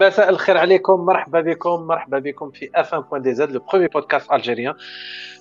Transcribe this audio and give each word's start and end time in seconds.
مساء 0.00 0.28
الخير 0.30 0.58
عليكم 0.58 1.00
مرحبا 1.00 1.40
بكم 1.40 1.86
مرحبا 1.86 2.18
بكم 2.18 2.50
في 2.50 2.70
اف 2.74 2.94
1 2.94 3.04
point 3.10 3.22
DZ 3.22 3.50
le 3.50 3.60
premier 3.72 3.86
podcast 3.88 4.32
algérien 4.32 4.74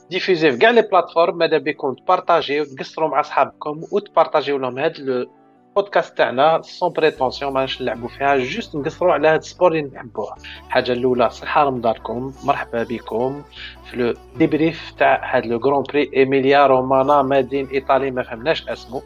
diffusé 0.09 0.51
في 0.51 0.57
كاع 0.57 0.69
les 0.69 0.81
plateformes 0.81 1.37
ماذا 1.37 1.57
بكم 1.57 1.93
تبارطاجيو 1.93 2.63
تقصروا 2.63 3.09
مع 3.09 3.21
صحابكم 3.21 3.81
وتبارطاجيو 3.91 4.57
لهم 4.57 4.79
هذا 4.79 4.93
البودكاست 4.97 6.17
تاعنا 6.17 6.61
sans 6.61 6.93
prétention 6.93 7.53
ماناش 7.53 7.81
نلعبوا 7.81 8.07
فيها 8.07 8.37
juste 8.37 8.75
نقصروا 8.75 9.13
على 9.13 9.27
هذا 9.27 9.35
ال 9.37 9.43
sport 9.43 9.71
اللي 9.71 9.89
نحبوه 9.95 10.35
الحاجة 10.67 10.91
الاولى 10.91 11.29
صحه 11.29 11.63
رمضانكم 11.63 12.33
مرحبا 12.43 12.83
بكم 12.83 13.43
في 13.91 13.97
le 13.97 14.13
débrief 14.37 14.93
تاع 14.99 15.37
هذا 15.37 15.45
le 15.45 15.57
grand 15.57 15.83
prix 15.83 16.11
ايميليا 16.15 16.67
رومانا 16.67 17.21
مدينه 17.21 17.71
ايطالي 17.71 18.11
ما 18.11 18.23
فهمناش 18.23 18.69
اسمه 18.69 19.01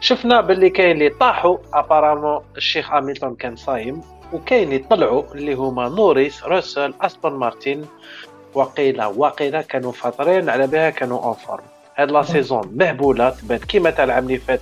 شفنا 0.00 0.40
باللي 0.40 0.70
كاين 0.70 0.90
اللي 0.90 1.08
طاحوا 1.08 1.58
ابارامون 1.74 2.40
الشيخ 2.56 2.92
اميلتون 2.92 3.34
كان 3.34 3.56
صايم 3.56 4.00
وكاين 4.32 4.72
اللي 4.72 4.78
طلعوا 4.78 5.34
اللي 5.34 5.54
هما 5.54 5.88
نوريس 5.88 6.44
روسل 6.44 6.94
اسبون 7.00 7.32
مارتين 7.32 7.86
وقيله 8.54 9.08
وقيله 9.08 9.62
كانوا 9.62 9.92
فاطرين 9.92 10.48
على 10.48 10.66
بها 10.66 10.90
كانوا 10.90 11.24
اون 11.24 11.34
فورم 11.34 11.64
هاد 11.96 12.10
لا 12.10 12.22
سيزون 12.22 12.72
مهبولة 12.74 13.30
تبان 13.30 13.58
كيما 13.58 13.90
تاع 13.90 14.04
العام 14.04 14.24
اللي 14.24 14.38
فات 14.38 14.60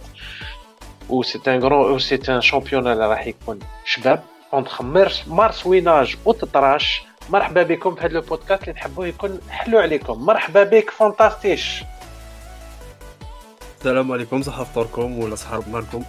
و 1.11 1.23
سي 1.23 1.41
ان 1.47 1.63
غران 1.63 1.93
و 1.93 1.99
سي 1.99 2.21
ان 2.29 2.41
شامبيون 2.41 2.87
اللي 2.87 3.07
راح 3.07 3.27
يكون 3.27 3.59
شباب. 3.85 4.23
اونتخ 4.53 4.83
مارس 4.83 5.29
مارس 5.29 5.67
ويناج 5.67 6.17
وتطراش 6.25 7.03
مرحبا 7.31 7.63
بكم 7.63 7.95
في 7.95 8.01
هذا 8.01 8.19
البودكاست 8.19 8.63
اللي 8.63 8.73
نحبوه 8.73 9.07
يكون 9.07 9.41
حلو 9.51 9.79
عليكم. 9.79 10.27
مرحبا 10.27 10.63
بك 10.63 10.91
فانتاستيش. 10.91 11.83
السلام 13.79 14.13
عليكم 14.13 14.43
صحة 14.43 14.65
فطوركم 14.65 15.19
ولا 15.19 15.35
صحة 15.35 15.57
رمضانكم. 15.57 16.05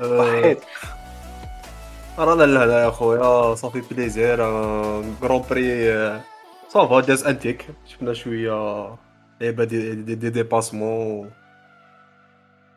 صحيت. 0.00 0.60
رانا 2.19 2.43
لا 2.43 2.65
لا 2.65 2.83
يا 2.83 2.89
خويا 2.89 3.55
صافي 3.55 3.81
بليزير 3.91 4.37
كرون 5.21 5.43
بري 5.49 6.21
صافا 6.69 6.99
داز 6.99 7.23
انتيك 7.23 7.67
شفنا 7.85 8.13
شويه 8.13 8.95
لعبه 9.41 9.63
دي 9.63 9.95
دي, 9.95 10.15
دي 10.15 10.29
ديباسمون 10.29 11.29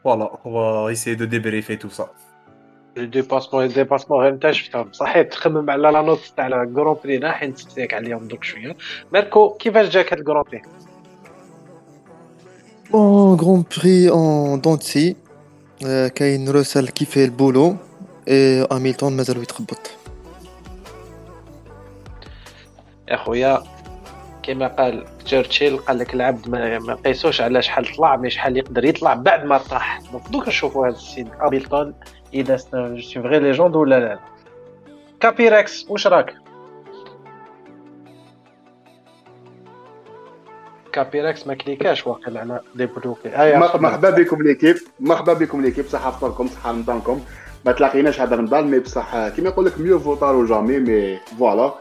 فوالا 0.04 0.38
اون 0.46 0.88
ايسي 0.88 1.14
دو 1.14 1.24
ديبريفي 1.24 1.76
تو 1.76 1.88
سا 1.88 2.08
ديباسمون 2.96 3.68
ديباسمون 3.68 4.20
غير 4.20 4.32
انت 4.32 4.50
شفتهم 4.50 4.92
صحيح 4.92 5.22
تخمم 5.28 5.70
على 5.70 5.82
لا 5.82 6.02
نوت 6.02 6.32
تاع 6.36 6.46
الكرون 6.46 6.96
بري 7.04 7.18
راح 7.18 7.42
نسيك 7.42 7.94
عليهم 7.94 8.28
درك 8.28 8.44
شويه 8.44 8.76
ماركو 9.12 9.50
كيفاش 9.50 9.88
جاك 9.88 10.12
هاد 10.12 10.18
الكرون 10.18 10.42
بري 10.42 10.62
بون 12.90 13.40
غران 13.40 13.64
بري 13.78 14.10
اون 14.10 14.60
دونتسي 14.60 15.16
كاين 16.14 16.48
روسل 16.48 16.88
كيفي 16.88 17.24
البولو 17.24 17.68
اي 17.68 17.76
هاميلتون 18.71 19.17
مازالو 19.17 19.41
يتخبط 19.41 19.91
يا 23.07 23.17
خويا 23.17 23.63
كما 24.43 24.67
قال 24.67 25.05
تشرشيل 25.25 25.77
قال 25.77 25.99
لك 25.99 26.13
العبد 26.13 26.49
ما, 26.49 26.79
ما 26.79 26.93
قيسوش 26.93 27.41
على 27.41 27.61
شحال 27.61 27.95
طلع 27.95 28.15
مي 28.15 28.29
شحال 28.29 28.57
يقدر 28.57 28.85
يطلع 28.85 29.13
بعد 29.13 29.45
ما 29.45 29.57
طاح. 29.57 30.01
دونك 30.11 30.29
دوك 30.29 30.47
نشوفوا 30.47 30.87
هذا 30.87 30.95
السيد 30.95 31.27
هاميلتون 31.41 31.93
إذا 32.33 32.57
سي 32.57 33.21
فغي 33.21 33.39
ليجوند 33.39 33.75
ولا 33.75 33.99
لا 33.99 34.19
كابيركس 35.19 35.85
واش 35.89 36.07
راك؟ 36.07 36.33
كابيركس 40.93 41.47
ما 41.47 41.53
كليكاش 41.53 42.07
واقيلا 42.07 42.39
على 42.39 42.59
ديبلوكي 42.75 43.57
مرحبا 43.57 44.09
بكم 44.09 44.41
ليكيب. 44.41 44.75
مرحبا 44.99 45.33
بكم 45.33 45.61
ليكيب. 45.61 45.85
صحة 45.85 46.11
فطوركم 46.11 46.47
صحة 46.47 46.71
رمضانكم. 46.71 47.21
ما 47.65 47.71
تلاقيناش 47.71 48.21
هذا 48.21 48.35
رمضان 48.35 48.71
مي 48.71 48.79
بصح 48.79 49.27
كيما 49.27 49.49
يقول 49.49 49.65
لك 49.65 49.79
ميو 49.79 49.99
فوتار 49.99 50.45
جامي 50.45 50.79
مي 50.79 51.19
فوالا. 51.39 51.73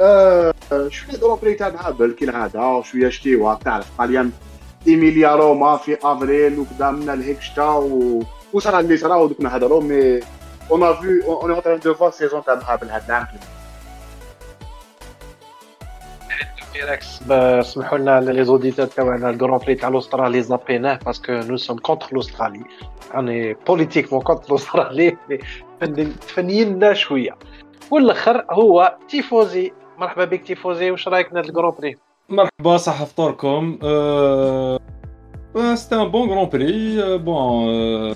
أه 0.00 0.54
شوية 0.88 1.16
دوروبري 1.16 1.54
تاعنا 1.54 1.90
بل 1.90 2.12
كالعاده 2.12 2.82
شوية 2.82 3.08
شتيوا 3.08 3.54
تعرف 3.54 3.86
طاليان 3.98 4.30
إيميليا 4.86 5.34
روما 5.34 5.76
في 5.76 5.98
أفريل 6.02 6.58
وكذا 6.58 6.90
من 6.90 7.06
لهيك 7.06 7.40
شتا 7.40 7.68
و 7.68 8.22
وصرا 8.52 8.80
اللي 8.80 8.96
صرا 8.96 9.14
ودوك 9.16 9.40
نهضروا 9.40 9.82
مي 9.82 10.20
اون 10.70 10.82
ا 10.82 10.92
فيو 10.92 11.40
اون 11.42 11.50
اون 11.50 11.80
دو 11.80 11.94
فوا 11.94 12.10
سيزون 12.10 12.44
تاع 12.44 12.54
مقابل 12.54 12.90
هذا 12.90 13.04
العام. 13.08 13.26
بيركس 16.74 17.22
سمحوا 17.68 17.98
لنا 17.98 18.20
les 18.20 18.44
auditeurs 18.44 18.86
تاعنا 18.86 19.30
ال 19.30 19.35
grand 19.35 19.58
prix 19.58 19.74
تاع 19.74 19.88
الاسترالي 19.88 20.42
زابيناه 20.42 20.98
parce 21.06 21.22
que 21.22 21.32
nous 21.32 21.56
sommes 21.56 21.78
contre 21.78 22.06
الاسترالي 22.12 22.64
راني 23.14 23.54
politiquement 23.66 24.22
contre 24.22 24.50
الاسترالي 24.50 25.16
تفنين 26.20 26.74
لنا 26.74 26.94
شوية 26.94 27.36
والآخر 27.90 28.44
هو 28.50 28.96
تيفوزي. 29.08 29.72
مرحبا 29.98 30.24
بك 30.24 30.42
تيفوزي. 30.42 30.90
واش 30.90 31.08
رايك 31.08 31.30
هذا 31.30 31.40
ال 31.40 31.46
grand 31.46 31.74
prix 31.78 31.96
مرحبا 32.28 32.76
صحة 32.76 33.04
فطوركم 33.04 33.78
c'était 35.74 35.94
un 35.94 36.08
bon 36.08 36.28
grand 36.28 36.48
prix 36.48 37.18
bon 37.18 38.14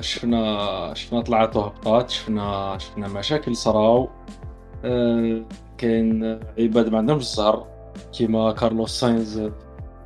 شفنا 0.00 0.94
شفنا 0.94 1.20
طلعات 1.20 1.56
وهبطات 1.56 2.10
شفنا 2.10 2.76
شفنا 2.78 3.08
مشاكل 3.08 3.56
صراو. 3.56 4.08
كاين 5.78 6.40
عباد 6.58 6.88
ما 6.88 6.98
عندهمش 6.98 7.22
الزهر. 7.22 7.66
كيما 8.12 8.52
كارلوس 8.52 9.00
ساينز 9.00 9.50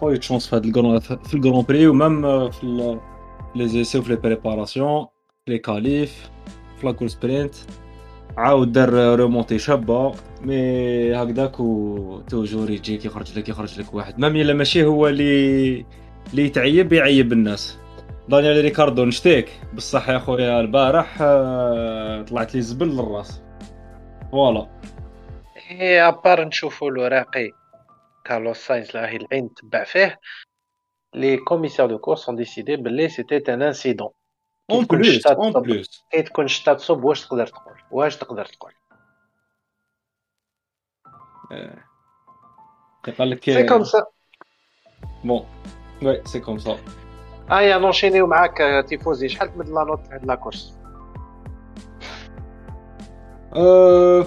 خويا 0.00 0.16
chance 0.16 0.46
في 0.46 0.56
هذا 0.56 0.64
ال 0.64 0.70
grand 0.70 0.98
في 0.98 1.34
ال 1.34 1.39
grand 1.39 1.64
prix 1.68 1.86
و 1.86 1.99
même 1.99 2.50
في 2.50 2.98
les 3.54 3.68
essais 3.68 3.98
وفي 3.98 4.08
les 4.08 4.16
préparations 4.16 5.06
les 5.48 5.58
qualifs 5.58 6.30
في 6.80 6.86
la 6.86 6.92
course 6.92 7.08
sprint 7.08 7.54
عاود 8.36 8.72
دار 8.72 9.18
remontée 9.18 9.58
شابه 9.58 10.14
mais 10.42 11.14
هكذاك 11.14 11.60
و 11.60 12.20
toujours 12.20 12.70
يجيك 12.70 13.04
يخرج 13.04 13.38
لك 13.38 13.48
يخرج 13.48 13.80
لك 13.80 13.94
واحد 13.94 14.18
même 14.18 14.36
الا 14.36 14.54
ماشي 14.54 14.84
هو 14.84 15.08
اللي 15.08 15.86
اللي 16.30 16.44
يتعيب 16.44 16.92
يعيب 16.92 17.32
الناس 17.32 17.78
دانيال 18.28 18.60
ريكاردو 18.60 19.04
نشتيك 19.04 19.48
بصح 19.74 20.08
يا 20.08 20.18
خويا 20.18 20.60
البارح 20.60 21.18
طلعت 22.28 22.54
لي 22.54 22.60
زبل 22.60 22.88
للراس 22.88 23.42
فوالا 24.32 24.66
اي 25.70 26.00
ابار 26.08 26.44
نشوفوا 26.44 26.90
الوراقي 26.90 27.50
Carlos 28.26 28.54
Sainz 28.54 28.92
les 31.12 31.38
commissaires 31.38 31.88
de 31.88 31.96
course 31.96 32.28
ont 32.28 32.32
décidé 32.32 32.76
que 32.76 33.08
c'était 33.08 33.48
un 33.50 33.60
incident. 33.60 34.12
En 34.68 34.84
plus, 34.84 35.24
en 35.26 35.62
plus. 35.62 36.04
Euh, 41.52 41.68
c'est 43.04 43.66
comme 43.66 43.84
ça. 43.84 44.08
Bon, 45.22 45.46
ouais, 46.02 46.20
c'est 46.24 46.40
comme 46.40 46.58
ça. 46.58 46.76
Ah, 47.48 47.64
et 47.64 47.72
enchaîné 47.72 48.20
avec 48.20 48.86
Tifosi. 48.86 49.28
Je 49.28 49.38
vais 49.38 49.72
la 49.72 49.84
note 49.84 50.00
de 50.20 50.26
la 50.26 50.36
course. 50.36 50.76
Euh, 53.54 54.24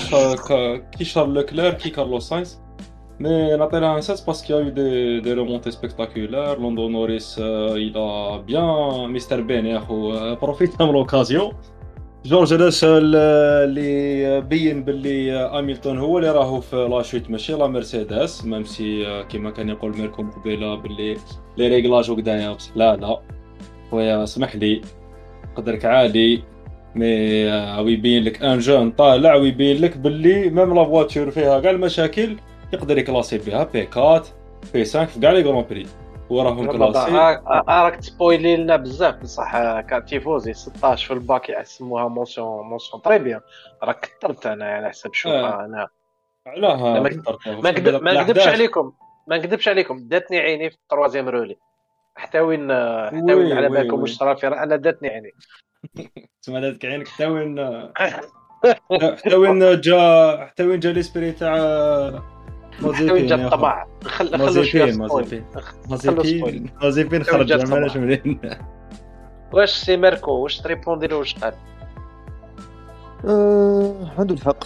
كي 0.98 1.04
شارل 1.04 1.34
لوكلير 1.34 1.72
كي 1.72 1.90
كارلوس 1.90 2.28
ساينز 2.28 2.60
مي 3.20 3.56
نعطي 3.56 3.80
لها 3.80 4.00
16 4.00 4.26
باسكو 4.26 4.54
يا 4.54 4.68
دي 4.68 5.20
دي 5.20 5.32
ريمونتي 5.32 5.70
سبيكتاكولار 5.70 6.58
لوندو 6.58 6.88
نوريس 6.88 7.40
il 7.76 7.96
a 7.96 8.38
bien 8.50 9.08
مستر 9.08 9.40
بين 9.40 9.66
يا 9.66 9.80
خو 9.80 10.34
بروفيت 10.34 10.82
من 10.82 10.88
لوكازيون 10.88 11.52
جورج 12.25 12.53
راسل 12.53 13.15
اللي 13.15 14.41
بين 14.41 14.83
باللي 14.83 15.31
هاميلتون 15.31 15.97
هو 15.97 16.17
اللي 16.17 16.31
راهو 16.31 16.61
في 16.61 16.75
la 16.75 16.91
chute 16.91 17.29
ماشي 17.29 17.53
la 17.53 17.67
مرسيدس 17.67 18.45
même 18.45 18.63
si 18.63 19.23
كيما 19.29 19.51
كان 19.51 19.69
يقول 19.69 19.97
ميركم 19.97 20.31
قبيلة 20.31 20.75
باللي 20.75 21.17
les 21.57 21.67
réglages 21.67 22.11
وكدايا 22.11 22.51
بصح 22.53 22.77
لا 22.77 22.95
لا. 22.95 23.19
خويا 23.91 24.23
اسمح 24.23 24.55
لي. 24.55 24.81
قدرك 25.55 25.85
عالي 25.85 26.43
mais 26.95 27.07
ويبين 27.81 28.23
لك 28.23 28.43
un 28.43 28.59
jeune 28.59 28.91
طالع 28.91 29.35
ويبين 29.35 29.81
لك 29.81 29.97
باللي 29.97 30.49
même 30.49 30.75
la 30.75 30.83
voiture 30.83 31.31
فيها 31.31 31.59
كاع 31.59 31.71
المشاكل 31.71 32.35
يقدر 32.73 32.97
يكلاسي 32.97 33.37
بها 33.37 33.63
P 33.63 33.87
4 33.97 34.23
P 34.73 34.85
5 34.85 35.05
في 35.05 35.19
كاع 35.19 35.31
les 35.31 35.41
grands 35.41 35.65
prix. 35.69 35.85
وراهم 36.31 36.71
كلاسي 36.71 37.11
راك 37.67 37.95
تسبويلي 37.95 38.57
لنا 38.57 38.75
بزاف 38.75 39.15
بصح 39.15 39.79
كتيفوزي 39.79 40.53
16 40.53 41.07
في 41.07 41.13
الباك 41.13 41.49
يسموها 41.49 42.07
مونسيون 42.07 42.65
مونسيون 42.65 43.01
تري 43.01 43.19
بيان. 43.19 43.41
راك 43.83 43.99
كثرت 43.99 44.45
أنا 44.45 44.65
على 44.65 44.89
حسب 44.89 45.13
شوف 45.13 45.31
أنا. 45.31 45.87
علاه 46.47 46.99
ما 47.61 48.13
نكذبش 48.13 48.47
عليكم. 48.47 48.91
ما 49.27 49.37
نكذبش 49.37 49.67
عليكم. 49.67 50.07
داتني 50.07 50.39
عيني 50.39 50.69
في 50.69 50.75
التروازيام 50.75 51.29
رولي. 51.29 51.57
حتى 52.15 52.39
وين 52.39 52.71
حتى 53.07 53.33
وين 53.33 53.57
على 53.57 53.69
بالكم 53.69 54.01
واش 54.01 54.13
صرا 54.13 54.33
في 54.33 54.47
أنا 54.47 54.75
داتني 54.75 55.09
عيني. 55.09 55.31
تسمى 56.41 56.61
داتك 56.61 56.85
عينك. 56.85 57.07
حتى 57.07 57.25
وين 57.25 57.59
حتى 59.17 59.35
وين 59.35 59.81
جا 59.81 60.37
حتى 60.45 60.63
وين 60.63 60.79
جا 60.79 60.91
ليسبري 60.91 61.31
تاع 61.31 61.55
مازيبين 62.82 63.26
جا 63.26 63.36
يا 63.36 63.46
الطمع 63.46 63.86
خل 64.04 64.38
خلو 64.38 64.62
شويه 64.62 64.92
مازيبين 64.92 65.08
سبويل. 65.08 65.42
مازيبين 65.90 66.22
سبويل. 66.24 66.40
مازيبين 66.40 66.70
مازيبين 66.82 67.22
خلو 67.22 67.32
خرج 67.32 67.46
جا 67.46 67.56
مالاش 67.56 67.96
الطمع. 67.96 68.04
منين 68.04 68.40
واش 69.52 69.76
سي 69.76 69.96
ميركو 69.96 70.32
واش 70.32 70.60
تريبوندي 70.60 71.06
له 71.06 71.16
واش 71.16 71.34
قال 71.34 71.54
آه، 73.24 73.94
عنده 74.18 74.34
الحق 74.34 74.64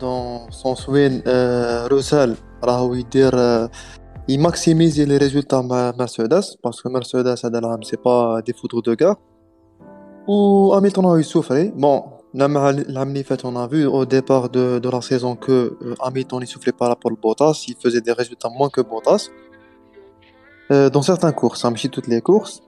دون 0.00 0.50
سونس 0.50 0.88
وين 0.88 1.22
آه، 1.26 1.86
روسال 1.86 2.36
راهو 2.64 2.94
يدير 2.94 3.32
آه، 3.34 3.70
يماكسيميزي 4.28 5.04
لي 5.04 5.16
ريزولتا 5.16 5.60
مع 5.60 5.92
مرسيدس 5.98 6.56
باسكو 6.64 6.88
مرسيدس 6.88 7.46
هذا 7.46 7.58
العام 7.58 7.82
سي 7.82 7.96
با 8.04 8.40
دي 8.46 8.52
فودر 8.52 8.78
دو 8.80 8.96
كار 8.96 9.16
و 10.28 10.72
هاميلتون 10.74 11.04
راهو 11.04 11.16
يسوفري 11.16 11.68
بون 11.70 12.02
on 13.43 13.55
a 13.55 13.67
vu 13.67 13.85
au 13.85 14.05
départ 14.05 14.49
de, 14.49 14.79
de 14.79 14.89
la 14.89 15.01
saison 15.01 15.35
que 15.35 15.77
euh, 15.81 15.95
Hamilton 16.01 16.43
est 16.43 16.45
soufflé 16.45 16.71
par 16.71 16.89
rapport 16.89 17.11
au 17.11 17.15
Bottas, 17.15 17.65
il 17.67 17.75
faisait 17.75 18.01
des 18.01 18.11
résultats 18.11 18.49
moins 18.49 18.69
que 18.69 18.81
Bottas. 18.81 19.29
Euh, 20.71 20.89
dans 20.89 21.03
certaines 21.03 21.33
courses, 21.33 21.63
hein, 21.63 21.71
mais 21.71 21.89
toutes 21.89 22.07
les 22.07 22.21
courses. 22.21 22.61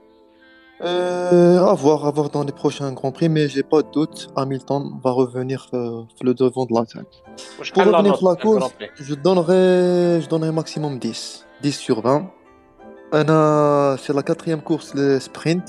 Euh, 0.80 1.58
à 1.64 1.74
voir, 1.74 2.06
à 2.06 2.10
voir 2.12 2.30
dans 2.30 2.44
les 2.44 2.52
prochains 2.52 2.92
Grands 2.92 3.10
Prix, 3.10 3.28
mais 3.28 3.48
j'ai 3.48 3.64
pas 3.64 3.82
de 3.82 3.90
doute, 3.90 4.28
Hamilton 4.36 4.92
va 5.02 5.10
revenir 5.10 5.66
euh, 5.74 6.02
le 6.22 6.34
devant 6.34 6.66
de 6.66 6.74
la 6.74 6.84
scène. 6.86 7.04
Pour 7.74 7.84
revenir 7.84 8.16
sur 8.16 8.28
la 8.28 8.36
course, 8.36 8.70
je 8.94 9.14
donnerai, 9.14 10.20
je 10.22 10.28
donnerai 10.28 10.52
maximum 10.52 11.00
10, 11.00 11.46
10 11.62 11.76
sur 11.76 12.00
20. 12.00 12.30
Euh, 13.14 13.96
c'est 14.00 14.12
la 14.12 14.22
quatrième 14.22 14.62
course, 14.62 14.94
le 14.94 15.18
sprint, 15.18 15.64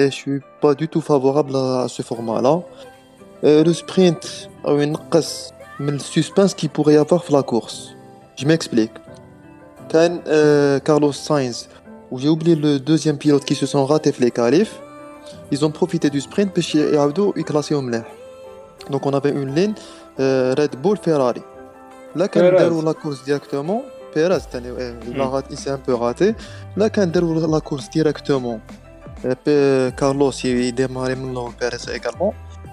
et 0.00 0.06
je 0.06 0.14
suis 0.14 0.40
pas 0.60 0.74
du 0.74 0.88
tout 0.88 1.02
favorable 1.02 1.54
à 1.54 1.86
ce 1.88 2.02
format-là. 2.02 2.62
Euh, 3.43 3.63
le 3.63 3.73
sprint 3.73 4.49
a 4.65 4.71
une 4.83 4.91
نقص 4.93 5.51
من 5.79 5.97
le 5.97 5.99
suspense 5.99 6.53
qu'il 6.53 6.69
pourrait 6.69 6.93
y 6.93 6.97
avoir 6.97 7.23
dans 7.29 7.37
la 7.37 7.43
course. 7.43 7.77
Je 8.39 8.45
m'explique. 8.45 8.91
Quand 9.91 10.15
euh, 10.27 10.79
Carlos 10.79 11.11
Sainz, 11.13 11.67
où 12.11 12.19
j'ai 12.19 12.29
oublié 12.29 12.55
le 12.55 12.79
deuxième 12.79 13.17
pilote 13.17 13.43
qui 13.45 13.55
se 13.55 13.65
sont 13.65 13.85
ratés 13.85 14.13
les 14.19 14.31
qualifs, 14.31 14.75
ils 15.51 15.63
ont 15.65 15.71
profité 15.71 16.09
du 16.09 16.21
sprint 16.21 16.55
باش 16.55 16.75
يعاودوا 16.75 17.33
يكلاسيو 17.37 17.81
مليح. 17.81 18.03
Donc 18.91 19.05
on 19.05 19.13
avait 19.13 19.31
une 19.31 19.53
ligne 19.55 19.73
euh, 20.19 20.53
Red 20.57 20.75
Bull 20.81 20.97
Ferrari. 20.97 21.41
Là 22.15 22.27
quand 22.27 22.39
Perez. 22.39 22.57
داروا 22.59 22.81
la 22.83 22.93
course 22.93 23.23
directement, 23.25 23.81
Perez 24.15 24.39
تاني 24.51 24.71
euh, 24.71 24.93
il 25.07 25.21
a 25.21 25.25
Hmm. 25.25 25.33
raté- 25.33 25.51
il 25.51 25.57
s'est 25.57 25.69
un 25.69 25.77
peu 25.87 25.93
raté. 25.95 26.35
Là 26.77 26.89
quand 26.89 27.07
داروا 27.11 27.47
la 27.47 27.61
course 27.61 27.89
directement, 27.89 28.59
euh, 29.25 29.35
Pe- 29.45 29.91
Carlos 29.99 30.31
il 30.43 30.73
démarrait 30.75 31.15
maintenant 31.15 31.49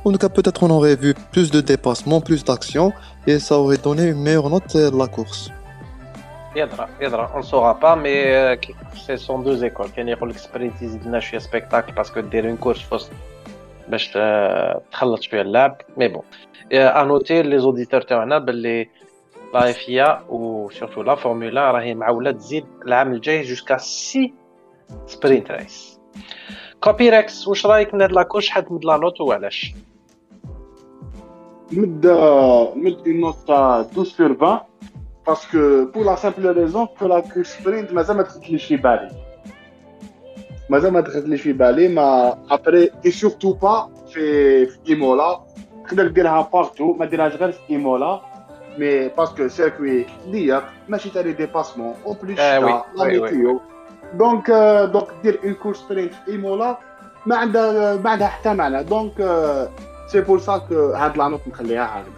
Perez 0.05 0.14
également. 0.14 0.19
Donc 0.19 0.34
peut-être 0.34 0.62
on 0.62 0.70
aurait 0.70 0.96
vu 0.96 1.14
plus 1.32 1.50
de 1.50 1.61
dépassements, 1.61 2.20
plus 2.20 2.44
d'action 2.44 2.93
et 3.26 3.38
ça 3.38 3.55
aurait 3.58 3.76
donné 3.88 4.05
une 4.14 4.22
meilleure 4.22 4.50
note 4.50 4.76
à 4.76 4.90
la 5.02 5.06
course. 5.06 5.50
يدرى 6.56 6.88
يدرى 7.00 7.31
اون 7.34 7.43
سورا 7.43 7.72
با 7.72 7.94
مي 7.94 8.12
سي 9.06 9.17
سون 9.17 9.43
دو 9.44 9.55
زيكول 9.55 9.88
كاين 9.88 10.08
يقول 10.08 10.31
لك 10.31 10.37
سبرينت 10.38 10.82
يزيد 10.82 11.06
لنا 11.06 11.20
شويه 11.20 11.40
سبيكتاكل 11.40 11.93
باسكو 11.93 12.20
دير 12.20 12.49
اون 12.49 12.56
كورس 12.56 12.78
في 12.78 12.94
وسط 12.94 13.11
باش 13.88 14.08
ت- 14.08 14.82
تخلط 14.93 15.22
شويه 15.22 15.43
اللعب 15.43 15.76
مي 15.96 16.08
بون 16.08 16.22
انوتي 16.72 17.43
لي 17.43 17.58
زوديتور 17.58 18.00
تاعنا 18.00 18.38
باللي 18.38 18.88
لا 19.55 19.70
اف 19.70 19.88
اي 19.88 20.19
و 20.28 20.70
سورتو 20.70 21.02
لا 21.02 21.14
فورمولا 21.14 21.70
راهي 21.70 21.94
معوله 21.94 22.31
تزيد 22.32 22.64
العام 22.87 23.12
الجاي 23.12 23.43
جوسكا 23.43 23.76
سي 23.78 24.34
سبرينت 25.06 25.50
ريس 25.50 25.99
كوبيركس 26.81 27.49
واش 27.49 27.67
رايك 27.67 27.94
من 27.94 28.02
هاد 28.02 28.12
لاكور 28.12 28.40
شحال 28.40 28.64
تمد 28.64 28.84
لا 28.84 28.96
نوت 28.96 29.20
وعلاش 29.20 29.75
مد 29.75 29.76
مد 29.76 29.94
une 31.75 33.20
note 33.20 33.49
à 33.50 33.84
12 33.94 34.14
sur 34.14 34.34
20 34.34 34.62
parce 35.25 35.46
que 35.46 35.84
pour 35.93 36.05
la 36.05 36.17
simple 36.17 36.46
raison 36.46 36.87
que 36.99 37.05
la 37.05 37.22
course 37.22 37.56
sprint 37.58 37.93
مازال 37.93 38.17
ما 38.17 38.22
دخلتليش 38.22 38.64
في 38.64 38.76
بالي 38.76 39.11
مازال 40.70 40.93
ما 40.93 41.00
دخلتليش 41.00 41.43
في 41.43 41.52
بالي 41.52 41.88
ما 41.88 42.38
ابري 42.50 42.90
اي 43.06 43.11
سورتو 43.11 43.52
با 43.52 43.88
في 44.12 44.67
في 44.67 44.78
ايمولا 44.88 45.40
تقدر 45.88 46.06
ديرها 46.08 46.49
بارتو 46.52 46.93
ما 46.93 47.06
ديرهاش 47.06 47.37
غير 47.37 47.52
في 47.52 47.61
ايمولا 47.70 48.20
مي 48.78 49.08
باسكو 49.08 49.49
سيركوي 49.49 50.06
ضيق 50.28 50.64
ماشي 50.88 51.11
تاع 51.11 51.22
لي 51.22 51.32
ديباسمون 51.32 51.94
او 52.06 52.12
بليس 52.22 52.38
آه 52.40 52.61
وي، 52.61 52.82
لا 52.94 53.05
وي، 53.05 53.19
وي. 53.19 53.31
ميتيو 53.31 53.61
دونك 54.14 54.50
دونك 54.93 55.06
دير 55.22 55.40
اون 55.44 55.55
كورس 55.55 55.78
سبرينت 55.78 56.14
في 56.14 56.31
ايمولا 56.32 56.78
ما 57.26 57.37
عندها 57.37 57.96
ما 57.96 58.11
عندها 58.11 58.28
حتى 58.28 58.55
معنى 58.55 58.84
دونك 58.84 59.12
سي 60.07 60.22
بور 60.22 60.40
سا 60.40 60.57
كو 60.57 60.90
هاد 60.94 61.18
لا 61.18 61.28
نوت 61.28 61.48
نخليها 61.48 61.81
عالم 61.84 62.13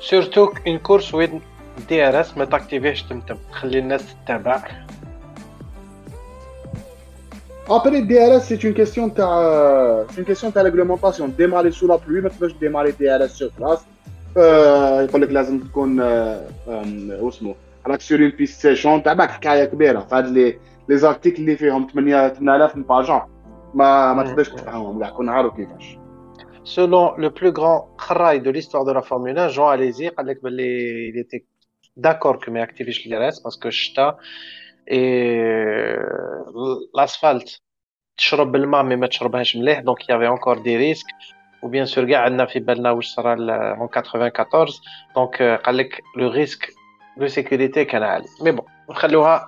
سورتو 0.00 0.52
اون 0.66 0.78
كورس 0.78 1.14
وين 1.14 1.40
دي 1.88 2.08
ار 2.08 2.20
اس 2.20 2.38
ما 2.38 2.44
تاكتيفيهش 2.44 3.02
تمتم 3.02 3.36
تخلي 3.52 3.78
الناس 3.78 4.14
تتابع 4.24 4.62
Après, 7.66 8.02
DRS, 8.02 8.42
c'est 8.48 8.62
une 8.68 8.74
question 8.74 9.04
de 9.16 9.24
une 10.18 10.24
question 10.30 10.48
de 10.50 10.58
réglementation. 10.68 11.28
Démarrer 11.28 11.72
sous 11.78 11.86
la 11.86 11.96
pluie, 11.98 12.20
ما 12.22 12.28
تقدرش 12.28 12.52
démarrer 12.52 12.92
DRS 12.92 13.32
sur 13.38 13.50
place. 13.60 13.80
آه، 14.36 15.02
يقول 15.02 15.22
لك 15.22 15.30
لازم 15.30 15.58
تكون 15.60 16.00
واسمه 17.20 17.54
راك 17.86 18.00
سور 18.00 18.18
اون 18.18 18.28
بيست 18.30 18.60
سيشون 18.60 19.02
تاعك 19.02 19.30
حكايه 19.30 19.64
كبيره 19.64 20.00
فهاد 20.00 20.26
لي 20.26 20.58
لي 20.88 20.96
زارتيكل 20.96 21.42
اللي 21.42 21.56
فيهم 21.56 21.86
8 21.94 22.28
8000 22.28 22.76
باجون 22.78 23.20
ما 23.74 24.12
ما. 24.12 24.22
تقدرش 24.22 24.48
تفهمهم 24.48 25.00
كاع 25.00 25.10
كون 25.10 25.28
عارف 25.28 25.54
كيفاش 25.56 25.98
Selon 26.63 27.15
le 27.17 27.29
plus 27.31 27.51
grand 27.51 27.89
خراي 27.97 28.39
de 28.39 28.49
l'histoire 28.51 28.85
de 28.85 28.91
la 28.91 29.01
Formule 29.01 29.37
1, 29.39 29.47
Jean 29.49 29.69
Alési 29.69 30.07
قال 30.09 30.27
لك 30.27 30.43
باللي 30.43 31.11
il 31.13 31.17
était 31.25 31.45
d'accord 31.97 32.39
que 32.39 32.49
ما 32.49 32.59
يكتيفيش 32.61 33.07
لي 33.07 33.17
ريس 33.17 33.39
باسكو 33.39 33.67
الشتا 33.67 34.17
et 34.91 35.95
l'asphalt 36.97 37.59
تشرب 38.17 38.55
الماء 38.55 38.83
مي 38.83 38.95
ما 38.95 39.07
تشربهاش 39.07 39.55
مليح 39.55 39.79
دونك 39.79 39.99
il 40.01 40.11
y 40.11 40.13
avait 40.13 40.27
encore 40.37 40.61
des 40.63 40.77
risques 40.77 41.13
ou 41.63 41.67
bien 41.69 41.85
sûr 41.85 41.99
كاع 42.09 42.21
عندنا 42.21 42.45
في 42.45 42.59
بالنا 42.59 42.91
واش 42.91 43.07
صرا 43.07 43.35
ل- 43.35 43.75
en 43.75 43.87
94 43.87 44.81
دونك 45.15 45.41
قال 45.65 45.77
لك 45.77 46.01
لو 46.17 46.27
ريسك 46.31 46.67
دو 47.17 47.27
سيكوريتي 47.27 47.85
كان 47.85 48.03
عالي 48.03 48.25
مي 48.41 48.51
بون 48.51 48.65
نخلوها 48.89 49.47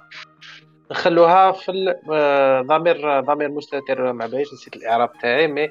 نخلوها 0.91 1.51
في 1.51 1.71
ال- 1.71 1.99
آه، 2.13 2.61
ضمير 2.61 3.19
ضمير 3.19 3.49
مستتر 3.51 4.13
ما 4.13 4.27
بايش 4.27 4.53
نسيت 4.53 4.75
الاعراب 4.75 5.09
تاعي 5.21 5.47
مي 5.47 5.69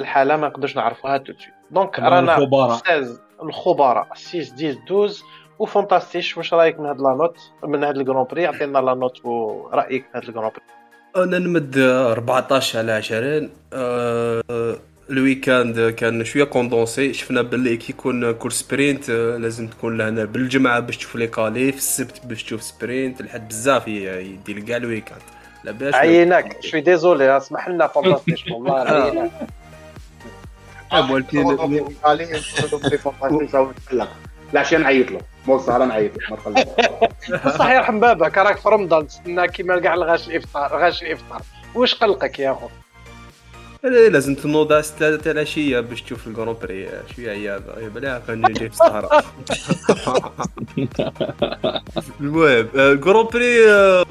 الحالة 0.00 0.36
ما 0.36 0.48
نقدرش 0.48 0.76
نعرفوها 0.76 1.18
tout 1.18 1.22
de 1.22 1.24
suite 1.24 1.38
donc 1.70 1.98
رانا 1.98 2.38
الخبراء. 2.38 2.76
16 2.76 3.16
الخبراء 3.42 4.08
6 4.14 4.38
10 4.38 4.70
12 4.70 5.24
وفانتاستيش 5.58 6.36
واش 6.36 6.54
رايك 6.54 6.80
من 6.80 6.86
هاد 6.86 7.00
la 7.00 7.14
note 7.14 7.38
من 7.64 7.84
هاد 7.84 7.96
ال 7.96 8.01
Grand 8.01 8.26
Prix 8.30 8.46
عطينا 8.46 8.78
la 8.78 8.94
note 8.94 9.24
ورايك 9.24 10.04
في 10.12 10.18
هاد 10.18 10.24
ال 10.24 10.28
Grand 10.28 10.50
Prix 10.50 11.24
أنا 11.24 11.38
نمد 11.38 11.78
14 11.78 12.78
على 12.78 12.92
20 12.92 13.50
آه، 13.72 14.42
آه، 14.50 14.76
ال 15.10 15.19
weekend 15.19 15.80
كان 15.80 16.24
شوية 16.24 16.44
condensé 16.44 17.12
شفنا 17.12 17.42
باللي 17.42 17.76
كي 17.76 17.92
يكون 17.92 18.32
course 18.32 18.50
sprint 18.50 19.10
آه، 19.10 19.36
لازم 19.36 19.68
تكون 19.68 19.98
لهنا 19.98 20.24
بالجمعة 20.24 20.80
باش 20.80 20.96
تشوف 20.96 21.16
les 21.16 21.26
qualifs 21.26 21.76
السبت 21.76 22.26
باش 22.26 22.44
تشوف 22.44 22.62
sprint 22.62 23.22
لحد 23.22 23.48
بزاف 23.48 23.88
يدير 23.88 24.58
كاع 24.58 24.76
ال 24.76 24.82
weekend 24.82 25.22
لاباس 25.64 25.94
عيناك 25.94 26.62
شوي 26.62 26.80
désolé 26.80 27.36
اسمح 27.36 27.68
لنا 27.68 27.86
فانتاستيش 27.86 28.46
والله 28.50 28.74
عيناك. 28.74 29.30
أبو 30.92 31.16
الكين- 31.16 31.96
عليه 32.04 32.40
العشيه 34.52 34.76
نعيط 34.76 35.10
له. 35.10 35.20
مو 35.46 35.56
السهره 35.56 35.84
نعيط 35.84 36.12
له 36.30 36.36
بصح 37.46 37.70
يرحم 37.76 38.00
بابك 38.00 38.38
راك 38.38 38.56
في 38.58 38.68
رمضان 38.68 39.06
تستنى 39.06 39.48
كيما 39.48 39.80
كاع 39.80 39.94
الغاش 39.94 40.28
الافطار 40.28 40.76
غاش 40.82 41.02
الافطار 41.02 41.42
واش 41.74 41.94
قلقك 41.94 42.38
يا 42.38 42.52
خو 42.52 42.68
إيه، 43.84 44.08
لازم 44.08 44.34
تنوض 44.34 44.72
على 44.72 44.82
6 44.82 45.16
تاع 45.16 45.32
العشية 45.32 45.80
باش 45.80 46.02
تشوف 46.02 46.26
ال 46.26 46.31
Grand 46.31 46.56
Prix 46.62 46.88
آه، 46.88 47.02
شوية 47.16 47.30
عياذ 47.30 47.60
بلا 47.94 48.22
كان 48.26 48.46
نجي 48.50 48.58
في 48.70 48.74
السهره 48.74 49.22
المهم 52.20 52.68
آه، 52.76 52.92
ال 52.92 52.97
Grand 52.97 53.24
Prix 53.26 53.70
آه، 53.72 54.04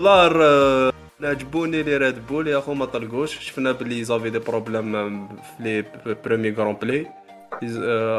آه، 1.23 1.27
عجبوني 1.29 1.83
les 1.83 1.97
Red 1.97 2.27
Bull 2.27 2.47
يا 2.47 2.57
اخو 2.57 2.73
ما 2.73 2.85
طلقوش. 2.85 3.39
شفنا 3.39 3.71
بلي 3.71 4.03
ils 4.03 4.11
avaient 4.11 4.29
des 4.29 4.39
problèmes 4.39 4.95
آه، 4.95 5.27
في 5.57 5.63
les 5.63 5.85
premiers 6.25 6.51
Grands 6.51 6.73
Prix 6.73 7.07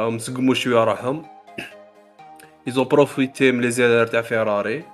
هم 0.06 0.18
سقموا 0.18 0.54
شوية 0.54 0.84
روحهم 0.84 1.26
ils 2.70 2.72
ont 2.72 2.86
profité 2.96 3.42
من 3.42 3.60
les 3.60 3.70
erreurs 3.70 4.06
تاع 4.06 4.22
فيراري 4.22 4.84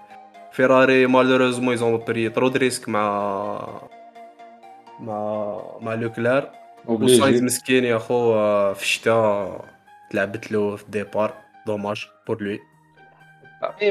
فيراري 0.52 1.06
malheureusement 1.06 1.76
ils 1.76 1.80
ont 1.80 2.04
pris 2.04 2.35
trop 2.38 2.50
de 2.54 2.59
risques 2.59 2.88
مع 2.88 3.80
مع 5.00 5.61
مع 5.80 5.94
لوكلير 5.94 6.50
وساينز 6.87 7.42
مسكين 7.42 7.85
يا 7.85 7.99
خو 7.99 8.35
آه، 8.35 8.73
في 8.73 8.82
الشتاء 8.82 9.64
تلعبت 10.11 10.52
له 10.52 10.76
في 10.76 10.82
ال 10.82 10.90
départ 10.90 11.34
dommage 11.66 12.06
pour 12.26 12.42
lui 12.42 12.61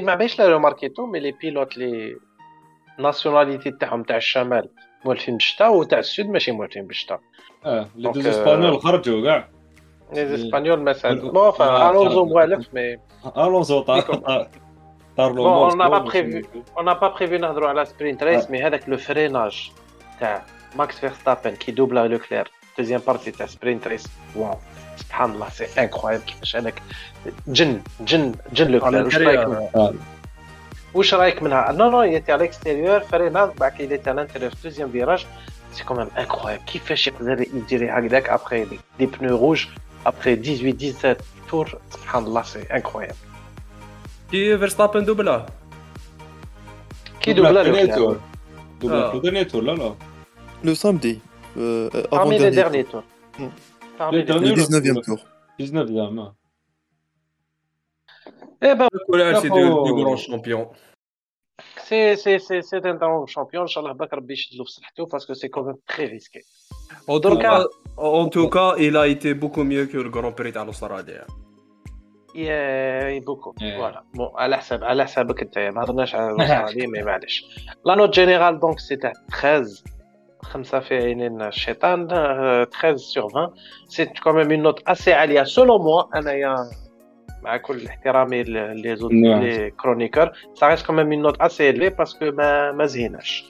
ما 0.02 0.16
باش 0.16 0.40
لا 0.40 0.58
marqué 0.58 0.94
تو 0.94 1.06
mais 1.06 1.20
les 1.20 1.32
pilotes 1.32 1.78
les 1.78 2.16
nationalités 3.02 3.72
تاعهم 3.72 4.04
تاع 4.04 4.18
الشمال 4.18 4.70
مولفين 5.06 5.34
بالشتاء 5.38 5.74
وتاع 5.76 6.00
ال 6.00 6.06
sud 6.06 6.26
ماشي 6.26 6.52
مولفين 6.52 6.88
بالشتاء 6.88 7.20
آه 7.66 7.88
les 7.96 8.12
deux 8.12 8.28
Espagnols 8.28 8.82
خرجوا 8.82 9.24
كاع 9.26 9.48
les 10.14 10.36
Espagnols 10.36 10.80
مثلا 10.80 11.14
bon 11.22 11.52
الونزو. 11.62 12.26
موالف 12.26 12.68
mais 12.74 12.98
الونزو 13.38 13.82
طار 13.82 14.02
طار 14.02 14.48
كارلو 15.18 15.44
Bon, 15.44 15.48
مارس 15.48 15.74
on 15.74 15.78
n'a 15.78 15.90
pas 15.90 16.02
هو 16.02 16.10
prévu. 16.12 16.34
باش- 16.34 16.46
On 16.78 16.84
n'a 16.84 16.96
pas 17.00 17.20
prévu 17.20 17.34
نهضروا 17.42 17.70
على 17.70 17.86
sprint 17.86 18.24
race 18.24 18.50
mais 18.50 18.64
هذاك 18.64 18.90
le 18.90 18.98
freinage 18.98 19.72
تاع 20.20 20.46
ماكس 20.76 21.00
فيرستابن 21.00 21.56
كي 21.56 21.72
doubla 21.72 22.08
لوكلير 22.08 22.52
deuxième 22.78 23.02
partie 23.08 23.32
تاع 23.32 23.46
sprint 23.46 23.88
race 23.88 24.08
واو 24.36 24.56
سبحان 24.96 25.32
الله 25.32 25.50
c'est 25.50 25.82
incroyable 25.82 26.22
كيفاش 26.24 26.56
هذاك 26.56 26.82
جن 27.48 27.82
جن 28.02 28.32
جن 28.54 28.72
لوكلير 28.72 29.04
واش 29.06 29.18
رايك 29.18 29.40
منها؟ 29.48 29.70
آه. 29.76 29.94
واش 30.95 31.15
رايك 31.15 31.43
منها؟ 31.43 31.73
نو 31.73 31.91
نو 31.91 32.03
يتي 32.03 32.33
على 32.33 32.41
الاكستيريور 32.45 33.01
فريناج 33.01 33.51
بعد 33.61 33.73
كي 33.73 33.83
يتي 33.83 34.11
على 34.11 34.21
الانتيريور 34.21 34.51
في 34.51 34.69
دوزيام 34.69 34.91
فيراج 34.91 35.27
سي 35.73 35.85
كوميم 35.85 36.09
انكرويبل 36.19 36.63
كيفاش 36.63 37.07
يقدر 37.07 37.41
يجري 37.55 37.91
هكذاك 37.91 38.29
ابخي 38.29 38.65
دي 38.99 39.07
بنو 39.07 39.37
روج 39.37 39.67
ابخي 40.07 40.37
18 40.37 40.93
17 40.93 41.17
تور 41.51 41.79
سبحان 41.91 42.25
الله 42.25 42.43
سي 42.43 42.63
انكرويبل 42.63 43.15
كي 44.31 44.59
فيرستابن 44.59 45.05
دوبلا 45.05 45.47
كي 47.21 47.33
دوبلا 47.33 47.63
في 47.63 47.69
لوكلير 47.71 47.85
الدنيا 47.85 48.21
دوبلا 48.81 49.07
آه. 49.07 49.11
في 49.11 49.17
الدنيا 49.17 49.43
تور 49.43 49.63
لا 49.63 49.73
لا 49.73 49.95
لو 50.65 50.75
سامدي 50.75 51.19
euh, 51.57 51.89
Parmi 52.11 52.39
les 52.39 52.51
derniers 52.51 52.85
tours. 52.85 53.05
Mm. 53.39 53.45
Parmi 53.99 54.17
Les 54.17 54.23
les 54.23 54.25
derniers. 54.25 54.55
le 54.55 54.63
19e 54.63 55.05
tour 55.05 55.19
19 55.59 55.87
زعما 55.87 56.33
Eh 58.63 58.75
ben, 58.75 58.89
ولا 59.09 59.41
سي 59.41 59.47
ياهو. 59.47 59.87
دو 59.87 60.03
غران 60.03 60.17
شامبيون 60.17 60.67
c'est 61.89 62.17
c'est 62.23 62.39
c'est 62.47 62.63
c'est 62.71 62.85
un 62.87 62.95
grand 63.03 63.27
champion. 63.27 63.63
Inch'Allah, 63.67 63.95
Bakr 63.95 64.15
ربي 64.15 64.33
يشد 64.35 64.57
له 64.57 64.65
في 64.65 64.71
صحته 64.71 65.07
parce 65.07 65.25
que 65.27 65.35
c'est 65.35 65.49
quand 65.49 65.63
même 65.63 65.81
très 65.93 66.07
risqué. 66.07 66.41
En 67.09 67.21
tout 67.21 67.31
Donc, 67.31 67.43
cas, 67.43 67.65
en 67.97 68.29
tout 68.29 68.49
cas, 68.57 68.71
il 68.87 68.97
a 68.97 69.07
été 69.07 69.35
beaucoup 69.35 69.65
mieux 69.65 69.87
que 69.87 69.99
le 69.99 70.11
Grand 70.17 70.33
Prix 70.33 70.53
à 70.61 70.65
l'Australie. 70.65 71.21
Yeah, 72.35 73.21
beaucoup. 73.29 73.55
Yeah. 73.61 73.79
Voilà. 73.79 74.01
Bon, 74.15 74.31
على 74.37 74.57
حساب 74.57 74.85
على 74.85 75.05
حسابك 75.05 75.43
انت 75.43 75.59
ما 75.59 75.83
هضرناش 75.83 76.15
على 76.15 76.31
الاسترالي 76.31 76.87
مي 76.87 77.03
معليش. 77.03 77.45
لا 77.85 77.95
نوت 77.95 78.15
جينيرال 78.15 78.61
دونك 78.61 78.79
سيتي 78.79 79.13
13 79.41 79.83
خمسة 80.43 80.81
في 80.81 80.97
عينين 80.97 81.43
الشيطان 81.43 82.09
euh, 82.09 82.69
13 82.71 82.97
sur 82.97 83.27
20 83.29 83.53
c'est 83.89 84.09
quand 84.23 84.33
même 84.35 84.51
une 84.51 84.63
note 84.63 84.83
assez 84.87 85.09
عالية 85.09 85.45
selon 85.45 85.79
moi 85.79 86.17
انايا 86.17 86.55
مع 87.43 87.57
كل 87.57 87.87
احترامي 87.87 88.43
لي 88.43 88.97
زوت 88.97 89.13
نعم. 89.13 89.43
لي 89.43 89.71
كرونيكور 89.71 90.27
ça 90.29 90.67
reste 90.77 90.87
quand 90.87 90.95
même 90.95 91.13
une 91.13 91.23
note 91.23 91.41
assez 91.41 91.65
élevée 91.65 91.91
parce 91.91 92.15
que 92.15 92.25
ما 92.25 92.73
ما 92.73 92.87
زهيناش 92.87 93.45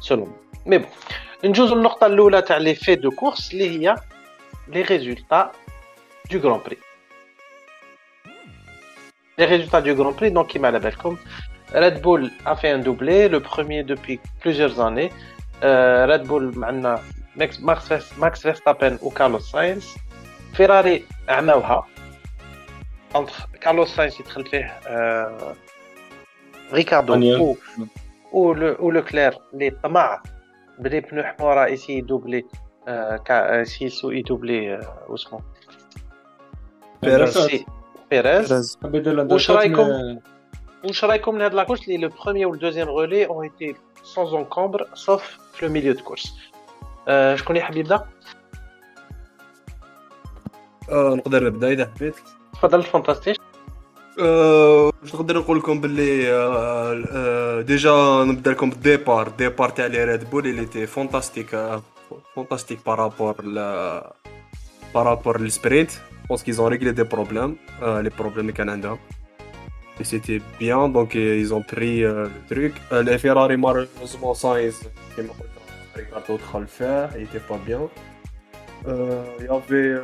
selon 0.00 0.14
moi. 0.26 0.66
مي 0.66 0.78
بون 0.78 0.88
نجوز 1.44 1.72
للنقطة 1.72 2.06
الأولى 2.06 2.42
تاع 2.42 2.56
لي 2.56 2.74
في 2.74 2.94
دو 2.94 3.10
كورس 3.10 3.52
اللي 3.52 3.70
هي 3.70 3.96
لي 4.68 4.82
ريزولتا 4.82 5.52
du 6.32 6.38
Grand 6.44 6.60
Prix. 6.66 6.78
Les 9.38 9.46
résultats 9.54 9.80
du 9.80 9.94
Grand 9.94 10.14
Prix, 10.18 10.30
donc, 10.36 10.48
Kim 10.48 10.64
Alabalkom, 10.64 11.16
Red 11.72 11.96
Bull 12.02 12.22
a 12.44 12.54
fait 12.60 12.70
un 12.76 12.80
doublé, 12.86 13.28
le 13.28 13.40
premier 13.40 13.80
depuis 13.92 14.16
plusieurs 14.42 14.74
années. 14.86 15.10
Euh, 15.64 16.06
Red 16.10 16.24
Bull, 16.26 16.56
معنا 16.58 17.00
Max, 17.36 17.60
Max, 17.60 17.88
Vers- 17.88 18.18
Max 18.18 18.42
Verstappen 18.46 18.94
ou 19.00 19.10
Carlos 19.10 19.40
Sainz. 19.52 19.84
Ferrari, 20.56 21.02
عماوها. 21.28 21.86
Entre 23.14 23.46
Carlos 23.60 23.86
Sainz, 23.96 24.20
يدخل 24.20 24.44
فيه 24.46 24.80
euh, 24.84 25.54
Ricardo 26.72 27.14
Daniel. 27.14 27.40
ou, 27.40 27.56
ou, 28.32 28.54
le, 28.54 28.76
ou 28.80 28.90
Leclerc, 28.90 29.38
les 29.54 29.72
طمع 29.82 30.22
بلي 30.78 31.00
بنو 31.00 31.22
حمورة 31.22 31.66
يسي 31.66 31.92
يدوبلي 31.92 32.42
euh, 32.88 33.16
كا- 33.16 33.60
يسي 33.60 33.84
يسو 33.84 34.10
يدوبلي 34.10 34.80
euh, 34.82 35.10
واسمه 35.10 35.40
بيريز. 37.02 37.38
سي 37.38 37.66
بيريز 38.10 38.48
بيريز 38.52 38.78
حاب 38.82 38.94
يدير 38.94 39.12
لها 39.14 39.32
واش 39.32 39.50
داكات، 39.50 39.56
رايكم؟ 39.62 39.88
مي- 39.88 40.20
واش 40.84 41.04
رايكم 41.04 41.34
من 41.34 41.40
هاد 41.42 41.54
لاكورس 41.54 41.82
اللي 41.88 41.96
لو 41.98 42.08
بروميير 42.24 42.48
و 42.48 42.54
الدوزيام 42.54 42.88
غولي 42.88 43.26
اون 43.26 43.44
ايتي 43.44 43.74
سون 44.02 44.38
انكومبر 44.38 44.88
سوف 44.94 45.38
في 45.54 45.66
لو 45.66 45.72
ميليو 45.72 45.92
دو 45.94 46.02
كورس 46.04 46.34
آه، 47.08 47.34
شكون 47.36 47.56
يحب 47.56 47.76
يبدا؟ 47.76 48.04
آه، 50.90 51.14
نقدر 51.14 51.44
نبدا 51.44 51.68
اذا 51.72 51.92
حبيت 51.96 52.14
تفضل 52.62 52.78
الفانتاستيك 52.78 53.36
آه، 54.20 54.92
واش 55.02 55.14
نقدر 55.14 55.38
نقول 55.38 55.58
لكم 55.58 55.80
باللي 55.80 56.32
آه، 56.32 57.04
آه، 57.12 57.60
ديجا 57.60 58.24
نبدا 58.24 58.50
لكم 58.50 58.70
بالديبار 58.70 59.26
الديبار 59.26 59.68
تاع 59.68 59.86
لي 59.86 60.04
ريد 60.04 60.30
بول 60.30 60.46
اللي 60.46 60.64
تي 60.66 60.86
فونتاستيك 60.86 61.54
آه، 61.54 61.82
فونتاستيك 62.34 62.78
بارابور 62.86 63.44
ل 63.44 63.54
بارابور 64.94 65.40
للسبرينت 65.40 65.90
بونس 66.28 66.42
كيز 66.42 66.60
اون 66.60 66.68
ريغلي 66.72 66.92
دي 66.92 67.02
بروبليم 67.02 67.56
لي 67.82 68.10
بروبليم 68.18 68.40
اللي 68.40 68.52
كان 68.52 68.68
عندهم 68.70 68.98
Et 70.00 70.04
c'était 70.04 70.40
bien, 70.60 70.88
donc 70.88 71.16
euh, 71.16 71.40
ils 71.42 71.52
ont 71.52 71.62
pris 71.62 72.04
euh, 72.04 72.28
le 72.34 72.54
truc. 72.54 72.74
Euh, 72.92 73.02
les 73.02 73.18
Ferrari, 73.18 73.56
malheureusement, 73.56 74.34
Sainz, 74.34 74.86
كما 75.16 75.28
قلنا، 75.28 75.58
Ricardo 75.96 76.32
دخل 76.36 76.66
فيه, 76.66 77.10
il 77.16 77.22
était 77.22 77.42
pas 77.50 77.58
bien. 77.68 77.80
Euh, 78.86 79.24
Il 79.40 79.46
y 79.46 79.48
avait, 79.48 79.90
euh, 79.98 80.02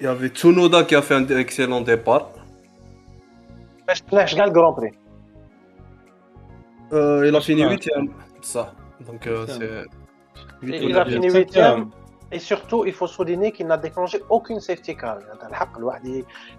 il 0.00 0.04
y 0.04 0.06
avait 0.06 0.28
Tsunoda 0.28 0.84
qui 0.84 0.94
a 0.94 1.02
fait 1.02 1.14
un 1.14 1.26
excellent 1.26 1.82
départ. 1.82 2.30
Le 3.86 4.50
Grand 4.50 4.78
euh, 6.92 7.26
il 7.26 7.36
a 7.36 7.40
fini 7.40 7.62
8 7.62 7.88
Il 10.62 10.96
a 10.96 11.04
fini 11.04 11.30
8 11.30 11.58
Et 12.32 12.38
surtout, 12.38 12.84
il 12.84 12.92
faut 12.92 13.06
souligner 13.06 13.52
qu'il 13.52 13.66
n'a 13.66 13.76
déclenché 13.76 14.20
aucune 14.28 14.60
safety 14.60 14.96
car. 14.96 15.18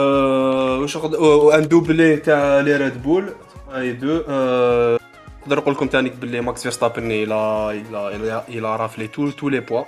واش 0.82 0.98
نقدر- 0.98 1.22
و- 1.22 1.52
ان 1.52 1.68
دوبلي 1.68 2.18
تاع 2.18 2.60
لي 2.60 2.78
ريد 2.78 3.04
بول 3.04 3.30
اي 3.76 3.92
دو 3.92 4.20
euh, 4.20 5.02
نقدر 5.42 5.58
نقول 5.58 5.74
لكم 5.74 5.88
تاني 5.88 6.10
باللي 6.10 6.42
ماكس 6.42 6.62
فيرستابن 6.64 7.10
il 7.26 7.30
a 7.30 7.74
il 7.82 7.96
a 7.96 8.16
il 8.16 8.30
a, 8.32 8.44
il 8.58 8.66
a 8.66 8.76
raflé 8.78 9.08
tous 9.08 9.32
tous 9.42 9.50
les 9.50 9.62
points 9.62 9.86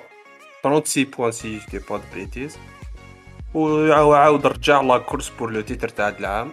36 0.64 1.06
points 1.06 1.32
si 1.32 1.60
je 1.60 1.66
dis 1.78 1.80
pas 1.90 1.98
de 1.98 2.16
bêtises 2.16 2.58
وعاود 3.54 4.48
رجع 4.48 4.82
لا 4.82 4.98
كورس 4.98 5.30
بور 5.40 5.52
لو 5.52 5.62
تيتر 5.62 5.90
تاع 5.90 6.08
هاد 6.08 6.18
العام 6.20 6.52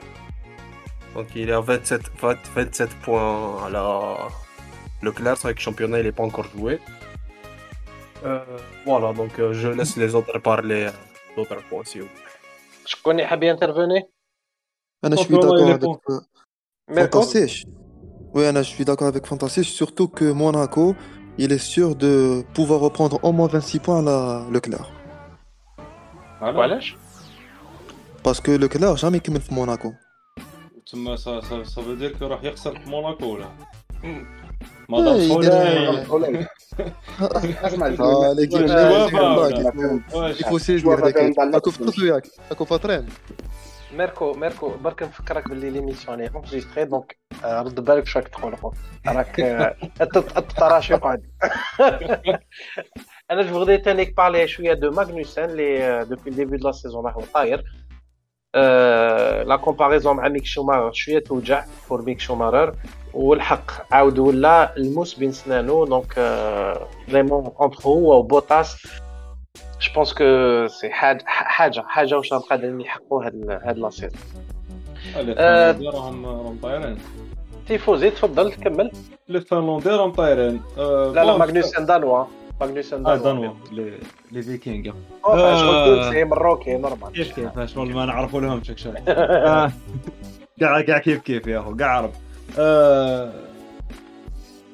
دونك 1.14 1.28
il 1.34 1.50
a 1.50 1.60
27 1.70 2.02
20 2.22 2.36
27 2.56 2.88
points 3.06 3.62
على 3.64 4.16
le 5.06 5.10
clair 5.12 5.36
c'est 5.36 5.42
vrai 5.42 5.54
que 5.54 5.58
le 5.60 5.64
championnat 5.64 5.98
il 6.00 6.06
est 6.06 6.16
pas 6.20 6.24
encore 6.24 6.46
joué 6.56 6.78
Euh, 8.26 8.58
voilà 8.86 9.08
donc 9.20 9.32
euh, 9.38 9.52
je 9.60 9.68
laisse 9.78 9.94
les 10.02 10.10
autres 10.18 10.38
parler 10.50 10.82
euh, 10.88 10.92
d'autres 11.36 11.60
points 11.68 11.84
si 11.90 11.96
vous 12.02 12.12
شكون 12.88 13.18
يحب 13.18 13.42
ينترفوني؟ 13.42 14.02
انا 15.04 15.16
Donc, 15.16 15.18
شوي 15.20 15.36
vraiment, 15.36 15.40
il 15.40 15.62
داكور 15.62 15.74
répond. 15.76 15.96
افيك 15.96 16.28
ميركو 16.90 17.20
Fantastiche. 17.20 17.64
Oui, 18.34 18.44
Anna, 18.46 18.62
je 18.62 18.70
suis 18.74 18.84
d'accord 18.84 19.08
avec 19.14 19.26
Fantastiche, 19.26 19.70
surtout 19.80 20.08
que 20.08 20.24
Monaco, 20.32 20.96
il 21.38 21.52
est 21.52 21.64
sûr 21.74 21.94
de 21.94 22.42
pouvoir 22.56 22.80
reprendre 22.80 23.16
au 23.22 23.32
moins 23.32 23.46
26 23.48 23.78
points 23.80 24.00
à 24.00 24.02
la 24.02 24.46
Leclerc. 24.50 24.88
وعلاش؟ 26.42 26.96
Parce 28.24 28.40
que 28.40 28.50
Leclerc 28.50 28.96
jamais 28.96 29.18
كمل 29.20 29.40
في 29.40 29.54
موناكو. 29.54 29.92
تما 30.92 31.16
سا 31.16 31.40
سا 31.40 31.64
سا 31.64 31.82
فو 31.82 31.94
دير 31.94 32.18
كو 32.18 32.26
راح 32.26 32.44
يخسر 32.44 32.78
في 32.80 32.90
موناكو 32.90 33.26
ولا 33.34 33.44
إيه، 33.44 33.50
مدام 33.50 33.54
يدير- 33.54 33.62
فولاي 34.04 34.22
اسمع 34.22 34.22
Ah, 34.22 34.22
l'équipe, 34.22 34.22
Ouais, 34.22 34.22
l'équipe, 34.22 34.22
ouais, 34.22 34.40
là, 34.40 34.47
ouais, 39.34 39.52
il 39.52 39.64
faut- 39.64 40.16
واش 40.16 40.40
il 40.40 40.44
faut 40.46 40.58
séduire 40.58 40.80
Joueur 40.82 41.04
l'équipe. 41.04 41.36
d'Inter- 41.36 41.56
Ako 41.58 41.70
فطرت 41.70 41.98
وياك 41.98 42.26
Ako 42.52 42.64
فطرين 42.64 43.06
ميركو 43.98 44.32
ميركو 44.32 44.68
برك 44.84 45.02
نفكرك 45.02 45.48
باللي 45.48 45.70
ليميسيون 45.70 46.20
اي 46.20 46.30
اونجستري 46.34 46.84
دونك 46.84 47.16
آه، 47.44 47.62
رد 47.62 47.80
بالك 47.84 48.02
واش 48.02 48.16
راك 48.16 48.28
تقول 48.28 48.52
اخو 48.52 48.72
راك 49.06 49.40
آه، 49.40 49.76
الت- 50.00 50.36
الطراش 50.36 50.90
يقعد 50.90 51.22
انا 53.30 53.42
جو 53.42 53.48
فغدي 53.54 53.78
تانيك 53.78 54.16
بارلي 54.16 54.48
شويه 54.48 54.72
دو 54.74 54.90
ماغنوسن 54.90 55.44
اللي 55.44 56.04
دوبي 56.10 56.30
الديبي 56.30 56.56
دو 56.56 56.66
لا 56.66 56.72
سيزون 56.72 57.04
راهو 57.06 57.20
طاير 57.34 57.64
لا 59.48 59.56
كومباريزون 59.56 60.16
مع 60.16 60.28
ميك 60.28 60.44
شومارر 60.44 60.92
شويه 60.92 61.18
توجع 61.18 61.64
فور 61.88 62.02
ميك 62.02 62.20
شومارر 62.20 62.74
والحق 63.13 63.71
عاود 63.93 64.19
ولا 64.19 64.77
الموس 64.77 65.13
بين 65.13 65.31
سنانو 65.31 65.85
donc 65.85 66.13
vraiment 67.07 67.51
entre 67.59 67.81
هو 67.85 68.19
وبوتاس 68.19 68.87
je 69.81 69.93
pense 69.95 70.13
que 70.13 70.67
c'est 70.67 70.89
حاجة 70.89 71.23
حاجة 71.25 71.81
حاجة 71.87 72.17
واش 72.17 72.33
راهم 72.33 72.41
قادرين 72.41 72.81
يحققوا 72.81 73.25
هاد 73.25 73.59
هاد 73.63 73.77
la 73.77 73.89
saison 73.89 74.09
les. 75.15 75.35
Finlandais 75.35 75.87
راهم 75.87 76.25
راهم 76.25 76.59
طايرين 76.63 76.97
تيفوزي 77.67 78.09
تفضل 78.09 78.53
كمل 78.53 78.91
les 79.27 79.41
Finlandais 79.41 79.89
راهم 79.89 80.11
طايرين 80.11 80.61
لا 80.77 81.11
لا 81.25 81.37
ماغنوسن 81.37 81.85
Danois 81.85 82.25
ماغنوسن 82.61 83.05
آه 83.07 83.15
Danois 83.15 83.53
Danois 83.71 83.91
les 84.31 84.41
Vikings. 84.41 84.93
شغل 85.25 85.85
تونسي 85.85 86.23
مروكي 86.23 86.77
normal 86.77 87.11
كيف 87.11 87.35
كيف؟ 87.39 87.59
شغل 87.73 87.93
ما 87.93 88.05
نعرفوا 88.05 88.41
لهم 88.41 88.63
شك 88.63 88.77
شك 88.77 89.03
آه، 89.09 89.71
كاع 90.59 90.81
كاع 90.81 90.97
كيف 90.97 91.21
كيف 91.21 91.47
يا 91.47 91.59
أخو؟ 91.59 91.75
كاع 91.75 91.97
عرب. 91.97 92.11
آه 92.57 93.31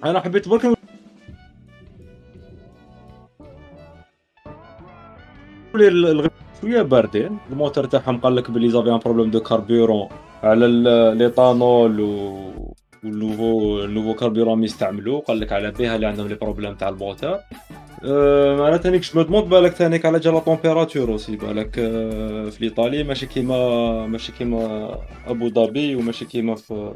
أنا 0.03 0.19
حبيت 0.19 0.49
بركم 0.49 0.73
شوية 6.61 6.81
باردين 6.81 7.37
الموتور 7.51 7.85
تاعهم 7.85 8.17
قال 8.17 8.35
لك 8.35 8.51
بلي 8.51 8.69
ils 8.69 8.75
avaient 8.75 8.89
un 8.89 8.99
problème 8.99 9.31
de 9.31 9.39
carburant 9.39 10.09
على 10.43 10.67
l'éthanol 11.17 11.99
و 12.01 12.75
وال 13.05 13.22
nouveau 13.22 13.83
ال 13.83 13.87
nouveau 13.87 14.13
carburant 14.13 14.63
يستعملوه 14.63 15.21
قال 15.21 15.39
لك 15.39 15.51
على 15.51 15.71
بها 15.71 15.95
اللي 15.95 16.07
عندهم 16.07 16.27
les 16.27 16.35
problèmes 16.35 16.73
تاع 16.73 16.89
الموتور 16.89 17.39
أه 18.03 18.67
أنا 18.67 18.77
تانيك 18.77 19.15
جو 19.15 19.41
بالك 19.41 19.73
تانيك 19.73 20.05
على 20.05 20.19
جال 20.19 20.33
la 20.33 20.39
température 20.39 21.11
aussi 21.11 21.35
بالك 21.35 21.79
آه، 21.79 22.49
في 22.49 22.59
l'Italie 22.59 23.03
ماشي 23.03 23.25
كيما 23.25 24.07
ماشي 24.07 24.31
كيما 24.31 24.91
أبو 25.27 25.49
ظبي 25.49 25.95
وماشي 25.95 26.25
كيما 26.25 26.55
في 26.55 26.93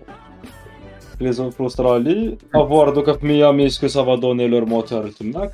les 1.22 1.32
zones 1.32 1.50
في 1.50 1.66
Australie 1.66 2.38
à 2.56 2.62
voir 2.62 2.90
دوكا 2.90 3.14
في 3.14 3.26
ميامي 3.26 3.66
est-ce 3.66 3.88
que 3.88 4.00
ça 4.00 4.08
va 4.08 4.16
donner 4.16 4.48
leur 4.48 4.66
moteur 4.66 5.10
تماك 5.10 5.52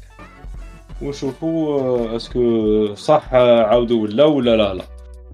ونشوفوا 1.01 2.15
est-ce 2.15 2.68
que 2.68 2.95
صح 2.95 3.33
عاودوا 3.33 4.03
ولا 4.03 4.25
ولا 4.25 4.55
لا 4.57 4.73
لا 4.73 4.83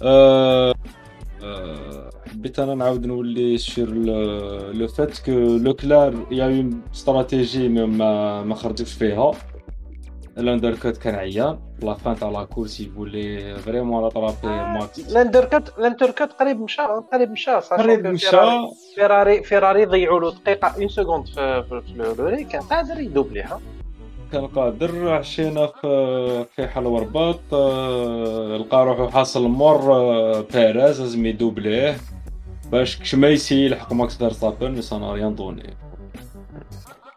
أه 0.02 0.74
حبيت 2.32 2.60
أنا 2.60 2.76
نعاود 2.76 3.06
نولي 3.06 3.58
sur 3.58 3.90
le 4.74 4.88
fait 4.88 5.20
que 5.20 5.32
Leclerc 5.32 5.74
y 5.74 6.14
a 6.32 6.46
une 6.46 6.82
stratégie 6.94 7.70
ما 7.70 8.44
ما 8.44 8.56
خرجوش 8.56 8.94
فيها 8.94 9.32
ال 10.38 10.45
undercut 10.45 10.98
كان 10.98 11.16
عيان 11.16 11.60
la 11.82 11.94
fin 11.94 12.16
تاع 12.16 12.30
la 12.30 12.44
course 12.44 12.80
il 12.80 12.97
voulait 12.97 13.56
vraiment 13.58 14.04
rattraper 14.04 14.48
ماكس 14.48 15.00
ال 15.12 15.19
undercut 15.19 15.74
ال 15.78 15.84
undercut 15.84 16.32
قريب 16.40 16.62
مشى 16.62 16.82
قريب 17.12 17.32
مشى 17.32 17.62
صح 17.62 17.78
قريب 17.78 18.08
مشى 18.08 18.38
فيراري 18.96 19.44
فيراري 19.44 19.86
ضيعوا 19.86 20.20
له 20.20 20.32
دقيقه 20.32 20.68
une 20.68 20.88
seconde 20.88 21.28
في 21.28 21.84
l'arrêt 21.96 22.44
كان 22.44 22.62
قادر 22.62 23.00
يدوبليها 23.00 23.60
كان 24.32 24.48
قادر 24.48 25.14
عشينا 25.14 25.68
في 25.68 26.46
في 26.56 26.68
حل 26.68 26.86
ورباط 26.86 27.40
لقى 28.62 28.86
روحو 28.86 29.08
حاصل 29.10 29.48
مور 29.48 29.82
بيريز 30.42 31.02
لازم 31.02 31.26
يدوبليه 31.26 31.96
باش 32.72 32.98
كش 33.00 33.16
ما 33.16 33.28
يسي 33.28 33.66
يلحق 33.66 33.94
ماكس 33.94 34.18
فيرستابن 34.18 34.72
mais 34.72 34.82
ça 34.82 34.91
n'a 34.91 35.04
rien 35.04 35.36
donné 35.36 35.74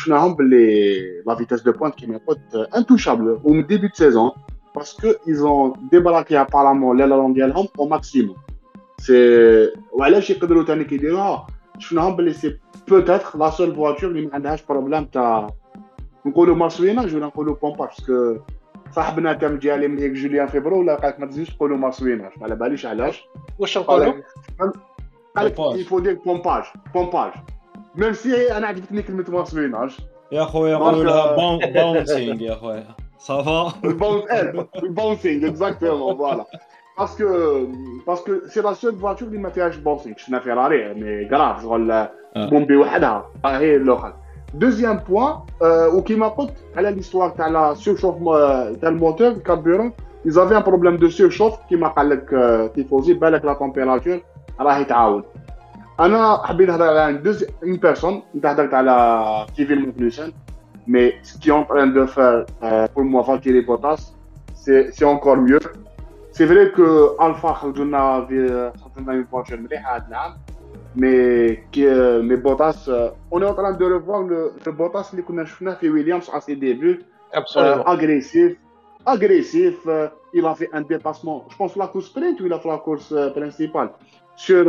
شفناهم 0.00 0.34
باللي 0.34 1.22
لا 1.26 1.34
فيتاس 1.34 1.62
دو 1.62 1.72
بوينت 1.72 1.94
كيما 1.94 2.20
قلت 2.26 2.68
انتوشابل 2.76 3.40
ومن 3.44 3.66
ديبي 3.66 3.86
دو 3.88 3.94
سيزون 3.94 4.30
باسكو 4.76 5.12
ايزون 5.28 5.72
ديبراكي 5.92 6.40
ابارامون 6.40 6.96
لا 6.96 7.04
لون 7.04 7.32
ديالهم 7.32 7.68
او 7.78 7.88
ماكسيموم 7.88 8.36
سي 8.98 9.72
وعلاش 9.92 10.30
يقدروا 10.30 10.64
تاني 10.64 10.84
كيديروها 10.84 11.46
شفناهم 11.78 12.16
باللي 12.16 12.32
سي 12.32 12.58
بوتيتر 12.88 13.38
لا 13.38 13.50
سول 13.50 13.74
فواتور 13.74 14.10
اللي 14.10 14.26
ما 14.26 14.34
عندهاش 14.34 14.66
بروبليم 14.66 15.04
تاع 15.04 15.50
نقولوا 16.26 16.56
مارسويناج 16.56 17.14
ولا 17.14 17.26
نقولوا 17.26 17.54
بومباج 17.54 17.88
باسكو 17.88 18.36
صاحبنا 18.92 19.32
تم 19.32 19.58
ديالي 19.58 19.88
من 19.88 19.98
هيك 19.98 20.12
جوليان 20.12 20.46
فيبرو 20.46 20.80
ولا 20.80 20.94
قالك 20.94 21.20
ما 21.20 21.26
تزيدش 21.26 21.50
تقولوا 21.54 21.76
مارسويناج 21.76 22.32
ما 22.36 22.44
على 22.44 22.56
باليش 22.56 22.86
علاش 22.86 23.24
واش 23.58 23.78
نقولوا 23.78 24.12
قال 25.36 25.46
لك 25.46 25.56
Pompage. 25.56 25.76
يفو 25.76 25.98
دير 25.98 26.14
بومباج 26.14 26.62
بومباج 26.94 27.32
ميم 27.94 28.12
سي 28.12 28.56
انا 28.56 28.66
عجبتني 28.66 29.02
كلمه 29.02 29.24
مارسويناج 29.28 29.96
يا 30.32 30.44
خويا 30.44 30.78
دونك، 30.78 30.94
نقولوا 30.94 31.04
لها 31.04 31.34
آه، 31.34 31.66
باونسينغ 31.66 32.42
يا 32.42 32.54
خويا 32.54 32.84
صافا 33.18 33.72
الباونس 33.84 34.24
الباونسينغ 34.82 35.48
اكزاكتومون 35.48 36.16
فوالا 36.16 36.44
باسكو 36.98 37.66
باسكو 38.06 38.32
سي 38.46 38.60
لا 38.60 38.72
سول 38.72 38.98
فواتور 38.98 39.28
اللي 39.28 39.38
ما 39.38 39.50
فيهاش 39.50 39.76
بونسينغ 39.76 40.16
شفنا 40.16 40.38
فيراري 40.38 40.94
مي 40.94 41.24
كراف 41.24 41.62
شغل 41.62 41.90
آه. 41.90 42.08
بومبي 42.36 42.76
وحدها 42.76 43.30
ها 43.44 43.58
هي 43.58 43.76
الاخر 43.76 44.12
دوزيام 44.54 44.96
بوان 45.08 45.36
وكيما 45.62 46.28
قلت 46.28 46.54
على 46.76 46.90
ليستوار 46.90 47.30
تاع 47.30 47.48
لا 47.48 47.74
سيرشوف 47.74 48.14
تاع 48.80 48.88
الموتور 48.88 49.28
الكاربيرون 49.28 49.92
ils 50.26 50.38
avaient 50.38 50.56
un 50.56 50.62
problème 50.62 50.96
de 50.98 51.08
surchauffe 51.08 51.68
كيما 51.68 51.88
قال 51.88 52.08
لك 52.08 52.34
آه، 52.34 52.66
تيفوزي 52.66 53.14
بالك 53.14 53.44
لا 53.44 53.54
تمبيراتور 53.54 54.20
راهي 54.60 54.84
تعاود 54.84 55.24
انا 56.00 56.46
حبيت 56.46 56.68
نهضر 56.68 56.88
على 56.98 57.16
دوز 57.16 57.44
اون 57.62 57.76
بيرسون 57.76 58.22
انت 58.34 58.46
هضرت 58.46 58.74
على 58.74 59.46
كيفين 59.56 59.86
ماغنوسن 59.86 60.32
مي 60.86 61.12
سكي 61.22 61.50
اون 61.50 61.66
تران 61.66 61.92
دو 61.92 62.06
فار 62.06 62.46
بور 62.62 63.04
موا 63.04 63.22
فالكيري 63.22 63.60
بوتاس 63.60 64.12
سي 64.54 64.90
سي 64.92 65.10
انكور 65.10 65.36
ميو 65.40 65.58
سي 66.32 66.46
فري 66.46 66.68
كو 66.68 67.16
الفا 67.20 67.52
خرجوا 67.52 67.84
لنا 67.84 68.26
في 68.28 68.72
خرجوا 68.84 69.02
لنا 69.02 69.12
اون 69.12 69.24
فواتور 69.24 69.60
مليحه 69.60 69.96
هذا 69.96 70.06
العام 70.08 70.32
مي 70.96 71.56
كي 71.56 72.20
مي 72.22 72.36
بوتاس 72.36 72.88
اون 72.88 73.42
اون 73.42 73.56
تران 73.56 73.76
دو 73.76 73.88
ريفوار 73.88 74.22
لو 74.66 74.72
بوتاس 74.72 75.10
اللي 75.10 75.22
كنا 75.22 75.44
شفناه 75.44 75.74
في 75.74 75.90
ويليامز 75.90 76.30
ا 76.30 76.38
سي 76.38 76.54
ديبي 76.54 77.04
ابسولومون 77.34 77.84
agressif, 77.84 78.56
agressif. 79.06 79.76
euh, 79.86 80.08
il 80.38 80.44
a 80.44 80.54
fait 80.54 80.70
un 80.72 80.82
dépassement, 80.82 81.38
je 81.50 81.56
pense 81.56 81.76
la 81.76 81.86
course 81.88 82.06
sprint 82.06 82.40
ou 82.40 82.46
il 82.46 82.52
a 82.52 82.58
fait 82.58 82.68
la 82.68 82.78
course 82.78 83.10
euh, 83.12 83.30
principale 83.30 83.90
sur, 84.36 84.64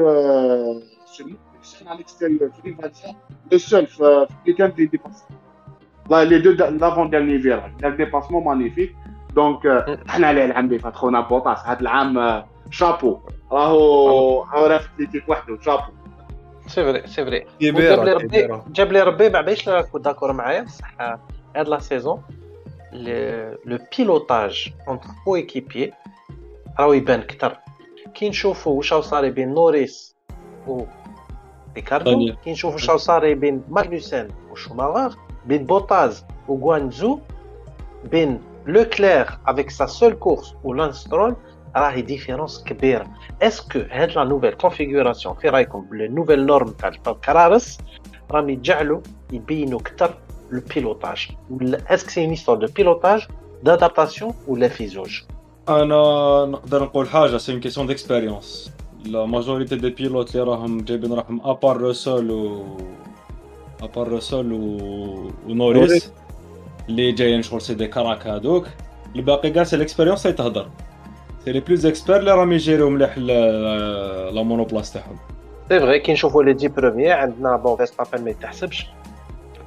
euh, 1.12 1.12
sur, 1.12 1.26
sur 1.62 1.92
à 1.92 1.96
l'extérieur. 1.96 2.50
Il 2.66 2.76
va 2.76 2.88
dire, 2.90 3.16
le 3.52 3.58
seul 3.58 3.88
euh, 4.02 4.26
quelqu'un 4.46 4.70
qui 4.72 4.88
dépasse. 4.88 5.28
Là, 6.10 6.24
les 6.26 6.40
deux 6.40 6.56
l'avant-dernier 6.56 7.38
virage, 7.38 7.72
il 7.80 7.86
a 7.86 7.90
un 7.90 7.92
dépassement 7.92 8.42
magnifique. 8.42 8.96
Donc, 9.36 9.66
euh, 9.66 9.98
احنا 10.10 10.28
عليه 10.28 10.46
العام 10.46 10.66
اللي 10.66 10.80
فات 10.80 10.96
خونا 10.96 11.22
بوطاس 11.22 11.66
هذا 11.66 11.82
العام 11.82 12.18
آه، 12.18 12.48
شابو 12.72 13.20
راهو 13.52 14.44
راهو 14.44 14.66
رافد 14.66 14.90
ليكيب 15.00 15.24
وحده 15.28 15.58
شابو 15.62 15.92
سي 16.68 16.84
فري 16.84 17.08
سي 17.08 17.26
فري 17.26 17.46
كبيرة 17.60 17.94
وجاب 17.94 18.06
لي 18.06 18.14
ربي 18.14 18.28
كبيرة 18.28 18.66
جاب 18.70 18.92
لي 18.92 19.02
ربي 19.02 19.24
ما 19.24 19.42
بعدش 19.42 19.70
نكون 19.70 20.02
داكور 20.02 20.34
معايا 20.34 20.62
بصح 20.62 20.94
هاد 21.56 21.68
لا 21.68 21.80
سيزون 21.80 22.22
لو 23.66 23.80
بيلوتاج 23.98 24.74
اونتر 24.88 25.08
كو 25.26 25.36
ايكيبي 25.36 25.94
راهو 26.80 26.94
يبان 26.94 27.22
كتر 27.22 27.58
كي 28.14 28.30
نشوفوا 28.30 28.78
واش 28.78 28.94
راهو 28.94 29.02
صاري 29.02 29.30
بين 29.30 29.54
نوريس 29.54 30.16
و 30.68 30.84
ريكاردو 31.76 32.12
دانيال. 32.12 32.38
كي 32.44 32.52
نشوفوا 32.52 32.76
واش 32.76 32.90
راهو 32.90 32.98
صاري 32.98 33.36
بين 33.36 33.62
ماغنوسن 33.70 34.28
وشوماغر 34.52 35.16
بين 35.46 35.66
بوتاز 35.66 36.26
وغوانزو 36.48 37.20
بين 38.12 38.42
لوكلير 38.66 39.28
افيك 39.48 39.70
سا 39.70 39.86
سول 39.86 40.14
كورس 40.14 40.56
ولانسترول 40.64 41.36
راهي 41.76 42.02
ديفيرونس 42.02 42.64
كبيره 42.64 43.08
اسكو 43.42 43.80
هاد 43.92 44.12
لا 44.12 44.24
نوفيل 44.24 44.54
كونفيغوراسيون 44.54 45.36
في 45.36 45.50
رايكم 45.50 45.82
بالنوفيل 45.92 46.46
نورم 46.46 46.68
تاع 46.68 46.92
الكرارس 47.08 47.78
راهم 48.32 48.50
يجعلوا 48.50 49.02
يبينوا 49.32 49.80
كتر 49.80 50.14
لو 50.52 50.62
بيلوتاج 50.76 51.28
ولا 51.50 51.94
اسك 51.94 52.10
سي 52.10 52.28
نيستوار 52.28 52.58
دو 52.58 52.68
بيلوتاج 52.68 53.28
دادابتاسيون 53.64 54.34
ولا 54.48 54.68
في 54.68 54.88
زوج 54.88 55.22
انا 55.70 56.46
نقدر 56.46 56.84
نقول 56.84 57.10
حاجه 57.10 57.38
سي 57.38 57.52
اون 57.52 57.62
كيسيون 57.62 57.88
ديكسبيريونس 57.88 58.72
لا 59.05 59.27
ماجوريتي 59.27 59.77
دي 59.77 59.91
بيلوت 59.91 60.35
اللي 60.37 60.47
راهم 60.47 60.81
جايبين 60.81 61.13
راهم 61.13 61.41
à 61.45 61.51
part 61.51 61.77
روسول 61.77 62.31
و 62.31 62.65
à 63.83 63.88
part 63.88 64.09
روسول 64.09 64.53
و... 64.53 64.59
ونوريس 65.47 65.81
نوريس. 65.89 66.13
اللي 66.89 67.13
جايين 67.13 67.43
شغل 67.43 67.61
c'est 67.63 67.75
des 67.75 67.87
cracks 67.87 68.27
هادوك 68.27 68.67
الباقي 69.17 69.51
كاع 69.51 69.65
c'est 69.65 69.77
ال 69.77 69.81
expérience 69.81 70.27
اللي 70.27 70.37
تهضر 70.37 70.71
c'est 71.45 71.53
les 71.53 71.61
plus 71.61 71.87
experts 71.87 72.17
اللي 72.17 72.33
راهم 72.33 72.53
يجيريو 72.53 72.91
مليح 72.91 73.19
ل- 73.19 73.27
la 74.35 74.43
monoplace 74.43 74.93
تاعهم 74.93 75.17
c'est 75.69 75.81
vrai 75.81 75.99
كي 75.99 76.13
نشوفوا 76.13 76.43
les 76.43 76.53
dix 76.53 76.69
premiers 76.69 77.13
عندنا 77.13 77.57
bon 77.57 77.77
فيستابن 77.77 78.25
ما 78.25 78.31
يتحسبش 78.31 78.87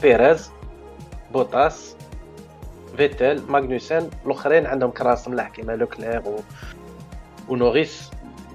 بيريز 0.01 0.49
بوتاس 1.33 1.95
فيتل 2.97 3.41
ماغنوسن 3.49 4.09
الاخرين 4.25 4.65
عندهم 4.65 4.91
كراس 4.91 5.27
ملاح 5.27 5.49
كيما 5.49 5.71
لوكلير 5.75 6.21
و... 6.25 6.39
ونوريس 7.49 8.09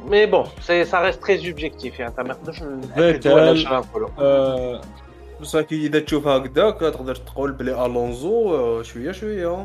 مي 0.05 0.25
بون 0.25 0.45
سي 0.61 0.85
سا 0.85 1.01
ريست 1.01 1.23
تري 1.23 1.37
سوبجيكتيف 1.37 1.99
يعني 1.99 2.13
ما 2.17 2.23
نقدرش 2.23 2.63
فيتل. 2.95 3.31
ولا 3.33 3.49
واش 3.49 3.65
نقولوا 3.67 4.09
أه 4.19 4.81
بصح 5.41 5.59
كي 5.61 5.85
اذا 5.85 5.99
تشوفها 5.99 6.37
هكذاك 6.37 6.79
تقدر 6.79 7.15
تقول 7.15 7.51
بلي 7.51 7.85
الونزو 7.85 8.55
آه، 8.55 8.81
شويه 8.83 9.11
شويه 9.11 9.63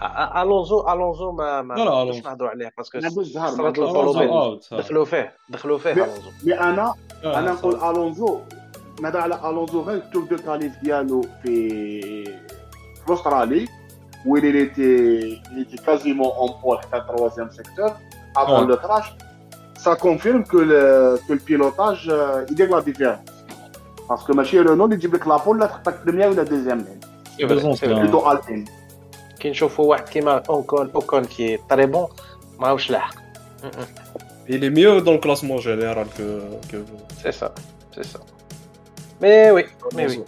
أ- 0.00 0.36
الونزو 0.36 0.88
الونزو 0.88 1.32
ما 1.32 1.62
ما 1.62 1.74
لا، 1.74 1.84
لا، 1.84 1.90
نقدرش 1.90 2.02
ألونزو. 2.16 2.28
نهضروا 2.28 2.50
عليه 2.50 2.72
باسكو 2.78 2.98
أنا 2.98 3.08
بوز 3.08 3.32
زهر، 3.32 3.48
صرات 3.48 3.78
ما 3.78 3.84
له 3.84 3.90
نقولش 3.92 3.96
ألونزو 3.96 4.12
فولوبين 4.12 4.28
اوت 4.28 4.74
دخلوا 4.74 5.04
فيه 5.04 5.32
دخلوا 5.48 5.78
فيه 5.78 5.92
لا. 5.92 6.04
الونزو 6.04 6.30
مي 6.44 6.60
انا 6.60 6.94
آه، 7.24 7.38
انا 7.38 7.52
نقول 7.52 7.72
صافي. 7.72 7.90
الونزو 7.90 8.40
نهضر 9.02 9.20
على 9.20 9.50
الونزو 9.50 9.80
غير 9.82 9.96
التور 9.96 10.22
دو 10.24 10.36
كاليف 10.36 10.72
ديالو 10.82 11.22
في 11.42 11.70
في 13.06 13.12
استرالي 13.12 13.66
où 14.26 14.36
il 14.36 14.44
était, 14.66 15.40
il 15.52 15.58
était 15.64 15.82
quasiment 15.88 16.30
en 16.44 16.48
pole 16.62 16.80
dans 16.92 16.98
le 16.98 17.04
troisième 17.16 17.50
secteur 17.58 17.90
avant 18.42 18.60
Ouais. 18.62 18.68
le 18.72 18.76
crash, 18.84 19.08
ça 19.84 19.92
confirme 20.06 20.42
que 20.52 20.60
le, 20.70 20.82
que 21.26 21.32
le 21.38 21.42
pilotage, 21.48 22.04
euh, 22.08 22.50
il 22.50 22.60
est 22.62 22.66
la 22.66 22.80
différence. 22.90 23.28
Parce 24.08 24.22
que 24.26 24.32
Machi 24.38 24.58
Renault, 24.58 24.90
il 24.90 24.98
dit 24.98 25.08
que 25.24 25.28
la 25.34 25.38
pole, 25.44 25.58
la 25.58 25.68
première 25.68 26.28
ou 26.32 26.34
la 26.42 26.46
deuxième 26.54 26.80
ligne. 26.86 27.02
C'est 27.38 27.46
vrai, 27.46 27.74
c'est 27.80 27.86
vrai. 27.86 28.00
Plutôt 28.02 28.26
Alpine. 28.26 28.64
كي 29.40 29.50
نشوفوا 29.50 29.84
واحد 29.90 30.08
كيما 30.08 30.42
اوكون 30.48 30.90
اوكون 30.94 31.24
كي 31.24 31.58
طري 31.70 31.86
بون 31.86 32.08
ماهوش 32.58 32.90
لاحق 32.90 33.14
Il 34.48 34.64
est 34.64 34.70
mieux 34.70 35.00
dans 35.00 35.12
le 35.12 35.18
classement 35.18 35.58
général 35.58 36.06
que. 36.18 36.40
que... 36.72 36.76
سي 37.22 37.32
سا 37.32 37.54
سي 37.94 38.02
سا 38.02 38.18
مي 39.22 39.50
وي 39.50 39.66
مي 39.94 40.06
وي 40.06 40.24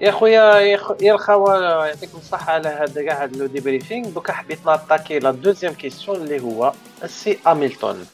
يا 0.00 0.10
خويا 0.10 0.58
يا 0.58 0.76
خو- 0.76 0.96
يا 1.00 1.14
الخوا 1.14 1.56
يعطيكم 1.86 2.18
الصحة 2.18 2.52
على 2.52 2.68
هذا 2.68 3.02
كاع 3.02 3.24
هذا 3.24 3.36
لو 3.36 3.46
ديبريفينغ 3.46 4.08
دوكا 4.08 4.32
حبيت 4.32 4.66
ناتاكي 4.66 5.18
لا 5.18 5.30
دوزيام 5.30 5.72
كيسيون 5.72 6.16
اللي 6.16 6.40
هو 6.42 6.72
السي 7.04 7.38
هاميلتون 7.46 8.06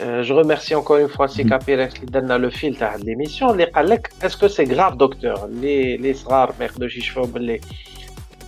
جو 0.00 0.38
ريميرسي 0.40 0.74
انكور 0.74 0.98
اون 1.00 1.08
فوا 1.08 1.26
سي 1.26 1.44
كابيريكس 1.44 1.94
اللي 1.94 2.06
درنا 2.06 2.34
لو 2.38 2.50
فيل 2.50 2.76
تاع 2.76 2.94
هاد 2.94 3.00
ليميسيون 3.04 3.50
اللي 3.50 3.64
قال 3.64 3.88
لك 3.88 4.12
اسكو 4.22 4.48
سي 4.48 4.64
غراف 4.64 4.94
دكتور 4.94 5.44
اللي 5.44 5.94
اللي 5.94 6.14
صغار 6.14 6.54
ما 6.58 6.64
يقدروش 6.64 6.96
يشوفوا 6.96 7.26
باللي 7.26 7.60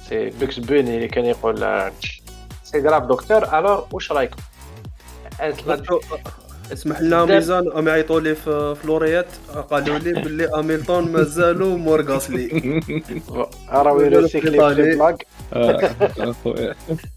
سي 0.09 0.31
بوكس 0.31 0.59
بوني 0.59 0.97
اللي 0.97 1.09
كان 1.09 1.25
يقول 1.25 1.64
آه، 1.64 1.93
سي 2.64 2.81
غراف 2.81 3.03
دكتور 3.03 3.59
الور 3.59 3.87
واش 3.93 4.12
رايكم؟ 4.12 4.37
قالت 5.40 5.66
لا- 5.66 5.83
اسمح 6.73 7.01
لنا 7.01 7.25
دار- 7.25 7.35
ميزان 7.35 7.73
هم 7.75 7.88
يعيطوا 7.88 8.21
لي 8.21 8.35
في 8.35 8.75
فلوريات 8.83 9.27
قالوا 9.71 9.99
لي 9.99 10.12
باللي 10.12 10.49
هاميلتون 10.55 11.12
مازالوا 11.12 11.79
مور 11.79 12.03
غاسلي 12.03 12.81
راهو 13.69 14.01
يروسيكلي 14.01 14.75
في 14.75 14.83
لي 14.83 14.97
بلاك 14.97 15.27
اخويا 16.19 16.75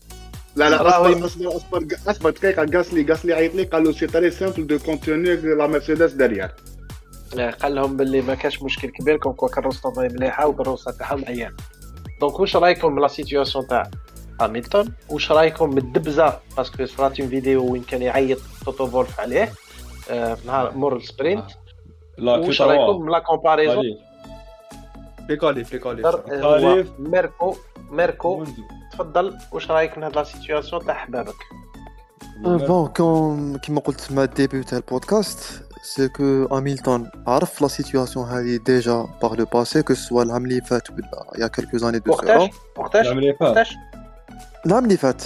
لا 0.58 0.70
لا 0.70 0.82
راهو 0.82 1.12
أصبر 1.12 1.26
أصبر 1.26 1.56
أصبر 1.56 2.10
أصبر 2.10 2.30
دقيقة. 2.30 2.66
غاسلي 2.74 3.06
غاسلي 3.10 3.32
عيط 3.32 3.54
لي. 3.54 3.62
قال 3.62 3.84
له 3.84 3.92
سي 3.92 4.06
تري 4.06 4.30
سامبل 4.30 4.66
دو 4.66 4.78
كونتوني 4.78 5.36
لا 5.36 5.66
مرسيدس 5.66 6.12
دارير 6.12 6.50
قال 7.62 7.74
لهم 7.74 7.96
باللي 7.96 8.20
ما 8.20 8.34
كانش 8.34 8.62
مشكل. 8.62 8.88
كبير 8.88 9.16
كون 9.16 9.32
كوا 9.32 9.48
كروسته 9.48 9.92
مليحه 9.96 10.46
وكروسة 10.46 10.90
تاعهم 10.90 11.24
عيان 11.24 11.56
donc 12.20 12.40
واش 12.40 12.56
رأيكم 12.56 12.92
من 12.92 13.02
la 13.02 13.08
situation 13.08 13.66
تاع 13.66 13.90
هاميلتون 14.40 14.92
واش 15.08 15.32
رأيكم 15.32 15.70
من 15.70 15.78
الدبزة؟ 15.78 16.38
parce 16.56 16.75
que 16.75 16.86
صرات 16.86 17.20
une 17.20 17.28
vidéo 17.28 17.72
وين 17.72 17.82
كان 17.82 18.02
يعيط 18.02 18.38
توتو 18.64 18.86
فولف 18.86 19.20
عليه 19.20 19.52
آه، 20.10 20.36
نهار 20.46 20.72
مور 20.76 20.96
ال 20.96 21.02
sprint. 21.02 21.44
لا 22.18 22.40
في 22.40 22.46
واش 22.46 22.62
رأيكم 22.62 23.02
من 23.02 23.12
la 23.12 23.18
comparaison 23.18 23.76
خليل 23.76 23.98
لي 25.28 25.36
كاليف 25.36 25.72
لي 25.72 25.78
كاليف 25.78 26.06
هو 26.06 26.58
خليف. 26.58 26.88
ميركو 26.98 27.56
ميركو. 27.90 28.44
تفضل 28.98 29.38
واش 29.52 29.70
رايك 29.70 29.98
من 29.98 30.04
هاد 30.04 30.16
la 30.16 30.24
situation 30.24 30.86
تاع 30.86 30.94
حبابك؟ 30.94 31.36
bon 32.44 32.88
كون 32.88 33.58
كيما 33.58 33.80
قلت 33.80 34.12
مع 34.12 34.22
ال 34.22 34.29
début 34.29 34.64
تاع 34.64 34.78
ال 34.78 34.89
podcast 34.89 35.62
c'est 35.82 36.08
que 36.08 36.46
هاميلتون 36.52 37.10
عرف 37.26 37.62
la 37.62 37.68
situation 37.68 38.28
هذه 38.28 38.56
déjà 38.56 39.06
par 39.22 39.34
le 39.34 39.44
passé 39.44 39.82
que 39.82 39.94
سوا 39.94 40.22
العام 40.22 40.44
اللي 40.44 40.60
فات 40.60 40.90
ولا 40.90 41.26
il 41.38 41.46
y 41.46 41.49
a 41.49 41.53
quelques 41.53 41.78
années 41.78 41.98
de 41.98 42.12
وقتاش 42.12 42.36
سورا 42.36 42.50
وقتاش 42.76 43.06
العام 43.06 43.18
اللي 43.18 43.32
فات 43.32 43.48
وقتاش 43.48 43.76
العام 44.66 44.84
اللي 44.84 44.96
فات 44.96 45.22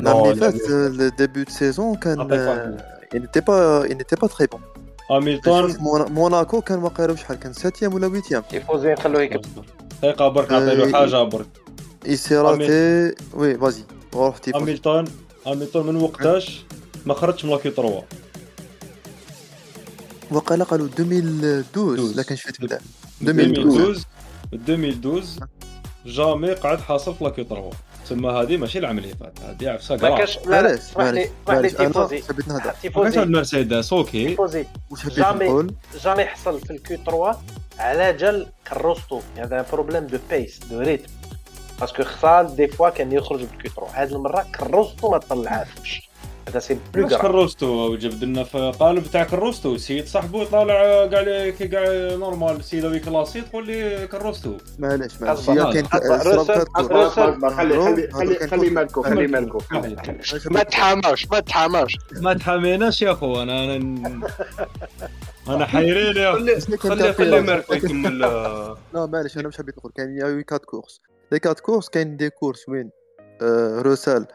العام 0.00 0.24
اللي 0.24 0.34
فات 0.34 0.54
ال 0.70 0.82
début 0.82 1.44
de 1.44 1.50
saison 1.50 1.94
كان 1.94 2.20
عطيك 2.20 2.94
il 3.14 3.20
n'était 3.22 3.44
pas 3.48 3.86
il 3.90 3.96
n'était 3.96 4.16
pas 4.16 4.28
très 4.28 4.46
bon. 4.46 4.60
هاميلتون 5.10 5.76
موناكو 6.10 6.60
كان 6.60 6.78
واقيلا 6.78 7.16
شحال 7.16 7.38
كان 7.38 7.52
septième 7.52 7.94
ولا 7.94 8.06
huitième 8.06 8.42
تيفوزي 8.50 8.92
نخلوه 8.92 9.22
يكمل 9.22 9.42
دقيقة 10.02 10.28
برك 10.28 10.52
نعطي 10.52 10.74
له 10.74 10.92
حاجة 10.92 11.22
برك 11.22 11.63
il 12.06 12.18
s'est 12.18 12.38
raté 12.38 13.14
oui 13.34 13.58
vas-y. 13.58 13.82
روح 14.14 14.38
تيفوز 14.38 14.62
هاميلتون 14.62 15.04
هاميلتون 15.46 15.86
من 15.86 15.96
وقتاش 15.96 16.64
ما 17.06 17.14
خرجش 17.14 17.44
من 17.44 17.50
la 17.50 17.63
Q 17.63 17.70
3 17.70 18.02
وقيلا 20.30 20.64
قالوا 20.64 20.86
2012 20.86 21.60
12. 21.60 22.18
لكن 22.18 22.36
شفت 22.36 22.60
بدا. 22.60 22.80
2012 23.22 24.04
2012 24.52 24.54
2012 24.54 25.46
jamais 26.06 26.52
قعد 26.52 26.80
حاصل 26.80 27.14
في 27.14 27.24
la 27.24 27.37
Q 27.37 27.44
3 27.44 27.70
تسمى 28.04 28.30
هذه 28.30 28.56
ماشي 28.56 28.78
العام 28.78 28.98
اللي 28.98 29.14
فات. 29.14 29.40
هذه 29.40 29.68
عفسة 29.68 29.94
ما 29.94 30.00
كراع 30.00 30.18
كاش 30.18 30.38
لي 30.46 31.30
معليش 31.48 31.76
أنا 31.76 31.88
تيفوزي. 31.88 32.22
حبيت 32.22 32.48
نهضر. 32.48 32.66
ما 32.66 32.74
تيفوزي 32.82 33.20
عند 33.20 33.36
مرسيدس 33.36 33.92
okay. 33.92 34.28
تيفوزي. 34.28 34.66
واش 34.90 35.00
حبيت 35.00 35.16
jamais 35.16 35.44
نقول؟ 35.44 35.74
jamais 36.04 36.24
حصل 36.24 36.60
في 36.60 36.70
ال 36.70 36.84
Q 36.84 36.98
3 37.06 37.38
على 37.78 38.12
جال 38.12 38.46
كروستو. 38.68 39.20
هذا 39.36 39.66
problème 39.72 40.06
de 40.06 40.18
pace 40.30 40.58
de 40.70 40.80
rythme. 40.80 41.12
parce 41.84 41.97
que 41.97 42.04
خصال 42.04 42.56
des 42.56 42.68
fois 42.68 42.88
كان 42.88 43.12
يخرج 43.12 43.40
بال 43.40 43.60
Q 43.60 43.70
3 43.70 43.86
هذه 43.92 44.12
المرة 44.12 44.46
كروستو 44.58 45.10
ما 45.10 45.18
طلعهاش 45.18 46.10
هذا 46.48 46.58
c'est 46.58 46.78
plus 46.94 47.08
grave 47.08 47.22
كروستو 47.22 47.96
جبد 47.96 48.24
لنا 48.24 48.44
في 48.44 48.72
قالب 48.80 49.06
تاع 49.06 49.24
كروستو. 49.24 49.76
سيد 49.76 50.06
صاحبو 50.06 50.44
طالع 50.44 51.06
كاع 51.06 51.50
كاع 51.50 51.84
normal 52.16 52.64
c'est 52.64 52.80
le 52.80 53.00
classé 53.00 53.40
تقول 53.40 53.66
لي 53.66 54.06
كروستو. 54.06 54.56
معليش 54.78 55.22
معليش. 55.22 55.50
هي 55.50 55.72
كاين 55.72 55.86
خلي 55.86 57.10
خلي 57.10 58.10
خلي 58.10 58.34
كان 58.34 58.74
مالكو 58.74 59.02
خلي 59.02 59.26
مالكو. 59.26 59.60
ما 60.50 60.62
تحاماش 60.62 61.28
ما 61.32 61.40
تحاماش. 61.40 61.98
ما 62.12 62.34
تحاميناش 62.34 63.02
يا 63.02 63.14
خو 63.14 63.42
أنا 63.42 63.76
أنا 63.76 64.28
أنا 65.48 65.66
حيرين 65.66 66.16
يا 66.16 66.32
خلي 66.32 66.76
كان 66.76 67.12
خلي؟ 67.12 67.40
ماركو 67.40 67.74
يكمل. 67.74 68.18
لا 68.94 69.06
معليش 69.06 69.38
أنا 69.38 69.48
مش 69.48 69.56
حبيت 69.58 69.78
نقول. 69.78 69.92
كاين 69.96 70.18
il 70.18 70.42
y 70.42 70.45
a 70.45 70.48
quatre 70.48 70.64
courses. 70.64 71.00
les 71.34 71.40
quatre 71.40 71.60
courses 71.60 71.88
كاين 71.88 72.16
des 72.16 72.30
courses 72.30 72.68
وين 72.68 72.90
آه، 73.42 73.82
روسال 73.82 74.26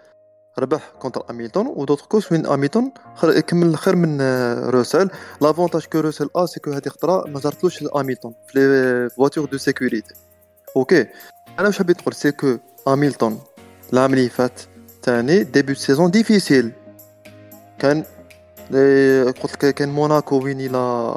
ربح 0.60 0.92
contre 1.00 1.24
هاميلتون 1.30 1.68
و 1.68 1.72
d'autres 1.72 2.06
courses 2.06 2.32
وين 2.32 2.46
هاميلتون 2.46 2.92
خر- 3.16 3.40
كمل 3.40 3.78
خير 3.78 3.96
من 3.96 4.18
آه، 4.22 4.70
روسال 4.70 5.10
l'avantage 5.42 5.86
que 5.86 6.00
روسال 6.00 6.30
a 6.38 6.46
c'est 6.46 6.60
que 6.60 6.72
هذه 6.72 6.88
خطرة 6.90 7.28
ما 7.28 7.40
زرتلوش 7.40 7.84
هاميلتون 7.96 8.34
في 8.48 8.60
les 8.60 9.10
voitures 9.10 9.46
de 9.46 9.58
sécurité 9.58 10.14
okay 10.76 11.08
أنا 11.60 11.68
واش 11.68 11.80
حبيت 11.80 12.02
نقول 12.02 12.14
c'est 12.14 12.32
que 12.32 12.58
هاميلتون 12.88 13.40
العام 13.94 14.14
اللي 14.14 14.30
فات 14.30 14.62
تاني 15.02 15.44
début 15.44 15.76
saison 15.76 16.12
difficile 16.12 16.72
كان 17.80 18.04
قلت 19.44 19.66
لك 19.66 19.74
كان 19.74 19.90
موناكو 19.90 20.44
وين 20.44 20.62
إلى 20.62 21.16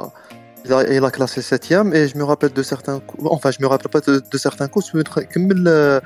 il 0.65 1.03
a 1.03 1.11
classé 1.11 1.41
7ème 1.41 1.93
et 1.93 2.07
je 2.07 2.17
me 2.17 2.23
rappelle 2.23 2.53
de 2.53 2.63
certains 2.63 3.01
enfin 3.25 3.51
je 3.51 3.61
me 3.61 3.67
rappelle 3.67 3.89
pas 3.89 3.99
de, 3.99 4.21
de 4.31 4.37
certains 4.37 4.67
courses 4.67 4.91
euh, 4.95 5.99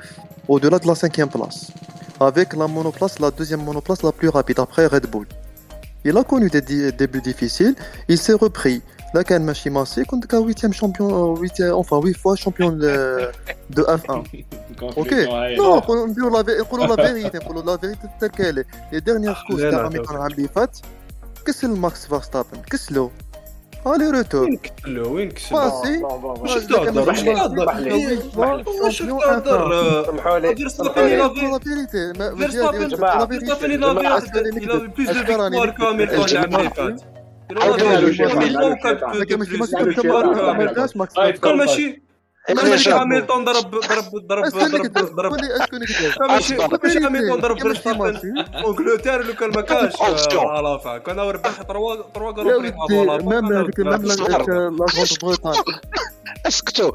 au-delà 0.48 0.78
de 0.78 0.86
la 0.86 0.94
5ème 0.94 1.28
place. 1.28 1.70
Avec 2.20 2.54
la 2.54 2.66
monoplace 2.66 3.20
la 3.20 3.30
deuxième 3.30 3.62
monoplace 3.62 4.02
la 4.02 4.12
plus 4.12 4.28
rapide 4.28 4.58
après 4.58 4.86
Red 4.86 5.06
Bull. 5.06 5.26
Il 6.04 6.16
a 6.16 6.24
connu 6.24 6.48
des, 6.48 6.92
débuts 6.92 7.20
difficiles. 7.20 7.74
Il 8.08 8.18
s'est 8.18 8.32
repris. 8.32 8.82
Là 9.14 9.24
quand 9.24 9.40
Machi 9.40 9.70
Massé 9.70 10.04
quand 10.06 10.20
8ème 10.20 10.72
champion 10.72 11.34
euh, 11.34 11.40
8 11.40 11.62
enfin 11.72 12.00
8 12.02 12.14
fois 12.14 12.36
champion 12.36 12.72
de, 12.72 13.30
de 13.70 13.82
F1 13.82 14.22
ok. 14.96 15.12
non 15.56 15.80
on 15.88 16.28
la, 16.28 16.42
la 16.42 17.02
vérité 17.02 17.38
on 17.48 17.62
la 17.62 17.76
vérité 17.76 18.06
telle 18.20 18.30
qu'elle 18.30 18.58
est. 18.58 18.66
Les 18.92 19.00
dernières 19.00 19.42
courses 19.46 19.62
de 19.62 19.68
Hamilton 19.68 20.16
Hamilton 20.20 20.66
qu'est-ce 21.46 21.62
que 21.62 21.66
Max 21.68 22.06
Verstappen 22.10 22.58
qu'est-ce 22.70 22.88
que 22.88 23.27
Allez, 23.86 24.10
retour. 24.10 24.40
وين 24.42 24.56
كسلو 24.58 25.14
وين 25.14 25.30
كسلو 25.30 25.58
باسي 25.58 26.02
واش 26.02 26.54
تهضر 26.64 27.08
واش. 27.08 27.20
تهضر 27.22 28.64
واش 28.84 28.98
شامبيون 28.98 29.20
تهضر 29.20 29.72
آه، 29.72 30.06
سمحوا 30.06 30.38
لي 30.38 30.56
فيرستابن 30.56 30.90
plus 34.96 35.06
de 35.06 35.10
أشكرني. 35.10 35.60
victoires 35.60 36.30
que 36.30 36.36
Hamilton 36.36 37.02
العام 37.50 37.70
اللي 40.60 40.74
فات 40.74 40.96
ماشي 41.56 42.02
ماشي. 42.54 42.90
هاميلتون 42.90 43.44
ضرب 43.44 43.70
ضرب 43.70 44.04
ضرب 44.26 44.44
ضرب 44.44 45.14
ضرب 45.16 45.32
ماشي 46.20 46.56
ماشي 46.82 46.98
هاميلتون 46.98 47.40
ضرب 47.40 47.58
فيرستابن 47.58 48.20
انجلتير 48.66 49.22
لو 49.22 49.34
كان 49.34 49.50
ما 49.50 49.60
كانش 49.60 49.92
على 50.32 50.80
فا. 50.84 50.98
كان 50.98 51.20
ربح 51.20 51.50
3 51.50 52.04
3 52.14 52.26
يا 52.26 52.30
غرو 52.30 52.60
بري 52.60 52.74
ودي 52.90 53.24
ميم 53.24 53.52
هذيك 53.52 53.80
لا 53.80 55.54
اسكتوا. 56.46 56.90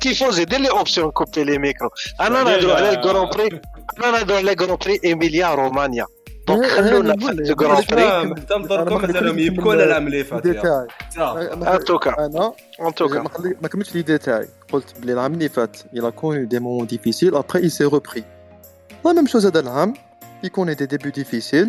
تيفوزي 0.00 0.44
دير 0.44 0.60
لي 0.60 0.70
اوبسيون 0.70 1.10
كوبي 1.10 1.44
لي 1.44 1.58
ميكرو. 1.58 1.90
أنا 2.20 2.42
نهضروا 2.42 2.74
على 2.74 2.90
الكرون 2.90 3.26
بري 3.30 3.60
أنا 3.98 4.10
نهضروا 4.10 4.38
على 4.38 4.50
ال 4.50 4.54
Grand 4.54 4.76
Prix 4.76 5.00
إيميليا 5.04 5.54
رومانيا. 5.54 6.06
donc 6.48 6.66
خلونا 6.66 7.16
في 7.16 7.30
ال 7.30 7.38
Grand 7.38 7.76
Prix 7.90 8.02
نعم 8.02 8.34
نضركم 8.50 9.08
مثلا 9.08 9.40
يبكون 9.40 9.80
العام 9.80 10.06
اللي 10.06 10.24
فات. 10.24 10.46
en 10.46 11.84
tout 11.84 12.08
cas 12.08 12.26
أنا 12.26 12.52
en 12.80 12.94
tout 12.94 13.11
cas 13.11 13.24
ما 13.62 13.68
كملتش 13.68 13.94
les 13.94 14.02
détails 14.02 14.48
قلت 14.72 14.94
بلي 15.00 15.12
العام 15.12 15.34
اللي 15.34 15.48
فات 15.48 15.76
a 15.76 16.10
connu 16.10 16.46
des 16.46 16.58
moments 16.60 16.86
difficiles 16.94 17.34
après 17.34 17.60
il 17.62 17.70
s'est 17.70 17.84
repris 17.96 18.24
la 19.04 19.12
même 19.12 19.28
chose 19.28 19.46
هذا 19.46 19.60
العام 19.60 19.94
connaît 20.46 20.74
des 20.74 20.86
débuts 20.86 21.12
difficiles 21.12 21.68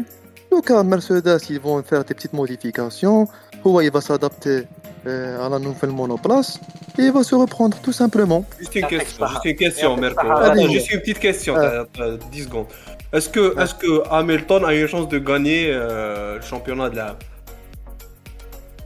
لو 0.51 0.61
كان 0.61 0.99
ils 0.99 1.59
vont 1.59 1.81
faire 1.83 2.03
des 2.03 2.13
petites 2.13 2.33
modifications 2.33 3.27
هو 3.67 3.81
s'adapter 4.01 4.47
euh, 4.47 4.82
Euh, 5.05 5.45
à 5.45 5.49
la 5.49 5.59
nouvelle 5.59 5.89
monoplace 5.89 6.61
et 6.97 7.01
il 7.01 7.11
va 7.11 7.23
se 7.23 7.35
reprendre 7.35 7.77
tout 7.83 7.91
simplement. 7.91 8.45
Juste 8.57 8.75
une 8.75 8.87
question, 8.87 9.27
juste 9.27 9.45
une 9.45 9.55
question, 9.55 9.97
Merco. 9.97 10.25
Juste 10.71 10.91
une 10.91 10.99
petite 11.01 11.19
question, 11.19 11.55
ah. 11.57 11.85
secondes. 12.31 12.67
Est-ce 13.11 13.27
que, 13.27 13.53
ah. 13.57 13.63
est 13.63 14.11
Hamilton 14.11 14.63
a 14.63 14.73
une 14.73 14.87
chance 14.87 15.09
de 15.09 15.19
gagner 15.19 15.67
euh, 15.67 16.37
le 16.37 16.41
championnat 16.41 16.89
de 16.89 16.95
la 16.95 17.17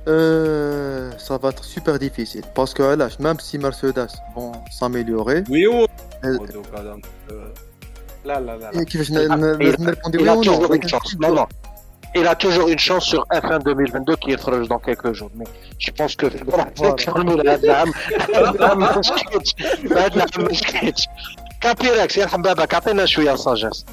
euh, 0.08 1.12
ça 1.18 1.38
va 1.38 1.50
être 1.50 1.66
super 1.66 2.00
difficile 2.00 2.44
parce 2.56 2.74
que 2.74 3.22
même 3.22 3.40
si 3.42 3.58
Mercedes 3.58 4.08
vont 4.36 4.54
s'améliorer. 4.72 5.44
Oui, 5.50 5.68
oui. 5.68 5.86
Oh, 5.86 5.86
euh, 6.26 6.38
Là, 8.26 8.40
là, 8.40 8.58
Il 12.15 12.27
a 12.27 12.35
toujours 12.35 12.69
une 12.69 12.79
chance 12.79 13.05
sur 13.07 13.27
F1 13.33 13.63
2022 13.65 14.17
qui 14.17 14.33
يخرج 14.33 14.69
dans 14.69 14.79
quelques 14.79 15.13
jours. 15.13 15.31
Mais 15.35 15.47
je 15.79 15.91
pense 15.91 16.15
que 16.15 16.27
نكملوا 16.27 17.53
هذا 17.53 17.65
العام 17.65 17.93
هذا 18.35 18.51
العام 18.51 18.79
ما 18.79 19.03
شكيتش 19.03 19.55
هذا 19.91 20.07
العام 20.07 20.29
ما 20.39 20.53
شكيتش 20.53 21.09
كابيراكس 21.61 22.17
يرحم 22.17 22.43
باباك 22.43 22.75
عطينا 22.75 23.07
شويه 23.07 23.35
ساجيس 23.35 23.85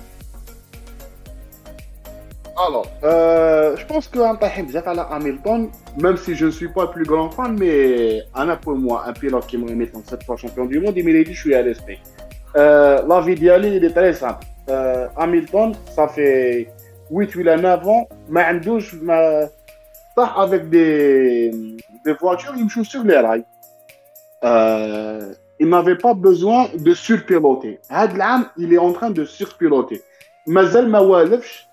Alors, 2.68 2.88
euh, 3.06 3.78
je 3.78 3.86
pense 3.86 4.10
qu'un 4.10 4.36
Tahim 4.36 4.68
à 4.86 4.94
la 4.94 5.04
Hamilton, 5.04 5.70
même 5.98 6.18
si 6.18 6.36
je 6.36 6.48
ne 6.48 6.52
suis 6.52 6.68
pas 6.68 6.84
le 6.88 6.92
plus 6.92 7.06
grand 7.06 7.30
fan, 7.30 7.56
mais 7.58 8.22
un 8.36 8.54
pour 8.58 8.76
moi, 8.76 9.06
un 9.08 9.14
pilote 9.14 9.48
qui 9.48 9.58
m'a 9.58 9.72
mis 9.72 9.88
en 9.96 10.02
cette 10.06 10.24
fois 10.26 10.36
champion 10.36 10.66
du 10.66 10.82
monde, 10.82 10.94
il 10.98 11.06
m'a 11.06 11.24
dit 11.24 11.34
je 11.34 11.40
suis 11.40 11.56
à 11.56 11.62
l'esprit. 11.62 12.00
Euh, 12.58 13.02
la 13.08 13.22
vie 13.22 13.36
d'Ali, 13.36 13.78
il 13.78 13.86
est 13.86 13.96
très 14.00 14.14
simple. 14.14 14.46
Euh, 14.70 15.08
Hamilton, 15.16 15.74
ça 15.96 16.10
fait 16.10 16.70
8 17.12 17.36
ou 17.36 17.44
9 17.44 17.88
ans, 17.88 18.08
mais 18.30 18.44
un 18.44 18.56
douche, 18.56 18.96
avec 20.18 20.70
des, 20.70 21.52
des 22.06 22.14
voitures, 22.14 22.54
il 22.58 22.66
me 22.66 22.70
joue 22.70 22.84
sur 22.84 23.04
les 23.04 23.18
rails. 23.18 23.46
Euh, 24.44 25.34
il 25.60 25.70
n'avait 25.70 25.98
pas 25.98 26.14
besoin 26.14 26.68
de 26.78 26.94
surpiloter. 26.94 27.80
Hadlam, 27.90 28.46
il 28.58 28.74
est 28.74 28.78
en 28.78 28.94
train 28.94 29.12
de 29.12 29.26
surpiloter. 29.26 30.02
Mazel 30.48 30.88
Mawalefch, 30.88 31.68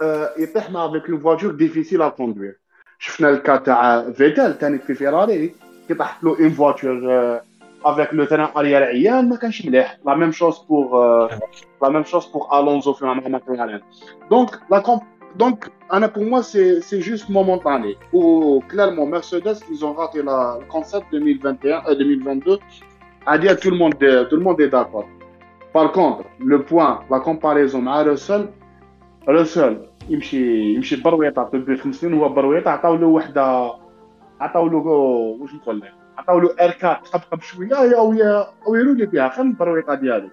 euh, 0.00 0.28
يطيح 0.38 0.70
مع 0.70 0.84
avec 0.84 1.08
une 1.08 1.18
voiture 1.18 1.52
difficile 1.54 2.02
à 2.02 2.10
conduire. 2.10 2.54
شفنا 2.98 3.30
الكا 3.30 3.56
تاع 3.56 4.10
فيتال 4.10 4.58
ثاني 4.58 4.78
في 4.78 4.94
فيراري 4.94 5.54
كي 5.88 5.94
طاحت 5.94 6.24
له 6.24 6.38
اون 6.40 6.50
فواتور 6.50 7.40
avec 7.84 8.12
le 8.12 8.26
terrain 8.26 8.50
arrière 8.54 8.82
عيان 8.82 9.28
ما 9.28 9.36
كانش 9.36 9.66
مليح 9.66 9.98
la 10.04 10.16
même 10.16 10.32
chose 10.32 10.58
pour 10.68 10.96
euh, 10.96 11.28
la 11.82 11.90
même 11.90 12.04
chose 12.04 12.26
pour 12.32 12.52
Alonso 12.52 12.92
في 12.92 13.04
مع 13.04 13.14
McLaren 13.38 13.80
donc 14.30 14.50
la 14.70 14.80
comp 14.80 15.02
donc 15.38 15.70
Anna, 15.90 16.08
pour 16.08 16.24
moi 16.24 16.42
c'est 16.42 16.80
c'est 16.80 17.00
juste 17.00 17.28
momentané 17.28 17.96
ou 18.12 18.62
clairement 18.68 19.06
Mercedes 19.06 19.58
ils 19.70 19.84
ont 19.84 19.94
raté 19.94 20.22
la, 20.22 20.58
le 20.60 20.66
concept 20.66 21.06
2021 21.12 21.82
euh, 21.88 21.94
2022 21.94 22.58
à 23.26 23.38
dire 23.38 23.58
tout 23.58 23.70
le 23.70 23.76
monde 23.76 23.94
tout 24.30 24.36
le 24.36 24.44
monde 24.46 24.60
est 24.60 24.68
d'accord 24.68 25.08
par 25.72 25.90
contre 25.92 26.24
le 26.38 26.62
point 26.62 27.00
la 27.10 27.20
comparaison 27.20 27.80
مع 27.80 28.02
Russell 28.02 28.46
رسل 29.28 29.86
يمشي 30.08 30.74
يمشي 30.74 30.96
برويطه 30.96 31.42
تبي 31.44 31.76
خمس 31.76 31.94
سنين 31.94 32.14
هو 32.14 32.28
برويطه 32.28 32.70
عطاو 32.70 32.94
له 32.94 33.06
وحده 33.06 33.72
عطاو 34.40 34.66
له 34.66 34.76
واش 34.76 35.54
نقول 35.54 35.80
لك 35.80 35.95
عطاو 36.17 36.39
له 36.39 36.55
اركات 36.61 37.07
قبقب 37.13 37.41
شوية 37.41 37.75
أو 37.75 38.13
أو 38.67 38.75
يرولي 38.75 39.05
بها 39.05 39.29
خل 39.29 39.41
البرويطه 39.41 39.93
ديالو 39.93 40.29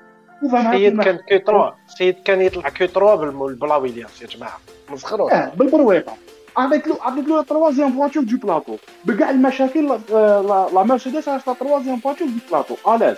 السيد 0.75 0.92
كان 1.05 1.18
Q 1.29 1.38
3 1.38 1.75
السيد 1.88 2.16
كان 2.25 2.40
يطلع 2.40 2.68
Q 2.68 2.87
3 2.87 3.14
بالبلا 3.14 3.77
ويليامز 3.77 4.23
يا 4.23 4.27
جماعة. 4.27 4.59
مسخروش 4.90 5.33
آه 5.33 5.53
بالبرويطه 5.57 6.12
عطيت 6.57 6.87
له 6.88 6.97
عطيت 7.03 7.29
له 7.29 7.42
troisième 7.42 7.92
voiture 7.92 8.22
du 8.22 8.37
plateau 8.37 8.77
بكاع 9.05 9.31
المشاكل 9.31 9.88
لا- 9.88 10.83
مرسيدس 10.83 11.29
عرفت 11.29 11.49
la 11.48 11.55
troisième 11.55 11.96
voiture 12.00 12.29
du 12.29 12.35
plateau 12.50 12.94
à 12.94 12.98
l'aise 12.98 13.16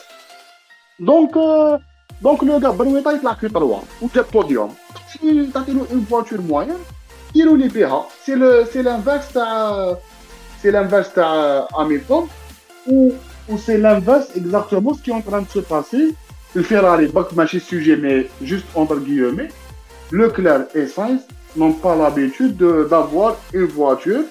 donc 1.00 1.35
donc 2.22 2.44
le 2.44 2.59
gars 2.59 2.70
برويطه 2.70 3.12
يطلع 3.12 3.33
Q 3.32 3.48
3 3.48 3.83
وجاب 4.02 4.24
بوديوم 4.35 4.74
تعطي 5.55 5.72
له 5.72 5.87
une 5.92 6.00
voiture 6.11 6.40
moins 6.40 6.74
يرولي 7.35 7.68
بها 7.68 8.07
c'est 8.24 8.35
le 8.35 8.64
c'est 8.64 8.82
l'inverse 8.82 9.32
تاع 9.33 9.72
سي 10.62 10.70
لانفيرس 10.70 11.12
تاع 11.14 11.68
هاميلتون 12.88 13.19
و 13.49 13.53
و 13.53 13.57
سي 13.57 13.77
لانفيرس 13.77 14.38
اكزاكتومون 14.38 14.93
سكي 14.93 15.12
اون 15.12 15.23
تران 15.23 15.45
سو 15.45 15.62
باسي 15.71 16.15
الفيراري 16.55 17.07
باك 17.07 17.34
ماشي 17.38 17.60
سوجي 17.60 17.95
مي 17.95 18.25
جوست 18.41 18.65
اونتر 18.75 18.95
غيومي 18.99 19.47
Leclerc 20.13 20.63
et 20.79 20.88
Sainz 20.95 21.21
n'ont 21.60 21.75
pas 21.86 21.95
l'habitude 22.01 22.53
de- 22.63 22.84
d'avoir 22.91 23.31
une 23.60 23.69
voiture 23.79 24.23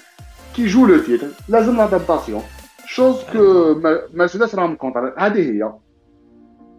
qui 0.55 0.69
joue 0.69 0.85
le 0.87 1.03
titre. 1.05 1.27
لازم 1.49 1.77
l'adaptation. 1.77 2.41
Chose 2.87 3.19
que 3.33 3.75
Ma- 3.83 4.15
Mercedes 4.23 4.55
راهم 4.55 4.77
كونتر 4.77 5.15
هذه 5.19 5.51
هي. 5.51 5.73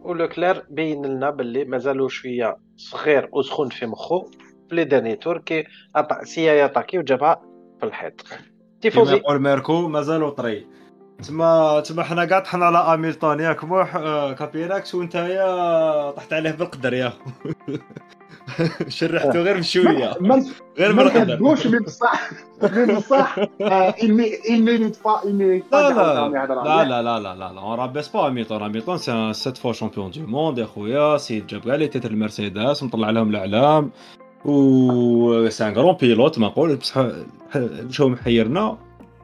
ولوكلير 0.01 0.65
بين 0.69 1.05
لنا 1.05 1.29
باللي 1.29 1.65
مازالو 1.65 2.07
شويه 2.07 2.57
صغير 2.77 3.29
وسخون 3.31 3.69
في 3.69 3.85
مخو 3.85 4.25
في 4.69 4.75
لي 4.75 4.83
داني 4.83 5.15
تور 5.15 5.37
كي 5.37 5.63
أطا- 5.97 6.23
سيا 6.23 6.53
ياتاكي 6.53 6.99
وجابها 6.99 7.41
في 7.79 7.85
الحيط 7.85 8.21
كيما 8.21 8.41
تيفوزي 8.81 9.15
يقول 9.15 9.41
ميركو 9.41 9.87
مازالو 9.87 10.29
طري 10.29 10.67
تما 11.22 11.80
تما 11.80 12.02
حنا 12.02 12.24
كاع 12.24 12.38
طحنا 12.38 12.64
على 12.66 12.78
هاميلتون 12.78 13.40
ياك 13.40 13.64
موح 13.64 13.96
آه، 13.96 14.32
كابيراكس 14.32 14.94
وانت 14.94 15.14
يا 15.14 16.10
طحت 16.10 16.32
عليه 16.32 16.50
بالقدر 16.50 16.94
يا. 16.94 17.12
شرحته 18.88 19.40
غير 19.42 19.58
بشوية. 19.58 20.14
ما 20.20 20.44
غير 20.78 20.92
ما 20.92 21.02
بالقدر. 21.02 21.32
نحبوش 21.34 21.66
mais 21.66 21.78
بصح 21.78 22.30
mais 22.62 22.94
بصح 22.94 23.36
il 24.02 24.10
mé- 24.18 24.48
il 24.48 24.62
mérite 24.64 24.98
pas 25.02 25.20
il 25.24 25.34
mérite 25.34 25.70
pas 25.70 25.74
لا 25.74 25.90
لا 25.90 26.28
لا. 26.28 26.84
لا 26.84 27.02
لا 27.02 27.18
لا 27.20 27.34
لا. 27.34 27.52
لا 27.52 27.60
on 27.60 27.78
rabaisse 27.78 28.08
pas 28.08 28.20
هاميلتون 28.20 28.62
هاميلتون 28.62 28.98
c'est 28.98 29.32
sept 29.32 29.56
fois 29.56 29.72
champion 29.72 30.10
du 30.10 30.26
monde 30.26 30.58
يا 30.58 30.66
خويا 30.66 31.16
سيد 31.16 31.46
جاب 31.46 31.60
كاع 31.64 31.74
les 31.74 31.88
titres 31.88 32.10
المرسيدس 32.10 32.82
مطلع 32.82 33.10
لهم 33.10 33.30
الاعلام 33.30 33.90
و 34.44 35.48
سي 35.48 35.68
ان 35.68 35.74
غرون 35.74 35.94
بيلوت 36.00 36.38
ما 36.38 36.46
نقول 36.46 36.76
بصح 36.76 36.96
هو 38.00 38.08
محيرنا 38.08 38.78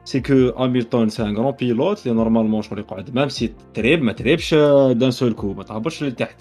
سي 0.05 0.19
كو 0.19 0.33
هاميلتون 0.33 1.09
سي 1.09 1.23
ان 1.23 1.37
غرون 1.37 1.51
بيلوت 1.51 2.05
لي 2.05 2.11
نورمالمون 2.13 2.61
شغل 2.61 2.79
يقعد 2.79 3.15
ميم 3.15 3.29
سي 3.29 3.53
تريب 3.73 4.01
ما 4.03 4.13
تريبش 4.13 4.53
دان 4.91 5.11
سول 5.11 5.33
كو 5.33 5.53
ما 5.53 5.63
تهبطش 5.63 6.03
لتحت 6.03 6.37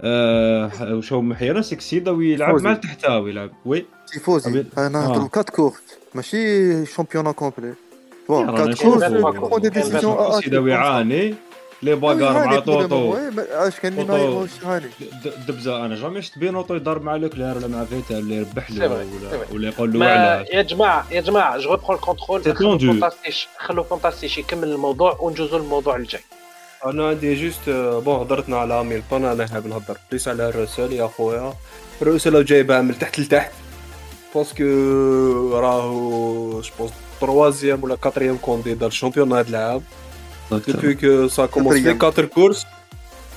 آه، 0.00 0.70
واش 0.94 1.12
هو 1.12 1.22
محيرنا 1.22 1.62
سي 1.62 1.76
كسيدا 1.76 2.10
ويلعب. 2.10 2.62
مع 2.62 2.72
التحتاوي 2.72 3.30
يلعب 3.30 3.50
وي 3.66 3.86
تيفوزي 4.12 4.64
أنا 4.78 4.86
آه. 4.86 4.88
نهضروا 4.88 5.28
4 5.28 5.42
كورس 5.42 5.74
ماشي 6.14 6.86
شامبيون 6.86 7.32
كومبلي 7.32 7.74
رانا 8.30 8.50
4 8.50 8.64
نشوفو. 8.66 8.90
كورس 8.90 9.04
كورس. 9.04 9.36
برون 9.36 9.60
دي 9.60 9.68
ديسيزيون 9.68 10.16
كسيدا 10.40 10.58
ويعاني 10.58 11.34
لي 11.82 11.94
باغار 11.94 12.46
مع 12.46 12.58
طوطو. 12.58 13.14
اش 13.38 13.80
كان 13.80 14.06
ما. 14.06 14.18
يبغوش 14.18 14.50
يعاني 14.62 14.86
د- 15.24 15.46
دبزة 15.46 15.86
أنا 15.86 15.94
jamais 15.96 16.22
شفت 16.22 16.38
بينوتو 16.38 16.74
يضرب 16.74 17.02
مع 17.02 17.16
لوكلير 17.16 17.56
ولا 17.56 17.66
مع 17.68 17.84
فيتال 17.84 18.18
اللي 18.18 18.34
يربح 18.36 18.70
له 18.70 18.86
ولا. 18.92 19.04
ولا 19.52 19.68
يقول 19.68 19.92
له 19.92 19.98
ما 19.98 20.12
على 20.12 20.46
يا 20.52 20.62
جماعة 20.62 21.06
يا 21.10 21.20
جماعة 21.20 21.58
je 21.58 21.70
reprends 21.70 21.96
le 21.96 22.08
contrôle 22.08 22.56
خلو. 22.56 22.78
فونتاستيش 22.78 23.48
خلو 23.58 23.82
فونتاستيش 23.84 24.38
يكمل 24.38 24.68
الموضوع 24.68 25.16
ونجوزو 25.20 25.58
للموضوع 25.58 25.96
الجاي. 25.96 26.20
أنا 26.86 27.08
عندي 27.08 27.34
juste 27.34 27.70
bon 28.04 28.20
هضرتنا 28.20 28.58
على 28.58 28.74
هاميلتون 28.74 29.24
أنا 29.24 29.46
حاب 29.46 29.66
نهضر 29.66 29.96
plus 30.10 30.28
على 30.28 30.50
روسل 30.50 30.92
يا 30.92 31.06
خويا. 31.06 31.52
لو 32.26 32.42
جايبها 32.42 32.82
من 32.82 32.98
تحت 32.98 33.20
لتحت 33.20 33.50
parce 34.34 34.53
que 34.53 34.64
راهو 35.58 36.60
je 36.60 36.69
pense 36.69 36.92
troisième 37.20 37.84
ولا 37.84 37.96
quatrième 37.96 38.36
candidat 38.36 38.86
ال 38.86 38.91
champion 38.91 39.32
هاد 39.32 39.48
العام 39.48 39.82
Depuis 40.50 40.96
que 40.96 41.28
ça 41.28 41.44
a 41.44 41.48
commencé, 41.48 41.80
les 41.80 41.96
4 41.96 42.22
courses, 42.26 42.66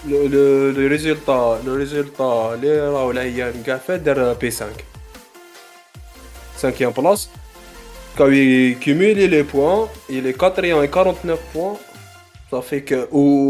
le, 0.08 0.28
le, 0.28 0.71
le 0.71 0.88
résultat, 0.88 1.60
le 1.65 1.74
résultat, 1.74 2.56
les 2.62 2.80
Raoul 2.80 3.17
Ayyan 3.17 3.52
Gafet 3.65 4.00
derrière 4.00 4.28
euh, 4.28 4.36
P5. 4.36 4.63
5ème 6.58 6.93
place. 6.93 7.30
Quand 8.15 8.30
il 8.30 8.78
cumule 8.78 9.17
les 9.17 9.43
points, 9.43 9.88
il 10.10 10.28
est 10.28 10.38
4 10.38 10.63
et 10.63 10.89
49 10.89 11.39
points. 11.54 11.78
Ça 12.50 12.62
fait 12.62 12.84
que 12.84 13.08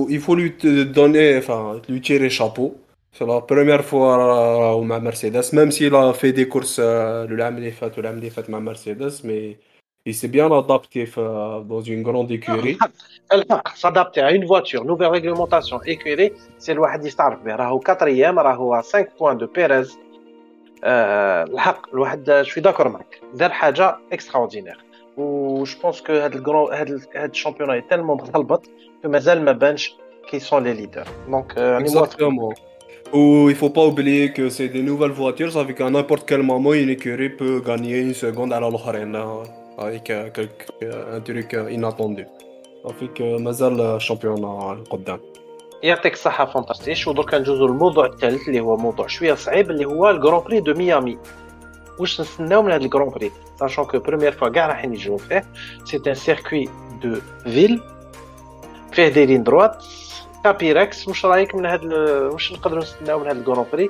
il 0.09 0.19
faut 0.19 0.35
lui 0.35 0.53
donner, 0.85 1.37
enfin, 1.37 1.81
lui 1.89 2.01
tirer 2.01 2.29
chapeau. 2.29 2.77
C'est 3.13 3.25
la 3.25 3.41
première 3.41 3.83
fois 3.83 4.71
euh, 4.71 4.79
au 4.79 4.83
Mercedes, 4.83 5.51
même 5.53 5.71
s'il 5.71 5.93
a 5.95 6.13
fait 6.13 6.31
des 6.31 6.47
courses 6.47 6.77
euh, 6.79 7.27
le 7.27 7.35
l'année 7.35 7.73
ou 7.97 8.01
l'année 8.01 8.31
ma 8.47 8.59
Mercedes, 8.61 9.21
mais 9.23 9.57
il 10.05 10.15
s'est 10.15 10.27
bien 10.27 10.51
adapté 10.51 11.07
euh, 11.17 11.59
dans 11.61 11.81
une 11.81 12.01
grande 12.01 12.31
écurie. 12.31 12.75
Ah, 12.81 12.87
ah, 13.29 13.43
ah, 13.49 13.63
s'adapter 13.75 14.21
à 14.21 14.31
une 14.31 14.45
voiture, 14.45 14.83
nouvelle 14.83 15.09
réglementation, 15.09 15.79
écurie, 15.83 16.31
c'est 16.57 16.73
le 16.73 16.81
Wahdi 16.81 17.09
4ème, 17.09 18.73
à 18.75 18.81
5 18.81 19.11
points 19.15 19.35
de 19.35 19.45
Perez. 19.45 19.89
Euh, 20.83 21.45
je 21.93 22.43
suis 22.49 22.61
d'accord 22.61 22.87
avec 22.87 23.21
Dar 23.35 23.51
Haja, 23.61 23.99
extraordinaire. 24.09 24.79
Je 25.17 25.77
pense 25.77 26.01
que 26.01 26.13
le 26.13 27.33
championnat 27.33 27.77
est 27.77 27.87
tellement 27.87 28.15
balbat 28.15 28.61
que 29.03 29.07
Mazal 29.07 29.41
Mabench 29.41 29.95
qui 30.27 30.39
sont 30.39 30.59
les 30.61 30.73
leaders. 30.73 31.05
Donc, 31.29 31.53
euh, 31.57 31.77
Exactement. 31.77 32.53
Ou 33.13 33.49
il 33.49 33.55
faut 33.55 33.69
pas 33.69 33.85
oublier 33.85 34.31
que 34.31 34.49
c'est 34.49 34.69
des 34.69 34.81
nouvelles 34.81 35.11
voitures, 35.11 35.51
ça 35.51 35.63
fait 35.63 35.75
qu'à 35.75 35.89
n'importe 35.91 36.23
quel 36.27 36.41
moment, 36.41 36.73
une 36.73 36.89
écurie 36.89 37.29
peut 37.29 37.61
gagner 37.63 37.99
une 37.99 38.15
seconde 38.15 38.51
à 38.51 38.59
la 38.59 38.69
avec 39.77 40.09
un 40.09 41.19
truc 41.21 41.53
inattendu. 41.53 42.25
صافيك 42.83 43.21
مازال 43.21 43.81
ال 43.81 43.88
champion 43.88 44.43
القدام 44.73 45.19
يعطيك 45.83 46.13
الصحة 46.13 46.45
فانتاستيش. 46.45 47.07
ودركا 47.07 47.37
ندوزو 47.37 47.67
للموضوع 47.67 48.05
الثالث 48.05 48.47
اللي 48.47 48.59
هو 48.59 48.77
موضوع 48.77 49.07
شوية 49.07 49.33
صعيب 49.33 49.71
اللي 49.71 49.85
هو 49.85 50.09
ال 50.09 50.14
grand 50.14 50.39
prix 50.39 50.59
de 50.59 50.73
ميامي 50.73 51.17
واش 51.99 52.21
نستناو 52.21 52.61
من 52.61 52.71
هذا 52.71 52.83
ال 52.83 52.88
grand 52.88 53.09
prix 53.09 53.31
sachant 53.59 53.85
que 53.85 53.99
première 53.99 54.31
fois 54.31 54.49
كاع 54.49 54.67
راح 54.67 54.85
يجيو 54.85 55.17
فيه 55.17 55.43
c'est 55.85 56.01
un 56.07 56.13
circuit 56.13 56.69
de 57.03 57.15
ville 57.43 57.81
فيه 58.91 59.07
des 59.07 59.25
lignes 59.25 59.43
droites 59.43 59.83
كابيركس 60.43 61.07
واش 61.07 61.25
رأيك 61.25 61.55
من 61.55 61.65
هذا 61.65 62.19
واش 62.31 62.53
نقدروا 62.53 62.81
نستناو 62.81 63.19
من 63.19 63.27
هذا 63.27 63.39
ال 63.39 63.43
grand 63.43 63.65
prix 63.73 63.89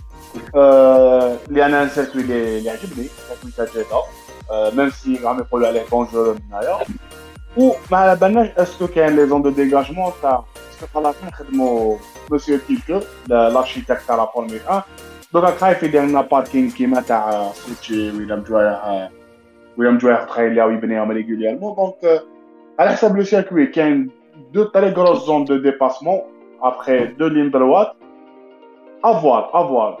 اللي 1.48 1.66
انا 1.66 1.88
سيركوي 1.88 2.22
اللي 2.22 2.70
عجبني 2.70 3.06
سيركوي 3.28 3.50
تاع 3.56 3.64
جده 3.64 4.02
ميم 4.76 4.90
سي 4.90 5.26
عم 5.26 5.38
يقولوا 5.38 5.68
عليه 5.68 5.82
دونجور 5.90 6.34
من 6.34 6.40
هنايا 6.52 6.78
وما 7.56 7.76
على 7.92 8.16
بالناش 8.16 8.48
اسكو 8.58 8.86
كاين 8.86 9.16
لي 9.16 9.26
زون 9.26 9.42
دو 9.42 9.50
ديغاجمون 9.50 10.12
تاع 10.22 10.44
اسكو 10.70 10.86
خلاص 10.94 11.14
نخدموا 11.24 11.96
مسيو 12.30 12.58
كيلكو 12.68 13.00
لارشيتكت 13.28 14.02
تاع 14.06 14.16
لا 14.16 14.26
فورمي 14.26 14.60
1 14.68 14.82
دوكا 15.32 15.50
خايف 15.50 15.82
يدير 15.82 16.02
لنا 16.02 16.20
باركينغ 16.20 16.70
كيما 16.70 17.00
تاع 17.00 17.52
سوتشي 17.52 18.10
ولا 18.10 18.36
مجوايع 18.36 19.08
ولا 19.78 19.90
مجوايع 19.90 20.24
تخيل 20.24 20.58
ياو 20.58 20.70
يبنيهم 20.70 21.10
ريغوليرمون 21.10 21.74
دونك 21.74 22.22
على 22.78 22.90
حسب 22.90 23.16
لو 23.16 23.22
سيركوي 23.22 23.66
كاين 23.66 24.10
دو 24.52 24.64
تري 24.64 24.90
غروس 24.90 25.26
زون 25.26 25.44
دو 25.44 25.56
ديباسمون 25.56 26.20
ابخي 26.62 27.06
دو 27.06 27.26
لين 27.26 27.50
دروات 27.50 27.92
افوار 29.04 29.50
افوار 29.54 30.00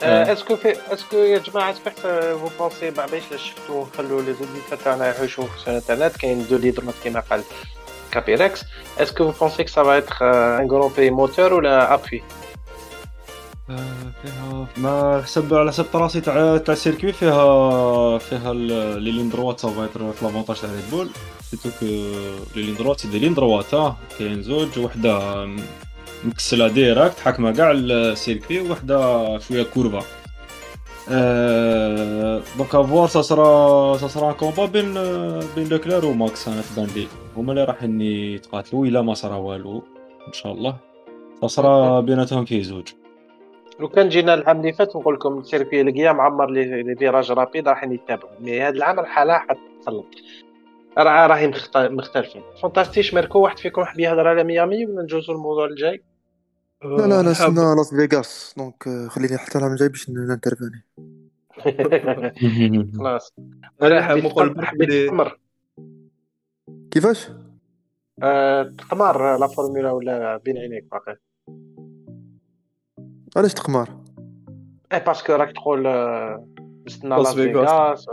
que 0.00 0.54
في 0.54 0.74
que 1.10 1.14
يا 1.14 1.38
جماعة 1.38 1.74
سمحت 1.74 2.00
vous 2.42 2.62
pensez 2.62 3.10
باش 3.10 3.22
شفتوا 3.36 3.84
نخلوا 3.94 4.22
لي 4.22 4.32
زوديتور 4.32 4.78
تاعنا 4.84 5.06
يعيشوا 5.06 5.46
في 5.46 5.70
الانترنت 5.70 6.16
كاين 6.16 6.46
دو 6.50 6.56
لي 6.56 6.70
درات 6.70 6.94
كيما 7.02 7.20
قال 7.30 7.42
كابيركس 8.12 8.64
est-ce 8.98 9.12
que 9.12 9.22
vous 9.22 9.32
pensez 9.32 9.64
que 9.64 9.70
ça 9.70 9.82
va 9.82 9.98
être 9.98 10.22
un 10.60 10.66
grand 10.66 10.90
prix 10.90 11.10
moteur 11.10 11.52
ولا 11.52 11.96
appui? 11.96 12.22
فيها 14.22 14.66
ما 14.76 15.22
حسب 15.22 15.54
على 15.54 15.70
حسب 15.70 15.84
الطراسي 15.84 16.20
تاع 16.20 16.56
تاع 16.56 16.74
السيركوي 16.74 17.12
فيها 17.12 18.18
فيها 18.18 18.54
لي 18.54 19.10
لين 19.10 19.30
دروات 19.30 19.60
سافا 19.60 19.84
يتر 19.84 20.12
في 20.12 20.24
لافونتاج 20.24 20.60
تاع 20.60 20.70
ريد 20.70 20.90
بول 20.90 21.10
سيتو 21.50 21.70
كو 21.80 21.86
لي 22.56 22.62
لين 22.62 22.74
دروات 22.74 23.00
سي 23.00 23.08
دي 23.08 23.18
لين 23.18 23.34
دروات 23.34 23.96
كاين 24.18 24.42
زوج 24.42 24.78
وحده 24.78 25.46
مكسله 26.24 26.68
ديراكت 26.68 27.18
حاكمه 27.18 27.52
كاع 27.52 27.70
السيركوي 27.70 28.70
وحدة 28.70 29.38
شوية 29.38 29.62
كورفا 29.62 30.02
أه 31.10 32.42
دونك 32.58 32.74
افوار 32.74 33.08
سا 33.08 33.22
سرا 33.22 33.96
سا 33.96 34.08
سرا 34.08 34.32
كومبا 34.32 34.64
بين 34.66 34.94
بين 35.56 35.68
لوكلير 35.68 36.06
وماكس 36.06 36.48
أنا 36.48 36.62
تبان 36.62 36.88
لي 36.96 37.06
هما 37.36 37.52
اللي 37.52 37.64
راحين 37.64 38.00
يتقاتلوا 38.00 38.86
إلا 38.86 39.02
ما 39.02 39.14
صرا 39.14 39.36
والو. 39.36 39.82
إن 40.28 40.32
شاء 40.32 40.52
الله. 40.52 40.76
سرا 41.46 42.00
بيناتهم 42.00 42.44
كي 42.44 42.62
زوج. 42.62 42.88
لو 43.80 43.88
كان 43.88 44.08
جينا 44.08 44.34
العام 44.34 44.60
اللي 44.60 44.72
فات 44.72 44.96
نقول 44.96 45.14
لكم 45.14 45.38
السيركوي 45.38 45.80
القيا 45.80 46.12
معمر 46.12 46.50
لي 46.50 46.96
فيراج 46.98 47.32
رابيد 47.32 47.68
راح 47.68 47.84
يتابعوا. 47.84 48.30
مي 48.40 48.62
هذا 48.62 48.76
العام 48.76 49.00
الحاله 49.00 49.38
حتسلط 49.38 50.06
راه 50.98 51.26
راهي 51.26 51.52
مختلفين. 51.74 52.42
فانتاستيش 52.62 53.14
ميركو 53.14 53.38
واحد 53.38 53.58
فيكم 53.58 53.84
حاب 53.84 54.00
يهضر 54.00 54.28
على 54.28 54.44
ميامي 54.44 54.86
ولا 54.86 55.02
نجوزو 55.02 55.32
الموضوع 55.32 55.64
الجاي؟ 55.66 56.02
لا 56.84 57.06
لا 57.06 57.20
انا 57.20 57.32
سنا 57.32 57.74
لاس 57.74 57.94
فيغاس 57.94 58.54
دونك 58.56 59.08
خليني 59.08 59.38
حتى 59.38 59.58
العام 59.58 59.72
الجاي 59.72 59.88
باش 59.88 60.10
نانترفاني 60.10 60.84
خلاص. 62.98 63.34
أنا 63.82 64.02
حبيت 64.02 64.92
تقمر 65.06 65.38
كيفاش؟ 66.90 67.28
أه 68.22 68.62
تقمر 68.62 69.38
لا 69.38 69.46
فورمولا 69.46 69.90
ولا 69.92 70.36
بين 70.36 70.58
عينيك 70.58 70.84
باقي. 70.90 71.16
علاش 73.36 73.54
تقمار؟ 73.54 74.04
إيه 74.92 74.98
باسكو 74.98 75.32
راك 75.32 75.52
تقول 75.52 75.86
نستنى 76.88 77.16
لاس 77.16 77.34
فيغاس 77.34 78.06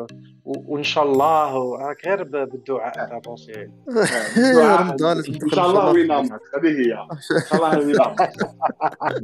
وإن 0.46 0.84
شاء 0.84 1.04
الله. 1.04 1.76
راك 1.76 2.08
غير 2.08 2.24
بالدعاء 2.24 2.94
تاع 2.94 3.18
بونسي 3.18 3.70
رمضان 4.58 5.18
إن 5.44 5.50
شاء 5.50 5.70
الله 5.70 5.92
وينامك 5.92 6.42
هذه 6.56 6.68
هي. 6.68 6.94
إن 7.38 7.42
شاء 7.50 7.56
الله 7.56 7.88
وينامك 7.88 8.34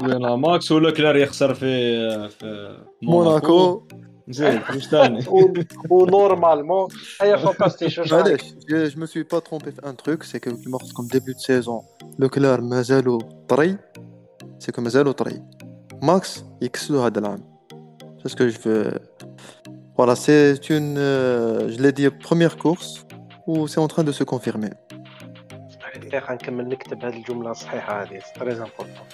وين 0.03 0.39
ماكس 0.39 0.71
ولا 0.71 0.91
كلار 0.91 1.15
يخسر 1.15 1.53
في 1.53 2.29
في 2.29 2.77
موناكو. 3.01 3.87
زين 4.29 4.61
واش 4.69 4.87
ثاني؟ 4.87 5.25
ونورمالمون 5.89 6.87
هي 7.21 7.37
فانتاستيك 7.37 7.97
واش 7.97 8.13
علاش 8.13 8.53
جو 8.69 8.99
مو 8.99 9.05
سوي 9.05 9.23
با 9.23 9.39
ترومبي 9.39 9.71
في 9.71 9.89
ان 9.89 9.97
تروك 9.97 10.23
سي 10.23 10.39
كو 10.39 10.51
كيما 10.57 10.77
قلت 10.77 10.89
لكم 10.89 11.07
ديبيو 11.11 11.33
دو 11.33 11.39
سيزون 11.39 11.81
لو 12.19 12.29
كلار 12.29 12.61
مازالو 12.61 13.17
طري 13.47 13.77
سي 14.59 14.71
كو 14.71 14.81
مازالو 14.81 15.11
طري 15.11 15.43
ماكس 16.03 16.43
يكسلو 16.61 17.01
هذا 17.01 17.19
العام 17.19 17.50
c'est 18.22 18.28
ce 18.28 18.36
que 18.36 18.48
je 18.48 18.58
veux 18.58 18.90
voilà 19.96 20.14
c'est 20.16 20.70
une 20.70 20.96
euh, 20.98 21.70
je 21.72 21.78
l'ai 21.82 21.92
dit 21.92 22.08
première 22.10 22.56
course 22.56 23.06
ou 23.46 23.68
c'est 23.68 23.80
en 23.80 23.88
train 23.88 24.04
de 24.04 24.12
se 24.12 24.24
confirmer 24.24 24.72
غنكمل 26.14 26.68
نكتب 26.68 27.04
هذه 27.04 27.16
الجمله 27.16 27.50
الصحيحه 27.50 28.02
هذه 28.02 28.20
تري 28.40 28.52
امبورطون 28.52 29.06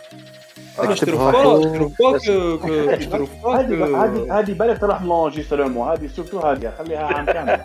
هذه 3.54 4.38
هذه 4.38 4.52
بالك 4.52 4.78
تروح 4.78 5.02
لونجيسترمون 5.02 5.88
هذه 5.88 6.06
سورتو 6.06 6.40
هذه 6.40 6.72
خليها 6.78 7.04
عام 7.04 7.26
كامل 7.26 7.60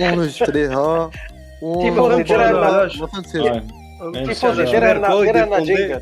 اونجستريها 0.00 1.10
تيفوزي 1.60 2.22
دير 2.22 2.50
لنا 2.50 2.88
تيفوزي 4.24 4.64
دير 4.64 4.94
لنا 4.94 5.20
دير 5.20 5.46
لنا 5.46 5.60
جينجل 5.60 6.00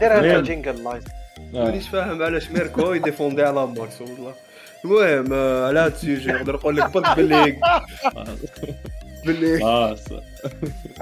دير 0.00 0.20
لنا 0.20 0.40
جينجل 0.40 0.84
لايف 0.84 1.04
مانيش 1.53 1.89
فاهم 1.89 2.23
علاش 2.23 2.51
ميركو 2.51 2.93
يديفوندي 2.93 3.43
على 3.43 3.67
ماكس 3.67 4.01
والله 4.01 4.33
المهم 4.85 5.33
على 5.65 5.79
هذا 5.79 5.87
السيجي 5.87 6.31
نقدر 6.31 6.55
نقول 6.55 6.77
لك 6.77 6.93
بالك 6.93 7.15
باللي 7.15 7.59
باللي 9.25 9.65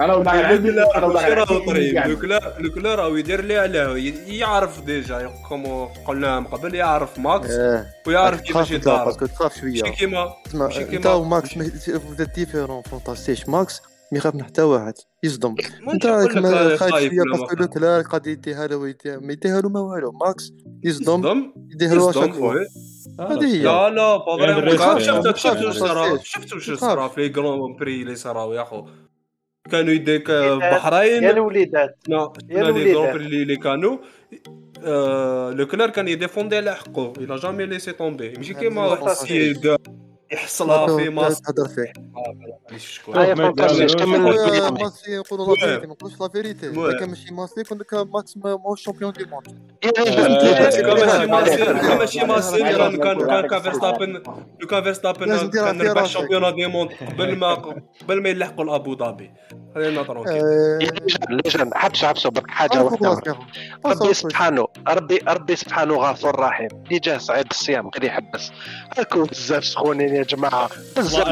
أنا 0.00 0.14
راهو 1.34 1.66
طريب 1.66 1.98
لوكلا 2.58 2.94
راهو 2.94 3.16
يدير 3.16 3.40
لي 3.40 3.58
علاه 3.58 3.96
يعرف 4.26 4.80
ديجا 4.80 5.32
كومو 5.48 5.84
قلنا 5.84 6.40
من 6.40 6.46
قبل 6.46 6.74
يعرف 6.74 7.18
ماكس 7.18 7.50
ويعرف 8.06 8.40
كيفاش 8.40 8.70
يدار 8.70 9.04
باسكو 9.04 9.26
تخاف 9.26 9.60
شوية 9.60 9.82
ماشي 9.82 9.96
كيما 9.96 10.34
ماشي 10.54 10.84
كيما 10.84 10.96
انت 10.96 11.06
وماكس 11.06 11.58
ديفيرون 12.36 12.82
فونتاستيش 12.82 13.48
ماكس 13.48 13.82
ما 14.12 14.18
يخاف 14.18 14.34
من 14.34 14.44
حتى 14.44 14.62
واحد 14.62 14.94
يصدم. 15.26 15.54
أنت 15.92 16.06
كما 16.06 16.76
خايف 16.76 16.94
شوية 16.94 17.22
باسكو 17.22 17.56
لوكلار 17.56 18.02
قد 18.02 18.26
يديها 18.26 18.66
له 18.66 18.78
ما 19.06 19.32
يديها 19.32 19.60
له 19.60 19.68
ما 19.68 19.80
والو. 19.80 20.12
ماكس 20.12 20.52
يصدم. 20.84 21.52
يديها 21.70 21.94
له 21.94 22.10
هذه 23.20 23.44
هي. 23.44 23.62
لا 23.62 23.90
لا 23.90 24.98
شفت 24.98 25.36
شفت 25.36 25.64
واش 25.64 25.76
صرا؟ 25.76 26.18
شفت 26.22 26.52
واش 26.52 26.70
صرا 26.70 27.08
في 27.08 27.28
جرون 27.28 27.76
بري 27.76 28.02
اللي 28.02 28.16
صراو 28.16 28.52
يا 28.52 28.64
خو 28.64 28.86
كانوا 29.70 29.92
يديك 29.92 30.30
بحرين؟ 30.30 31.22
يا 31.22 31.30
الوليدات. 31.30 31.98
يا 32.08 32.72
بري 33.12 33.42
اللي 33.42 33.56
كانوا. 33.56 33.96
لو 35.52 35.66
كلار 35.66 35.90
كان 35.90 36.08
يديفوندي 36.08 36.56
على 36.56 36.74
حقه. 36.74 37.12
إلى 37.18 37.36
جامي 37.36 37.66
ليسي 37.66 37.92
طومبي 37.92 38.32
ماشي 38.36 38.54
كيما 38.54 38.94
واحد 40.36 40.44
السيد 40.44 40.66
حصلها 40.66 40.96
في 40.96 41.08
ماس 41.08 41.40
تهضر 41.40 41.68
فيه 41.68 41.92
اليومي. 43.08 43.54
ماسي 44.82 45.12
يقولوا 45.12 45.56
لا. 45.56 45.60
فيريتي 45.60 45.86
ما 45.86 45.92
نقولوش 45.92 46.20
لا 46.20 46.28
فيريتي 46.28 46.72
Ouais. 46.72 46.78
اذا 46.78 46.98
كان 46.98 47.08
ماشي 47.08 47.34
ماسي 47.34 47.64
كون 47.64 47.78
كان 47.78 48.08
ماكس 48.14 48.36
ما 48.36 48.50
ماهوش 48.56 48.82
شامبيون 48.82 49.12
دي 49.12 49.24
موند 49.24 49.46
ماشي 49.98 51.26
ماسير 51.26 51.72
كان 52.20 52.28
ماسير 52.28 52.96
كان 52.96 53.16
كان 53.26 53.48
كان 53.48 53.60
فيرستابن 53.60 54.22
لو 54.60 54.66
كان 54.68 54.82
فيرستابن 54.82 55.50
كان 55.50 55.82
ربح 55.82 56.00
راسك. 56.02 56.12
شامبيون 56.12 56.54
دي 56.54 56.66
موند 56.66 56.90
قبل 56.92 57.36
ما 57.36 57.54
قبل 57.54 58.22
ما 58.22 58.28
يلحقوا 58.28 58.64
لأبو 58.64 58.96
ظبي. 58.96 59.30
خلينا 59.74 60.02
ترونكيل 60.02 60.36
يا 60.36 60.90
لجان 60.90 61.40
لجان 61.46 61.70
حبس 61.74 62.04
حبسوا 62.04 62.30
برك 62.30 62.50
حاجة 62.50 62.82
واحدة. 62.82 63.38
ربي 63.86 64.14
سبحانه 64.14 64.66
ربي 64.88 65.18
ربي 65.28 65.56
سبحانه 65.56 65.94
غفور 65.94 66.40
رحيم. 66.40 66.68
اللي 66.86 66.98
جاه 66.98 67.18
صعيب 67.18 67.46
الصيام 67.50 67.88
غير 67.88 68.04
يحبس. 68.04 68.50
راكم 68.98 69.24
بزاف 69.24 69.64
سخونين 69.64 70.14
يا 70.14 70.22
جماعة. 70.26 70.70
بزاف. 70.96 71.28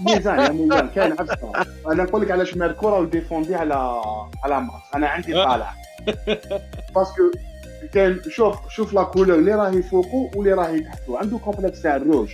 ميزان 0.00 0.38
يا 0.38 0.48
ميزان 0.48 0.88
كاين 0.88 1.12
عفسة. 1.12 1.52
أنا 1.86 2.04
نقول 2.04 2.22
لك 2.22 2.30
علاش 2.30 2.56
ميركو 2.56 2.88
راه 2.88 3.04
défendait 3.04 3.54
على 3.54 4.02
على 4.44 4.60
ماكس 4.60 4.94
أنا 4.94 5.08
عندي 5.08 5.32
طالع. 5.32 5.74
parce 6.94 7.17
que 7.17 7.30
كان 7.94 8.20
شوف 8.28 8.56
شوف 8.68 8.92
la 8.92 9.02
couleur 9.02 9.38
اللي 9.38 9.54
راهي 9.54 9.82
فوقو 9.82 10.30
واللي 10.34 10.52
راهي 10.52 10.80
تحتو. 10.80 11.16
عنده 11.16 11.38
complexe 11.38 11.82
تاع 11.82 11.96
الروج. 11.96 12.28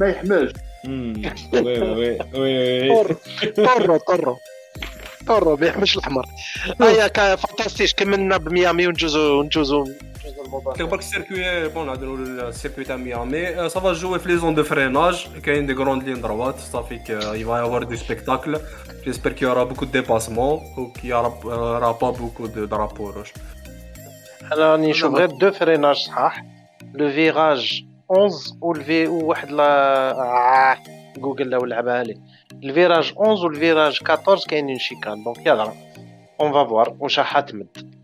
ما 0.00 0.06
يحملش. 0.06 0.52
oui 0.84 1.80
oui 1.80 2.18
oui 2.34 2.90
oui 2.90 3.16
trop 3.56 3.96
trop 3.96 4.36
trop 5.26 5.56
ما 5.56 5.66
يحملش 5.66 5.96
الحمر 5.96 6.26
هيا 6.80 7.36
fantastique 7.36 7.94
كملنا 7.94 8.36
بميامي 8.36 8.86
ونجوزو 8.86 9.40
ونجوزو. 9.40 9.86
نجوزو 10.25 10.45
الموضوع 10.45 10.73
قلت 10.73 10.81
لك 10.81 10.89
برك 10.89 10.99
السيركوي 10.99 11.69
بون 11.69 11.85
نعاودو 11.85 12.05
نقولوا 12.05 12.49
السيركوي 12.49 12.83
تاع 12.83 12.95
ميامي 12.95 13.69
سافا 13.69 13.93
جوي 13.93 14.19
في 14.19 14.29
لي 14.29 14.37
زون 14.37 14.55
دو 14.55 14.63
فريناج 14.63 15.27
كاين 15.43 15.65
دي 15.65 15.73
غروند 15.73 16.03
لين 16.03 16.21
دروات 16.21 16.59
صافي 16.59 16.95
يفا 17.09 17.35
يافوار 17.35 17.83
دي 17.83 17.97
سبيكتاكل 17.97 18.57
جيسبر 19.05 19.31
كي 19.31 19.45
يورا 19.45 19.63
بوكو 19.63 19.85
دو 19.85 19.91
ديباسمون 19.91 20.59
و 20.77 20.91
كي 20.91 21.07
يورا 21.07 21.91
با 21.91 22.09
بوكو 22.11 22.45
دو 22.45 22.65
درابو 22.65 23.09
روج 23.09 23.27
انا 24.53 24.71
راني 24.71 24.89
نشوف 24.89 25.15
غير 25.15 25.29
دو 25.29 25.51
فريناج 25.51 25.95
صحاح 25.95 26.45
لو 26.93 27.11
فيراج 27.11 27.83
11 28.11 28.55
والفي 28.61 29.07
وواحد 29.07 29.51
لا 29.51 29.63
آه. 30.11 30.77
جوجل 31.17 31.49
لو 31.49 31.65
لعبها 31.65 32.03
لي 32.03 32.17
الفيراج 32.63 33.13
11 33.17 33.45
والفيراج 33.45 33.99
14 34.09 34.47
كاينين 34.47 34.79
شيكان 34.79 35.23
دونك 35.23 35.45
يلا 35.45 35.71
اون 36.41 36.51
فا 36.51 36.63
فوار 36.63 36.95
واش 36.99 37.19
راح 37.19 37.39
تمد 37.39 38.01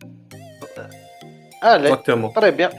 allez 1.65 1.89
très 2.33 2.51
bien 2.51 2.71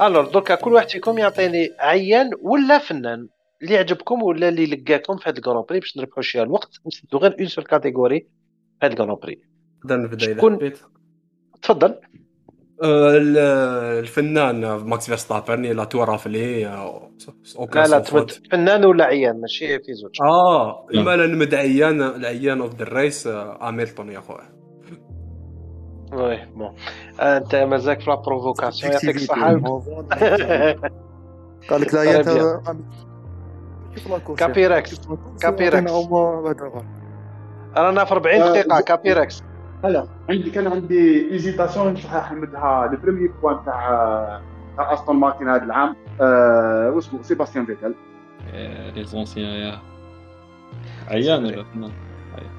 alors 0.00 0.24
دوكا 0.26 0.54
كل 0.54 0.72
واحد 0.72 0.88
فيكم 0.90 1.18
يعطيني 1.18 1.70
عيان 1.78 2.30
ولا 2.42 2.78
فنان 2.78 3.28
اللي 3.62 3.76
عجبكم 3.78 4.22
ولا 4.22 4.48
اللي 4.48 4.66
لقاكم 4.66 5.16
في 5.16 5.28
هاد 5.28 5.36
ال 5.36 5.41
Grand 5.41 5.64
Prix 5.68 5.80
باش 5.80 5.96
نربحوا 5.96 6.22
شوية 6.22 6.42
الوقت 6.42 6.70
نسدو 6.86 7.18
غير 7.18 7.36
une 7.40 7.46
seule 7.46 7.64
catégorie 7.64 8.20
في 8.20 8.86
هاد 8.86 8.90
ال 8.90 8.94
Grand 8.94 9.14
Prix 9.22 9.40
نقدر 9.84 9.96
نبدا 9.96 10.26
اذا 10.26 10.36
شكون؟ 10.36 10.56
حبيت 10.56 10.78
تفضل 11.62 11.94
ال- 12.84 13.38
الفنان 13.98 14.60
ماكس 14.66 15.06
فيرستابن 15.06 15.62
لا 15.62 15.84
تورافلي 15.84 16.62
لا 16.62 17.86
لا 17.86 17.98
تمد 17.98 18.30
فنان 18.52 18.84
ولا 18.84 19.04
عيان 19.04 19.40
ماشي 19.40 19.78
في 19.78 19.94
زوج 19.94 20.16
آه. 20.22 20.86
اما 20.94 21.16
نمد 21.16 21.54
عيان 21.54 22.02
العيان 22.02 22.60
of 22.60 22.74
the 22.74 22.84
race 22.84 23.26
هاميلتون 23.26 24.10
يا 24.12 24.20
خويا 24.20 24.55
oui 26.12 26.38
bon 26.54 26.74
انت 27.20 27.54
مازالك 27.54 28.00
في 28.00 28.10
la 28.10 28.16
provocation 28.16 28.92
يعطيك 28.92 29.16
الصحة 29.16 29.48
قال 31.70 31.80
لك 31.80 31.94
لا 31.94 32.02
يا 32.02 32.20
انت. 32.20 32.60
كابيركس 34.38 35.00
كابيركس. 35.40 35.92
رانا 37.76 38.04
في 38.04 38.12
40 38.12 38.40
آه، 38.42 38.48
دقيقة 38.52 38.78
ز- 38.80 38.82
كابيركس 38.84 39.42
هلا 39.84 40.06
عندي 40.30 40.50
كان 40.50 40.66
عندي 40.66 41.30
hésitation 41.32 41.96
صحيح 41.96 42.14
نحمدها 42.32 42.88
le 42.92 42.98
premier 43.02 43.32
point 43.42 43.64
تاع 43.64 44.40
تاع 44.76 44.94
استون 44.94 45.16
مارتين 45.16 45.48
هذا 45.48 45.62
العام 45.64 45.96
آه، 46.20 46.90
واسمه 46.94 47.22
سيباستيان 47.22 47.66
فيتل 47.66 47.94
les 48.94 49.04
anciens 49.04 49.46
يا 49.46 49.78
عيان 51.08 51.44
ولا 51.44 51.64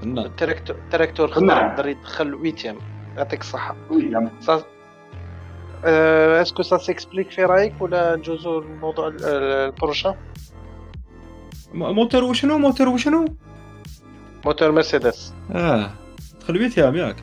فنان 0.02 0.26
ال 0.26 0.31
tracteur 0.31 0.76
ال 0.76 0.81
tracteur 0.81 1.28
خضر. 1.28 1.45
يقدر 1.58 1.88
يدخل 1.88 2.36
huitième 2.36 2.76
يعطيك 3.18 3.41
الصحة. 3.41 3.76
وي 3.89 4.11
يعني 4.11 4.30
سا 4.39 4.63
آه، 5.86 6.41
est-ce 6.41 6.78
que 6.78 6.88
ça 6.88 6.95
s'explique 6.95 7.32
في 7.32 7.43
رأيك 7.43 7.82
ولا 7.82 8.15
نجوزو 8.15 8.59
الموضوع 8.59 9.07
ال- 9.07 9.24
ال 9.26 9.35
prochain؟ 9.35 10.16
م- 11.74 11.91
موتور 11.95 12.24
وشنو؟ 12.24 12.57
موتور 12.57 12.88
وشنو؟ 12.89 13.26
موتور 14.45 14.72
مرسيدس. 14.72 15.34
آه. 15.51 15.89
تخلويت 16.41 16.78
يا 16.78 16.91
ياك 16.91 17.15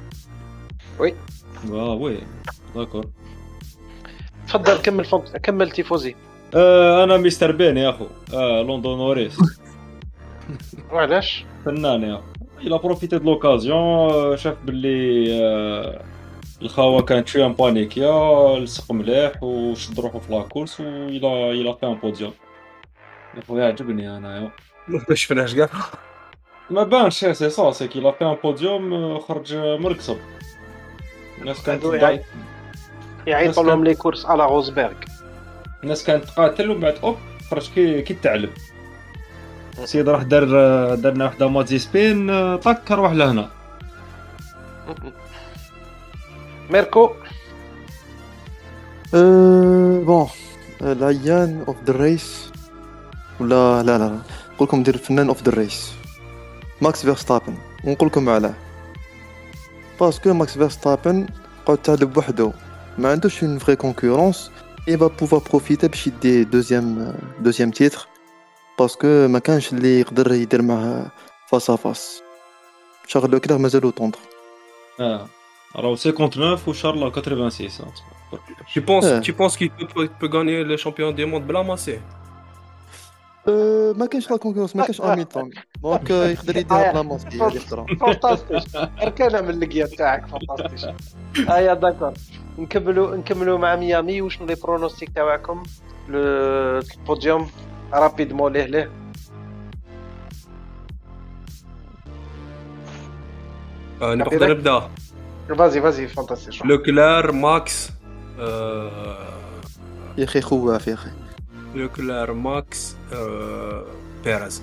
oui. 0.98 1.14
آه 1.72 1.92
oui. 1.94 2.18
d'accord. 2.74 3.04
تفضل 4.48 4.76
كمل 4.82 5.04
فونت... 5.04 5.36
كمل 5.36 5.70
تيفوزي. 5.70 6.14
آه 6.54 7.04
أنا 7.04 7.16
مستر 7.16 7.52
بين 7.52 7.76
يا 7.76 7.90
أخو. 7.90 8.06
آه 8.34 8.62
لاندو 8.62 8.90
نوريس 8.90 9.38
وعلاش 10.92 11.44
فنان 11.64 12.02
يا 12.02 12.14
أخو. 12.14 12.22
il 12.66 12.78
a 12.78 12.83
profité 12.83 13.18
de 13.18 13.24
l'occasion 13.24 14.36
شاف 14.36 14.56
باللي 14.64 16.00
الخاوه 16.62 17.02
كانت 17.02 17.28
شوية 17.28 17.48
مبانيكيا 17.48 18.58
لصق 18.58 18.92
مليح 18.92 19.42
وشد 19.42 20.00
روحو 20.00 20.20
في 20.20 20.32
la 20.32 20.44
course 20.44 20.80
voilà 20.80 21.50
il 21.50 21.76
a 21.80 21.81
fait 21.81 21.86
un 21.86 21.94
podium 21.94 22.32
يا 23.36 23.42
خويا 23.48 23.64
عجبني 23.64 24.16
أنا 24.16 24.36
يا 24.36 24.50
ما 24.88 25.14
شفناش 25.14 25.54
كاع 25.54 25.68
ما 26.70 26.82
بانش 26.82 27.24
c'est 27.24 27.50
ça 27.50 27.70
c'est 27.70 27.88
qu'il 27.88 28.00
fait 28.00 28.24
un 28.24 28.36
podium 28.44 29.18
خرج 29.18 29.54
مركصب 29.56 30.16
الناس 31.40 31.62
كانت 31.62 31.84
يعيطوا 33.26 33.64
لهم 33.64 33.84
les 33.84 33.94
courses 33.94 34.26
على 34.26 34.44
غوزبرغ 34.44 34.92
الناس 35.82 36.04
كانت 36.04 36.24
تقاتل 36.24 36.70
ومن 36.70 36.80
بعد 36.80 36.98
اوب 37.02 37.16
خرج 37.50 37.70
كي 37.70 38.02
كي 38.02 38.14
الثعلب 38.14 38.50
سيد 39.85 40.09
راح 40.09 40.23
دار 40.23 40.45
درنا 40.95 41.25
وحده 41.25 41.47
مازي 41.47 41.79
سبين 41.79 42.29
آه، 42.29 42.55
طك 42.55 42.91
روح 42.91 43.11
لهنا 43.11 43.49
ميركو 46.69 47.09
بون 50.05 50.27
العيان 50.81 51.63
اوف 51.67 51.77
ذا 51.87 51.93
ريس 51.93 52.51
ولا 53.39 53.83
لا 53.83 53.97
لا 53.97 54.03
لا 54.03 54.19
نقول 54.53 54.67
لكم 54.67 54.79
ندير 54.79 54.93
الفنان 54.95 55.27
اوف 55.27 55.43
ذا 55.43 55.51
ريس 55.51 55.93
ماكس 56.81 57.01
فيرستابن 57.05 57.53
ونقول 57.83 58.07
لكم 58.07 58.29
علاه 58.29 58.53
باسكو 59.99 60.33
ماكس 60.33 60.57
فيرستابن 60.57 61.27
قعد 61.65 61.77
تعلب 61.77 62.13
بوحدو 62.13 62.51
ما 62.97 63.11
عندوش 63.11 63.43
اون 63.43 63.57
فري 63.57 63.75
كونكورونس 63.75 64.51
اي 64.87 64.97
va 64.97 65.09
pouvoir 65.21 65.41
profiter 65.51 65.85
باش 65.85 66.07
يدي 66.07 66.43
دوزيام 66.43 67.13
دوزيام 67.39 67.71
تيتر 67.71 68.07
باسكو 68.79 69.27
ما 69.27 69.39
كانش 69.39 69.73
اللي 69.73 69.99
يقدر 69.99 70.31
يدير 70.31 70.61
معاه 70.61 71.11
فاس 71.47 71.69
ا 71.69 71.75
فاس 71.75 72.21
شارل 73.07 73.31
لوكلير 73.31 73.57
مازالو 73.57 73.89
طوندر 73.89 74.19
اه 74.99 75.27
راهو 75.75 75.95
59 75.95 76.59
وشار 76.67 76.93
الله 76.93 77.09
86 77.11 77.81
Tu 78.75 78.81
penses, 78.89 79.05
Ouais. 79.05 79.21
tu 79.27 79.33
penses 79.33 79.55
qu'il 79.57 79.71
peut, 79.71 79.87
peut, 79.95 80.09
peut 80.19 80.27
gagner 80.35 80.63
le 80.63 80.77
champion 80.77 81.11
du 81.11 81.25
monde 81.25 81.43
بلا 81.47 81.61
ماسي 81.61 81.99
أه، 83.47 83.93
ما 83.97 84.05
كانش 84.05 84.31
لا 84.31 84.37
كونكورونس 84.37 84.75
ما 84.75 84.83
كانش 84.83 85.01
هاميلتون 85.01 85.49
دونك 85.83 86.11
أه، 86.11 86.27
يقدر 86.27 86.57
يديها 86.57 86.91
بلا 86.91 87.01
ماسكي 87.01 87.41
هذه 87.41 87.59
خطره 87.59 87.85
فانتاستيش 87.99 88.63
اركانها 88.75 89.41
من 89.41 89.63
القيا 89.63 89.85
تاعك 89.85 90.25
فانتاستيش 90.27 90.85
هيا 91.49 91.73
داكور 91.73 92.13
نكملوا 92.57 93.15
نكملوا 93.15 93.57
مع 93.57 93.75
ميامي 93.75 94.21
وشنو 94.21 94.47
لي 94.47 94.55
برونوستيك 94.55 95.09
تاعكم 95.15 95.63
لو 96.09 96.19
البوديوم 96.99 97.47
رابيدمون 97.92 98.52
ليه 98.52 98.64
ليه؟ 98.64 98.90
آه، 104.02 104.14
نقدر؟ 104.14 104.50
نبدأ. 104.50 104.90
vas-y 105.58 105.80
vas-y 105.80 106.08
fantastique 106.08 106.64
لوكلير 106.64 107.32
ماكس 107.32 107.90
آه، 108.38 109.18
يا 110.18 110.24
أخي 110.24 110.40
خواف 110.40 110.86
يا 110.86 110.94
أخي 110.94 111.10
لوكلير 111.74 112.32
ماكس 112.32 112.96
آه، 113.12 113.84
بيريز 114.24 114.62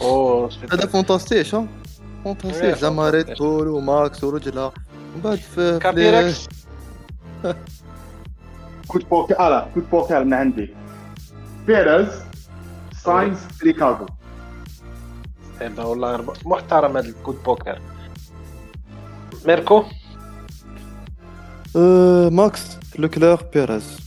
أوه 0.00 0.50
هذا 0.72 0.86
fantastique 0.86 1.54
ها 1.54 1.66
fantastique 2.24 2.78
زعما 2.78 3.10
ريد 3.10 3.34
بول 3.38 3.68
وماكس 3.68 4.24
ورجله 4.24 4.72
من 5.14 5.20
بعد 5.24 5.38
في 5.38 5.78
كابيركس 5.82 6.48
coup 8.88 9.01
de 9.01 9.08
poker 9.08 9.38
آه 9.38 9.68
coup 9.74 9.85
de 9.85 9.90
poker 9.90 10.24
من 10.24 10.34
عندي. 10.34 10.74
بيريز 11.66 12.08
ساينز 12.92 13.38
ريكاردو 13.64 14.06
هذا 15.60 15.82
والله 15.82 16.34
محترم 16.44 16.96
هذا 16.96 17.08
ال 17.08 17.13
coup 17.13 17.32
de 17.32 17.42
poker. 17.44 17.78
ميركو؟ 19.46 19.84
أه، 21.76 22.28
ماكس 22.28 22.78
لوكلير 22.98 23.38
بيريز. 23.54 24.00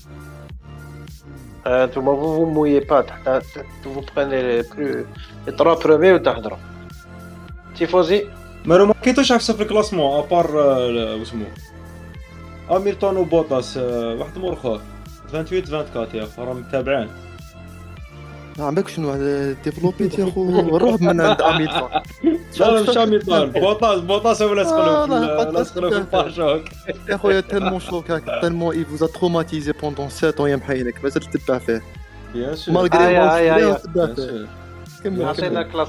mouillez 1.66 2.82
pas. 2.91 3.01
t'as- 3.08 3.22
t'as- 3.26 3.41
t'as- 3.54 3.68
Vous 3.93 4.06
prenez 4.14 4.41
les 4.49 4.64
plus 4.72 5.06
les 5.47 5.54
trois 5.60 5.78
premiers 5.84 6.14
وتهضروا. 6.14 6.58
Tifosi, 7.80 8.14
ما 8.66 8.76
لو 8.76 8.86
ما 8.86 8.93
كيتوش 9.04 9.32
عفسه 9.32 9.54
في 9.54 9.64
الكلاسمون 9.64 10.20
ابار 10.24 10.56
واسمو 11.20 11.45
اميلتون 12.72 13.18
وبوطاس 13.18 13.78
آه، 13.78 14.14
واحد 14.16 14.38
مور 14.38 14.56
خوه 14.56 14.82
28 15.32 15.64
24 15.64 16.08
يا 16.16 16.24
اخو 16.24 16.43
راهم 16.43 16.58
متابعين. 16.58 17.10
عمرك 18.60 18.88
شنو؟ 18.88 19.16
ديفلوبيت 19.64 20.20
يا 20.20 20.26
خو 20.26 20.60
الرعب 20.60 21.01
من 21.08 21.22
عند 21.22 21.41
لا 22.60 22.82
مش 22.82 22.97
اميلتون 22.97 23.45
بوطاس 23.51 23.99
بوطاس 23.99 24.41
اللي 24.41 24.62
آه، 24.62 25.64
سخلوا 25.64 25.89
في. 25.89 25.97
الباشوك 25.97 26.62
يا 27.10 27.18
خويا 27.18 27.39
تالمون 27.41 27.80
شوكاك 27.80 28.24
تالمون 28.41 28.76
اي 28.76 28.86
فوزا 28.86 29.08
تروماتيزي 29.08 29.72
بوندون 29.72 30.10
7 30.10 30.45
أيام 30.45 30.62
حينك 30.62 31.04
مازال 31.04 31.22
تتبع 31.24 31.58
فيه. 31.58 31.82
بيان 32.34 32.56
سور 32.56 32.74
مالغري 32.76 33.20
ما 33.20 33.74
تتبع 33.74 34.06
فيه 34.14 34.47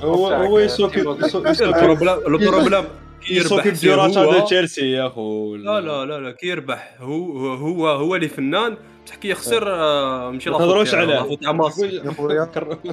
هو. 0.07 0.29
هو 0.29 0.59
يسوكي 0.59 1.03
Tifosi. 1.03 1.63
البروبليم 1.63 2.15
البروبليم 2.27 2.85
كي 3.27 3.37
يسوكي 3.37 3.69
يربح 3.69 3.69
ديو 3.69 3.75
سي 3.75 3.95
راتشا 3.95 4.21
هو 4.21 4.33
دو 4.33 4.45
تشيلسي 4.45 4.91
يا 4.93 5.07
اخو 5.07 5.57
لا 5.57 5.81
لا 5.81 6.05
لا 6.05 6.21
لا 6.21 6.31
كي 6.31 6.47
يربح 6.47 6.95
هو 7.01 7.49
هو 7.55 7.89
هو 7.89 8.15
اللي 8.15 8.29
فنان 8.29 8.77
بصح 9.05 9.15
كي 9.15 9.29
يخسر 9.29 9.75
آه، 9.75 10.31
ماشي 10.31 10.51
ما 10.51 10.55
لا 10.55 10.61
تهضروش 10.61 10.91
تاعو، 10.91 11.03
عليه. 11.03 11.39
يا 11.43 12.11
خويا 12.17 12.45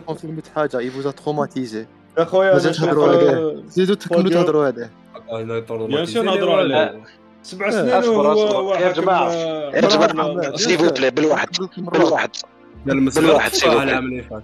كونفيرميت 0.05 0.47
حاجة 0.55 0.78
إي 0.78 0.91
فوزا 0.91 1.12
تروماتيزي 1.12 1.86
يا 2.18 2.24
خويا 2.26 2.53
مازال 2.53 2.72
نشوف، 2.72 2.86
تهضروا 2.86 3.07
عليه. 3.07 3.64
زيدوا 3.68 3.95
تكملوا. 3.95 4.32
تهضروا 4.32 4.66
عليه. 4.66 4.91
bien 5.88 6.06
sûr 6.06 6.24
نهضروا 6.24 6.55
عليه. 6.55 7.01
سبع 7.43 7.68
آه، 7.68 7.72
سنين 7.72 8.09
وهو 8.16 8.76
يا 8.76 8.91
جماعة. 8.91 9.30
آه، 9.30 9.76
يا 9.76 9.82
جماعة. 9.82 10.47
آه، 10.47 10.55
s'il 10.56 10.78
vous 10.80 10.89
plaît 10.89 11.10
بالواحد. 11.12 11.49
بالواحد 11.78 12.30
بالواحد، 13.16 13.51
plaît. 13.52 13.84
العام 13.84 14.05
اللي 14.05 14.24
فات 14.24 14.43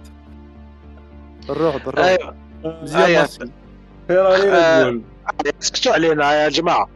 الرعب 1.50 1.88
الرعب. 1.88 2.04
أيوه. 2.04 2.34
مزيان 2.64 3.26
سكتوا 5.60 5.92
علينا 5.92 6.44
يا 6.44 6.48
جماعة؟ 6.48 6.88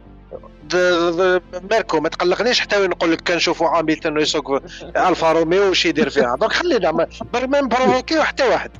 د- 0.67 1.41
د- 1.55 1.71
ميركو 1.71 1.99
ما 1.99 2.09
تقلقنيش 2.09 2.59
حتى 2.59 2.77
وين 2.77 2.89
نقول 2.89 3.11
لك 3.11 3.21
كنشوفوا 3.27 3.67
هاميلتون 3.67 4.19
يسوق 4.19 4.61
ألفا 4.97 5.31
روميو 5.31 5.69
وش 5.69 5.85
يدير 5.85 6.09
فيها. 6.09 6.35
donc 6.41 6.53
خلينا 6.53 6.91
ما 6.91 7.07
برك 7.33 7.49
ما 7.49 7.61
نبروفوكيو 7.61 8.23
حتى 8.23 8.43
واحد. 8.47 8.71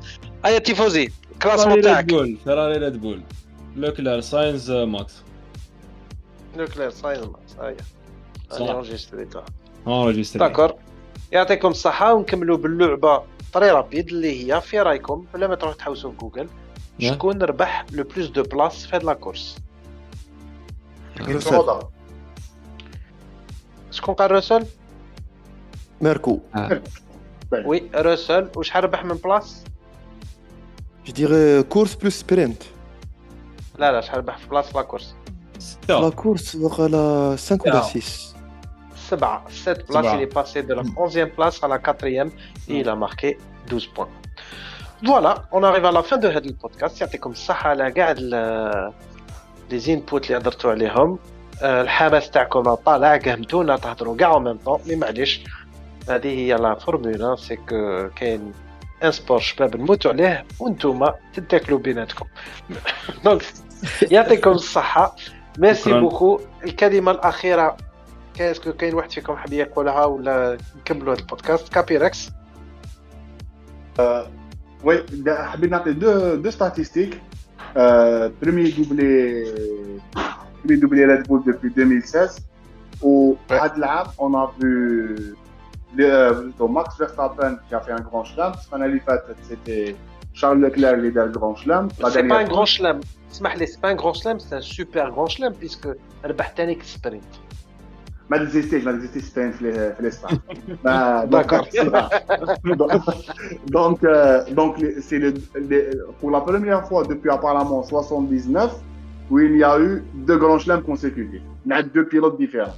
هيا 0.45 0.59
تيفوزي 0.59 1.11
classement 1.41 1.81
تاعك 1.81 2.05
بول 2.05 2.37
فيراري 2.43 2.77
ريد 2.77 3.01
بول. 3.01 3.21
لوكلير 3.75 4.21
ساينز 4.21 4.71
ماكس. 4.71 5.13
لوكلير 6.57 6.89
ساينز 6.89 7.27
هيا 7.61 7.77
صح. 8.51 8.61
أنا 8.61 8.79
انجستريتها. 8.79 9.45
enregistré. 9.87 10.39
d'accord. 10.39 10.75
يعطيكم 11.31 11.67
الصحة 11.67 12.13
ونكملوا 12.13 12.57
باللعبة 12.57 13.23
très 13.53 13.71
rapide 13.71 14.07
اللي 14.09 14.53
هي 14.53 14.61
في 14.61 14.79
رأيكم. 14.79 15.25
بلا 15.33 15.47
ما 15.47 15.55
تروح 15.55 15.75
تحوسوا 15.75 16.11
في 16.11 16.17
جوجل. 16.17 16.47
شكون 16.99 17.41
ربح 17.43 17.85
le 17.91 18.03
plus 18.03 18.27
de 18.27 18.43
places 18.43 18.85
في 18.85 18.95
هاد 18.95 19.03
لا 19.03 19.13
كورس 21.26 21.48
روسل 21.52 21.86
شكون 23.90 24.14
قال 24.14 24.30
روسل 24.30 24.66
ميركو 26.00 26.40
وي 27.64 27.90
روسل 27.94 28.48
وشحال 28.56 28.84
ربح 28.84 29.04
من 29.04 29.14
بلاص 29.14 29.64
جو 31.06 31.12
ديغي 31.12 31.62
كورس 31.62 31.94
بلوس 31.94 32.20
سبرينت 32.20 32.62
لا 33.78 33.92
لا 33.92 34.00
شحال 34.00 34.18
ربح 34.18 34.38
في 34.38 34.48
بلاص 34.48 34.76
لا 34.76 34.82
كورس 34.82 35.14
ستة 35.58 36.00
لا 36.00 36.10
كورس 36.10 36.54
وقال 36.56 36.90
5 37.38 37.58
ولا 37.66 37.82
6 37.82 38.00
سبعة 39.10 39.50
سات 39.50 39.88
بلاص 39.88 40.04
سبعة. 40.04 40.16
il 40.16 40.22
est 40.22 40.34
passé 40.34 40.62
de 40.62 40.74
la 40.74 40.82
11e 40.82 41.30
place 41.36 41.62
à 41.62 41.68
la 41.68 41.78
4e 41.78 42.30
et 42.68 42.80
il 42.80 42.88
a 42.88 42.96
marqué 42.96 43.38
12 43.68 43.86
points 43.86 44.08
Voilà, 45.02 45.44
on 45.52 45.62
arrive 45.62 45.84
à 45.84 45.92
la 45.92 46.02
fin 46.02 46.18
de 46.18 46.26
هذا 46.26 46.38
البودكاست 46.38 47.00
يعطيكم 47.00 47.30
الصحة 47.30 47.70
على 47.70 47.92
كاع 47.92 48.14
لي 49.73 49.79
زينبوت 49.79 50.25
اللي 50.25 50.37
هضرتوا 50.37 50.71
عليهم. 50.71 51.19
آه، 51.61 51.81
الحماس 51.81 52.29
تاعكم 52.29 52.73
طالع 52.73 53.17
قهمتونا 53.17 53.77
تهضروا 53.77 54.17
كاع 54.17 54.39
ميم 54.39 54.57
طون 54.57 54.79
مي 54.87 54.95
معليش 54.95 55.43
هذه 56.09 56.27
هي 56.27 56.53
la 56.53 56.75
Formule 56.75 57.35
c'est 57.35 57.55
que 57.55 58.09
كاين 58.15 58.51
un 59.03 59.11
sport 59.11 59.39
شباب 59.39 59.75
نموتوا 59.75 60.11
عليه 60.11 60.45
وانتوما 60.59 61.13
تتاكلوا 61.33 61.79
بيناتكم. 61.79 62.25
donc 63.25 63.41
يعطيكم 64.11 64.51
الصحة. 64.51 65.15
merci. 65.59 65.99
beaucoup 65.99 66.39
الكلمة 66.63 67.11
الأخيرة 67.11 67.77
est-ce 68.35 68.61
que 68.61 68.73
كاين 68.73 68.93
واحد 68.93 69.11
فيكم 69.11 69.35
حاب 69.35 69.53
يقولها 69.53 70.05
ولا 70.05 70.57
نكملوا 70.77 71.13
هذا 71.13 71.21
البودكاست؟ 71.21 71.73
كابيركس 71.73 72.29
Oui, 74.83 75.29
حبيت 75.29 75.71
نعطي 75.71 75.93
deux 75.93 76.35
deux 76.35 76.49
statistiques 76.49 77.21
Euh, 77.75 78.29
premier 78.41 78.71
doublé, 78.71 79.51
premier 80.61 80.77
doublé 80.77 81.05
Red 81.05 81.27
Bull 81.27 81.43
depuis 81.45 81.71
2016. 81.71 82.37
Au 83.01 83.37
ouais. 83.49 83.59
On 84.17 84.33
a 84.35 84.51
vu 84.59 85.35
le, 85.95 86.05
euh, 86.05 86.67
Max 86.69 86.97
Verstappen 86.97 87.57
qui 87.67 87.75
a 87.75 87.81
fait 87.81 87.91
un 87.91 88.01
grand 88.01 88.23
slam. 88.23 88.53
Ce 88.61 88.69
qu'on 88.69 88.79
c'était 89.41 89.95
Charles 90.33 90.59
Leclerc, 90.59 90.97
leader 90.97 91.29
grand 91.29 91.55
slam. 91.55 91.89
C'est 92.09 92.27
pas 92.27 92.39
un 92.39 92.45
grand 92.45 92.65
slam. 92.65 93.01
C'est 93.29 93.81
pas 93.81 93.89
un 93.89 93.95
grand 93.95 94.13
slam, 94.13 94.39
c'est 94.39 94.55
un 94.55 94.61
super 94.61 95.09
grand 95.09 95.27
slam 95.27 95.53
puisque 95.53 95.87
Rebahtani 96.23 96.77
sprint. 96.83 97.23
ما 98.30 98.36
ديزيستيش 98.36 98.84
ما 98.84 98.92
ديزيستيش 98.92 99.22
سبين 99.24 99.50
في 99.52 99.94
في 99.94 100.10
l'Espagne. 100.10 100.38
ما 100.84 101.28
D'accord. 101.32 101.66
donc 103.78 103.98
euh, 104.04 104.44
donc 104.60 104.72
les- 104.82 105.00
c'est 105.06 105.18
le, 105.24 105.30
les- 105.70 105.90
pour 106.20 106.30
la 106.30 106.40
première 106.40 106.82
fois 106.88 107.02
depuis 107.04 107.30
apparemment 107.30 107.82
79 107.82 108.72
où 109.30 109.38
il 109.38 109.56
y 109.56 109.64
a 109.64 109.78
eu 109.78 110.02
deux 110.28 110.36
grands 110.38 110.58
chelems 110.58 110.82
consécutifs. 110.82 111.42
Il 111.66 111.70
y 111.70 111.74
a 111.74 111.82
deux 111.82 112.06
pilotes 112.12 112.38
différents. 112.38 112.76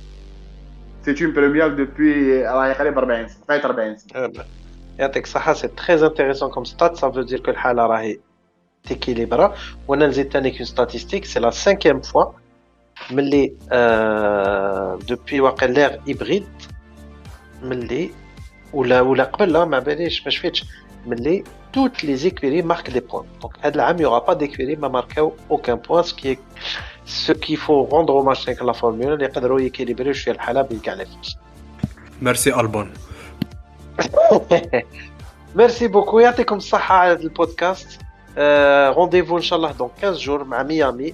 C'est 1.05 1.21
une 1.21 1.33
première 1.33 1.71
depuis 1.77 2.15
الله 2.51 2.67
يخلي 2.69 2.89
40 2.89 3.29
سنة 3.29 3.45
فايت 3.49 3.65
40 3.65 3.97
سنة. 3.97 4.31
يعطيك 4.99 5.25
الصحة 5.25 5.53
سي 5.53 5.69
تري 5.69 6.07
انتيريسون 6.07 6.51
كوم 6.51 6.65
ستات 6.65 6.97
سا 6.97 7.11
فو 7.11 7.21
دير 7.23 7.41
كو 7.41 7.51
الحالة 7.51 7.87
راهي 7.87 8.19
تيكيليبرا 8.85 9.55
وانا 9.89 10.07
نزيد 10.07 10.29
تاني 10.29 10.51
كون 10.51 10.67
ستاتيستيك 10.67 11.25
سي 11.25 11.41
لا 11.41 11.51
سانكيام 11.51 12.01
فوا 12.01 12.25
ملي 13.12 13.54
دوبوي 15.08 15.40
واقع 15.40 15.66
ليغ 15.68 15.92
هيبريد 16.08 16.48
ملي 17.64 18.12
ولا 18.74 19.02
ولا 19.02 19.24
قبل 19.24 19.54
لا 19.54 19.66
ما 19.66 19.80
باليش 19.80 20.26
ما 20.26 20.30
شفتش 20.32 20.66
ملي 21.06 21.44
توت 21.74 22.04
لي 22.04 22.16
زيكويري 22.16 22.62
مارك 22.62 22.90
دي 22.90 23.00
بوان 23.00 23.26
دونك 23.42 23.54
هذا 23.62 23.76
العام 23.76 24.00
يوغا 24.00 24.20
با 24.20 24.34
ديكويري 24.34 24.76
ما 24.76 24.88
ماركاو 24.88 25.34
اوكان 25.52 25.76
بوان 25.76 26.04
سكي 26.04 26.38
سو 27.06 27.34
كي 27.34 27.56
فو 27.56 27.84
روندر 27.84 28.14
اوماج 28.14 28.50
لا 28.62 28.72
فورمولا 28.72 29.14
اللي 29.14 29.26
يقدروا 29.26 29.62
يكيليبريو 29.62 30.14
شوية 30.14 30.36
الحالة 30.36 30.62
بكاع 30.62 30.94
لي 30.94 31.06
فلوس 31.06 31.38
ميرسي 32.22 32.60
البون 32.60 32.94
ميرسي 35.56 35.88
بوكو 35.88 36.20
يعطيكم 36.20 36.56
الصحة 36.56 36.96
على 36.96 37.12
هذا 37.12 37.22
البودكاست. 37.22 38.00
آه 38.38 38.90
رونديفو 38.90 39.38
إن 39.38 39.42
شاء 39.42 39.58
الله 39.58 39.72
دون 39.72 39.90
15 40.02 40.26
جور 40.26 40.44
مع 40.44 40.64
ميامي. 40.64 41.14